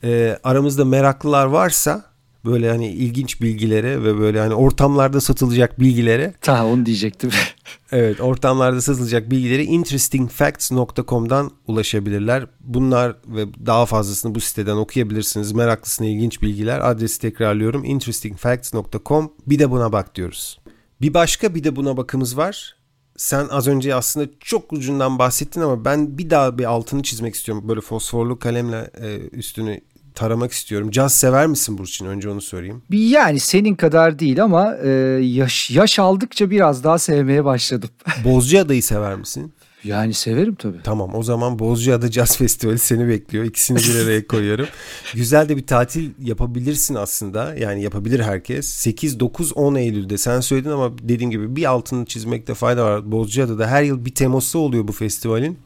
e, 0.03 0.39
aramızda 0.43 0.85
meraklılar 0.85 1.45
varsa 1.45 2.05
böyle 2.45 2.69
hani 2.69 2.87
ilginç 2.87 3.41
bilgilere 3.41 4.03
ve 4.03 4.17
böyle 4.19 4.39
hani 4.39 4.53
ortamlarda 4.53 5.21
satılacak 5.21 5.79
bilgilere. 5.79 6.33
Ta 6.41 6.65
onu 6.65 6.85
diyecektim. 6.85 7.29
evet 7.91 8.21
ortamlarda 8.21 8.81
satılacak 8.81 9.31
bilgileri 9.31 9.63
interestingfacts.com'dan 9.63 11.51
ulaşabilirler. 11.67 12.47
Bunlar 12.59 13.15
ve 13.27 13.45
daha 13.65 13.85
fazlasını 13.85 14.35
bu 14.35 14.39
siteden 14.39 14.75
okuyabilirsiniz. 14.75 15.51
Meraklısına 15.51 16.07
ilginç 16.07 16.41
bilgiler. 16.41 16.91
Adresi 16.91 17.21
tekrarlıyorum 17.21 17.83
interestingfacts.com 17.83 19.33
bir 19.47 19.59
de 19.59 19.71
buna 19.71 19.91
bak 19.91 20.15
diyoruz. 20.15 20.59
Bir 21.01 21.13
başka 21.13 21.55
bir 21.55 21.63
de 21.63 21.75
buna 21.75 21.97
bakımız 21.97 22.37
var. 22.37 22.75
Sen 23.17 23.47
az 23.47 23.67
önce 23.67 23.95
aslında 23.95 24.27
çok 24.39 24.73
ucundan 24.73 25.19
bahsettin 25.19 25.61
ama 25.61 25.85
ben 25.85 26.17
bir 26.17 26.29
daha 26.29 26.57
bir 26.57 26.65
altını 26.65 27.03
çizmek 27.03 27.35
istiyorum. 27.35 27.67
Böyle 27.67 27.81
fosforlu 27.81 28.39
kalemle 28.39 28.91
e, 29.01 29.17
üstünü 29.17 29.81
taramak 30.15 30.51
istiyorum. 30.51 30.91
Caz 30.91 31.13
sever 31.13 31.47
misin 31.47 31.77
Burçin? 31.77 32.05
Önce 32.05 32.29
onu 32.29 32.41
sorayım. 32.41 32.81
Yani 32.89 33.39
senin 33.39 33.75
kadar 33.75 34.19
değil 34.19 34.43
ama 34.43 34.75
e, 34.83 34.89
yaş, 35.21 35.71
yaş 35.71 35.99
aldıkça 35.99 36.49
biraz 36.49 36.83
daha 36.83 36.99
sevmeye 36.99 37.45
başladım. 37.45 37.89
Bozcaada'yı 38.25 38.83
sever 38.83 39.15
misin? 39.15 39.53
Yani 39.83 40.13
severim 40.13 40.55
tabii. 40.55 40.77
Tamam 40.83 41.15
o 41.15 41.23
zaman 41.23 41.59
Bozcaada 41.59 42.11
Jazz 42.11 42.37
Festivali 42.37 42.79
seni 42.79 43.07
bekliyor. 43.07 43.45
İkisini 43.45 43.77
bir 43.77 44.05
araya 44.05 44.27
koyuyorum. 44.27 44.67
Güzel 45.13 45.49
de 45.49 45.57
bir 45.57 45.67
tatil 45.67 46.09
yapabilirsin 46.19 46.95
aslında. 46.95 47.55
Yani 47.55 47.83
yapabilir 47.83 48.19
herkes. 48.19 48.67
8, 48.67 49.19
9, 49.19 49.57
10 49.57 49.75
Eylül'de 49.75 50.17
sen 50.17 50.39
söyledin 50.39 50.69
ama 50.69 50.91
dediğim 50.99 51.31
gibi 51.31 51.55
bir 51.55 51.65
altını 51.65 52.05
çizmekte 52.05 52.53
fayda 52.53 52.85
var. 52.85 53.11
Bozcaada'da 53.11 53.67
her 53.67 53.83
yıl 53.83 54.05
bir 54.05 54.15
teması 54.15 54.59
oluyor 54.59 54.87
bu 54.87 54.91
festivalin. 54.91 55.59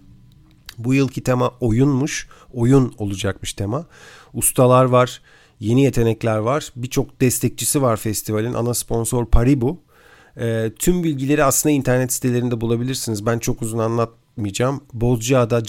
Bu 0.78 0.94
yılki 0.94 1.24
tema 1.24 1.52
oyunmuş. 1.60 2.28
Oyun 2.54 2.94
olacakmış 2.98 3.54
tema. 3.54 3.86
Ustalar 4.36 4.86
var, 4.86 5.22
yeni 5.60 5.84
yetenekler 5.84 6.38
var. 6.38 6.70
Birçok 6.76 7.22
destekçisi 7.22 7.82
var 7.82 7.98
festivalin. 7.98 8.54
Ana 8.54 8.74
sponsor 8.74 9.26
Paribu. 9.26 9.80
E, 10.40 10.72
tüm 10.80 11.04
bilgileri 11.04 11.44
aslında 11.44 11.74
internet 11.74 12.14
sitelerinde 12.14 12.62
bulabilirsiniz. 12.62 13.26
Ben 13.26 13.40
çok 13.40 13.62
uzun 13.62 13.80
anlatmayacağım. 13.80 14.82
Bozcaada 14.94 15.62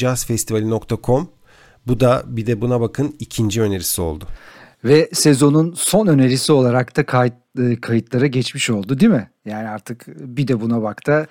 Bu 1.86 2.00
da 2.00 2.22
bir 2.26 2.46
de 2.46 2.60
buna 2.60 2.80
bakın 2.80 3.16
ikinci 3.18 3.62
önerisi 3.62 4.02
oldu. 4.02 4.24
Ve 4.84 5.10
sezonun 5.12 5.74
son 5.76 6.06
önerisi 6.06 6.52
olarak 6.52 6.96
da 6.96 7.06
kayıt, 7.06 7.34
e, 7.58 7.80
kayıtlara 7.80 8.26
geçmiş 8.26 8.70
oldu 8.70 9.00
değil 9.00 9.12
mi? 9.12 9.30
Yani 9.44 9.68
artık 9.68 10.06
bir 10.06 10.48
de 10.48 10.60
buna 10.60 10.82
bak 10.82 11.06
da 11.06 11.26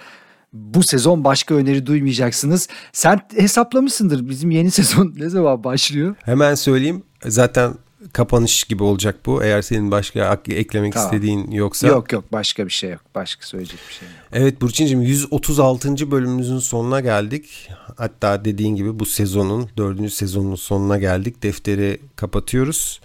bu 0.53 0.83
sezon 0.83 1.23
başka 1.23 1.55
öneri 1.55 1.85
duymayacaksınız. 1.85 2.69
Sen 2.93 3.19
hesaplamışsındır 3.35 4.29
bizim 4.29 4.51
yeni 4.51 4.71
sezon 4.81 5.13
ne 5.17 5.29
zaman 5.29 5.63
başlıyor? 5.63 6.15
Hemen 6.23 6.55
söyleyeyim. 6.55 7.03
Zaten 7.27 7.73
kapanış 8.13 8.63
gibi 8.63 8.83
olacak 8.83 9.15
bu. 9.25 9.43
Eğer 9.43 9.61
senin 9.61 9.91
başka 9.91 10.39
eklemek 10.47 10.93
tamam. 10.93 11.07
istediğin 11.07 11.51
yoksa. 11.51 11.87
Yok 11.87 12.11
yok 12.11 12.23
başka 12.31 12.65
bir 12.65 12.71
şey 12.71 12.89
yok. 12.89 13.01
Başka 13.15 13.45
söyleyecek 13.45 13.79
bir 13.89 13.93
şey 13.93 14.07
yok. 14.07 14.17
Evet 14.33 14.61
Burçin'cim 14.61 15.01
136. 15.01 16.11
bölümümüzün 16.11 16.59
sonuna 16.59 16.99
geldik. 16.99 17.69
Hatta 17.97 18.45
dediğin 18.45 18.75
gibi 18.75 18.99
bu 18.99 19.05
sezonun 19.05 19.69
dördüncü 19.77 20.09
sezonun 20.09 20.55
sonuna 20.55 20.97
geldik. 20.97 21.43
Defteri 21.43 21.99
kapatıyoruz. 22.15 23.01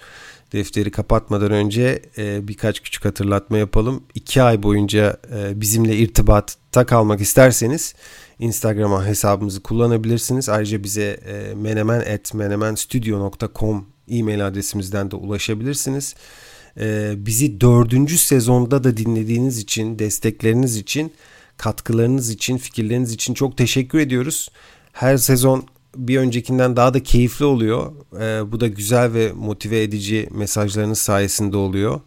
Defteri 0.53 0.91
kapatmadan 0.91 1.51
önce 1.51 2.03
e, 2.19 2.49
birkaç 2.49 2.81
küçük 2.81 3.05
hatırlatma 3.05 3.59
yapalım. 3.59 4.03
İki 4.15 4.43
ay 4.43 4.63
boyunca 4.63 5.17
e, 5.35 5.61
bizimle 5.61 5.97
irtibatta 5.97 6.87
kalmak 6.87 7.21
isterseniz 7.21 7.95
Instagram 8.41 9.05
hesabımızı 9.05 9.63
kullanabilirsiniz. 9.63 10.49
Ayrıca 10.49 10.85
bize 10.85 11.21
e, 11.27 11.55
menemen.menemenstudio.com 11.55 13.87
e-mail 14.09 14.47
adresimizden 14.47 15.11
de 15.11 15.17
ulaşabilirsiniz. 15.17 16.15
E, 16.81 17.13
bizi 17.17 17.61
dördüncü 17.61 18.19
sezonda 18.19 18.85
da 18.85 18.97
dinlediğiniz 18.97 19.59
için, 19.59 19.99
destekleriniz 19.99 20.77
için, 20.77 21.13
katkılarınız 21.57 22.31
için, 22.31 22.59
fikirleriniz 22.59 23.13
için 23.13 23.35
çok 23.35 23.57
teşekkür 23.57 23.99
ediyoruz. 23.99 24.49
Her 24.93 25.17
sezon 25.17 25.65
bir 25.97 26.19
öncekinden 26.19 26.77
daha 26.77 26.95
da 26.95 27.03
keyifli 27.03 27.45
oluyor. 27.45 27.93
E, 28.21 28.53
bu 28.53 28.61
da 28.61 28.67
güzel 28.67 29.15
ve 29.15 29.33
motive 29.33 29.83
edici 29.83 30.29
mesajlarınız 30.31 30.99
sayesinde 30.99 31.57
oluyor. 31.57 32.01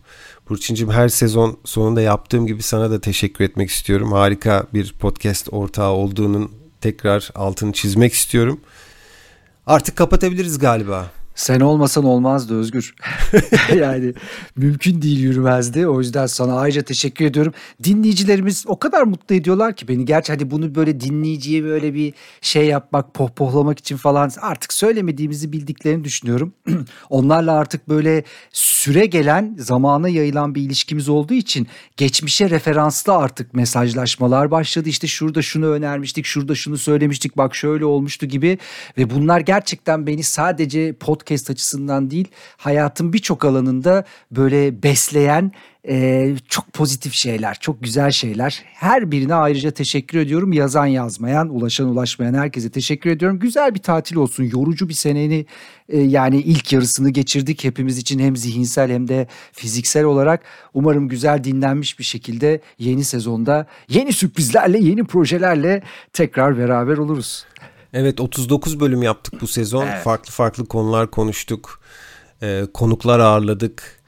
Burçin'cim 0.50 0.90
her 0.92 1.10
sezon 1.10 1.58
sonunda 1.66 2.02
yaptığım 2.02 2.48
gibi 2.48 2.62
sana 2.64 2.92
da 2.92 3.02
teşekkür 3.02 3.46
etmek 3.46 3.70
istiyorum. 3.70 4.12
Harika 4.12 4.68
bir 4.74 4.94
podcast 4.94 5.48
ortağı 5.52 5.92
olduğunun 5.92 6.52
tekrar 6.82 7.30
altını 7.36 7.74
çizmek 7.74 8.14
istiyorum. 8.14 8.60
Artık 9.66 9.96
kapatabiliriz 9.96 10.60
galiba. 10.60 11.12
Sen 11.36 11.60
olmasan 11.60 12.04
olmazdı 12.04 12.60
Özgür. 12.60 12.96
yani 13.76 14.14
mümkün 14.56 15.02
değil 15.02 15.20
yürümezdi. 15.20 15.88
O 15.88 16.00
yüzden 16.00 16.26
sana 16.26 16.60
ayrıca 16.60 16.82
teşekkür 16.82 17.26
ediyorum. 17.26 17.54
Dinleyicilerimiz 17.84 18.64
o 18.68 18.80
kadar 18.80 19.04
mutlu 19.04 19.36
ediyorlar 19.36 19.76
ki 19.76 19.88
beni. 19.88 20.06
Gerçi 20.06 20.34
hadi 20.34 20.52
bunu 20.52 20.76
böyle 20.76 21.00
dinleyiciye 21.00 21.64
böyle 21.64 21.94
bir 21.94 22.14
şey 22.42 22.66
yapmak, 22.66 23.14
pohpohlamak 23.14 23.80
için 23.80 23.98
falan 23.98 24.32
artık 24.42 24.74
söylemediğimizi 24.74 25.52
bildiklerini 25.52 26.04
düşünüyorum. 26.04 26.54
Onlarla 27.10 27.54
artık 27.54 27.90
böyle 27.90 28.24
süre 28.52 29.06
gelen, 29.06 29.56
zamana 29.60 30.10
yayılan 30.10 30.56
bir 30.56 30.62
ilişkimiz 30.62 31.10
olduğu 31.10 31.34
için 31.34 31.68
geçmişe 31.98 32.50
referanslı 32.50 33.14
artık 33.14 33.54
mesajlaşmalar 33.54 34.52
başladı. 34.52 34.90
İşte 34.90 35.08
şurada 35.08 35.42
şunu 35.42 35.68
önermiştik, 35.68 36.26
şurada 36.26 36.56
şunu 36.56 36.78
söylemiştik, 36.78 37.38
bak 37.38 37.56
şöyle 37.56 37.86
olmuştu 37.86 38.26
gibi. 38.26 38.58
Ve 38.98 39.10
bunlar 39.10 39.40
gerçekten 39.40 40.08
beni 40.08 40.24
sadece 40.24 40.94
podcast 40.94 41.23
podcast 41.24 41.50
açısından 41.50 42.12
değil 42.12 42.28
hayatın 42.58 43.14
birçok 43.14 43.46
alanında 43.46 44.04
böyle 44.32 44.84
besleyen 44.84 45.52
e, 45.88 46.36
çok 46.48 46.74
pozitif 46.74 47.14
şeyler, 47.14 47.58
çok 47.60 47.84
güzel 47.84 48.12
şeyler. 48.12 48.64
Her 48.74 49.12
birine 49.12 49.34
ayrıca 49.34 49.72
teşekkür 49.72 50.20
ediyorum. 50.20 50.54
Yazan 50.54 50.86
yazmayan, 50.86 51.50
ulaşan 51.50 51.88
ulaşmayan 51.88 52.34
herkese 52.34 52.70
teşekkür 52.70 53.10
ediyorum. 53.10 53.40
Güzel 53.40 53.76
bir 53.76 53.80
tatil 53.80 54.16
olsun. 54.16 54.44
Yorucu 54.44 54.90
bir 54.90 54.94
seneni 54.94 55.46
e, 55.90 56.00
yani 56.00 56.42
ilk 56.42 56.74
yarısını 56.74 57.10
geçirdik 57.10 57.64
hepimiz 57.64 57.98
için 57.98 58.20
hem 58.20 58.36
zihinsel 58.36 58.92
hem 58.92 59.08
de 59.08 59.28
fiziksel 59.52 60.04
olarak. 60.04 60.42
Umarım 60.74 61.08
güzel 61.08 61.44
dinlenmiş 61.44 62.00
bir 62.00 62.04
şekilde 62.04 62.62
yeni 62.80 63.04
sezonda 63.04 63.68
yeni 63.90 64.14
sürprizlerle, 64.14 64.80
yeni 64.80 65.04
projelerle 65.04 65.84
tekrar 66.14 66.58
beraber 66.58 66.98
oluruz. 66.98 67.46
Evet 67.94 68.22
39 68.22 68.80
bölüm 68.80 69.04
yaptık 69.04 69.42
bu 69.42 69.48
sezon. 69.48 69.88
Evet. 69.88 70.04
Farklı 70.04 70.32
farklı 70.32 70.66
konular 70.66 71.12
konuştuk. 71.12 71.80
Ee, 72.42 72.64
konuklar 72.74 73.20
ağırladık. 73.20 74.02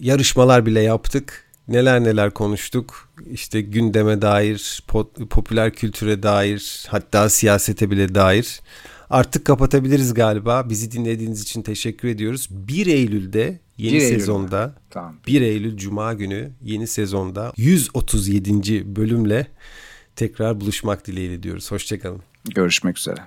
Yarışmalar 0.00 0.66
bile 0.66 0.80
yaptık. 0.80 1.44
Neler 1.68 2.04
neler 2.04 2.30
konuştuk. 2.30 3.08
İşte 3.30 3.60
gündeme 3.60 4.22
dair, 4.22 4.82
popüler 5.30 5.72
kültüre 5.74 6.22
dair, 6.22 6.86
hatta 6.88 7.28
siyasete 7.28 7.90
bile 7.90 8.14
dair. 8.14 8.60
Artık 9.10 9.44
kapatabiliriz 9.44 10.14
galiba. 10.14 10.68
Bizi 10.68 10.92
dinlediğiniz 10.92 11.42
için 11.42 11.62
teşekkür 11.62 12.08
ediyoruz. 12.08 12.48
1 12.50 12.86
Eylül'de 12.86 13.60
yeni 13.76 13.94
1 13.94 14.00
sezonda 14.00 14.60
Eylül. 14.60 14.72
tamam. 14.90 15.16
1 15.26 15.40
Eylül 15.40 15.76
Cuma 15.76 16.14
günü 16.14 16.50
yeni 16.62 16.86
sezonda 16.86 17.52
137. 17.56 18.96
bölümle 18.96 19.46
tekrar 20.20 20.60
buluşmak 20.60 21.06
dileğiyle 21.06 21.42
diyoruz. 21.42 21.70
Hoşçakalın. 21.70 22.22
Görüşmek 22.44 22.98
üzere. 22.98 23.20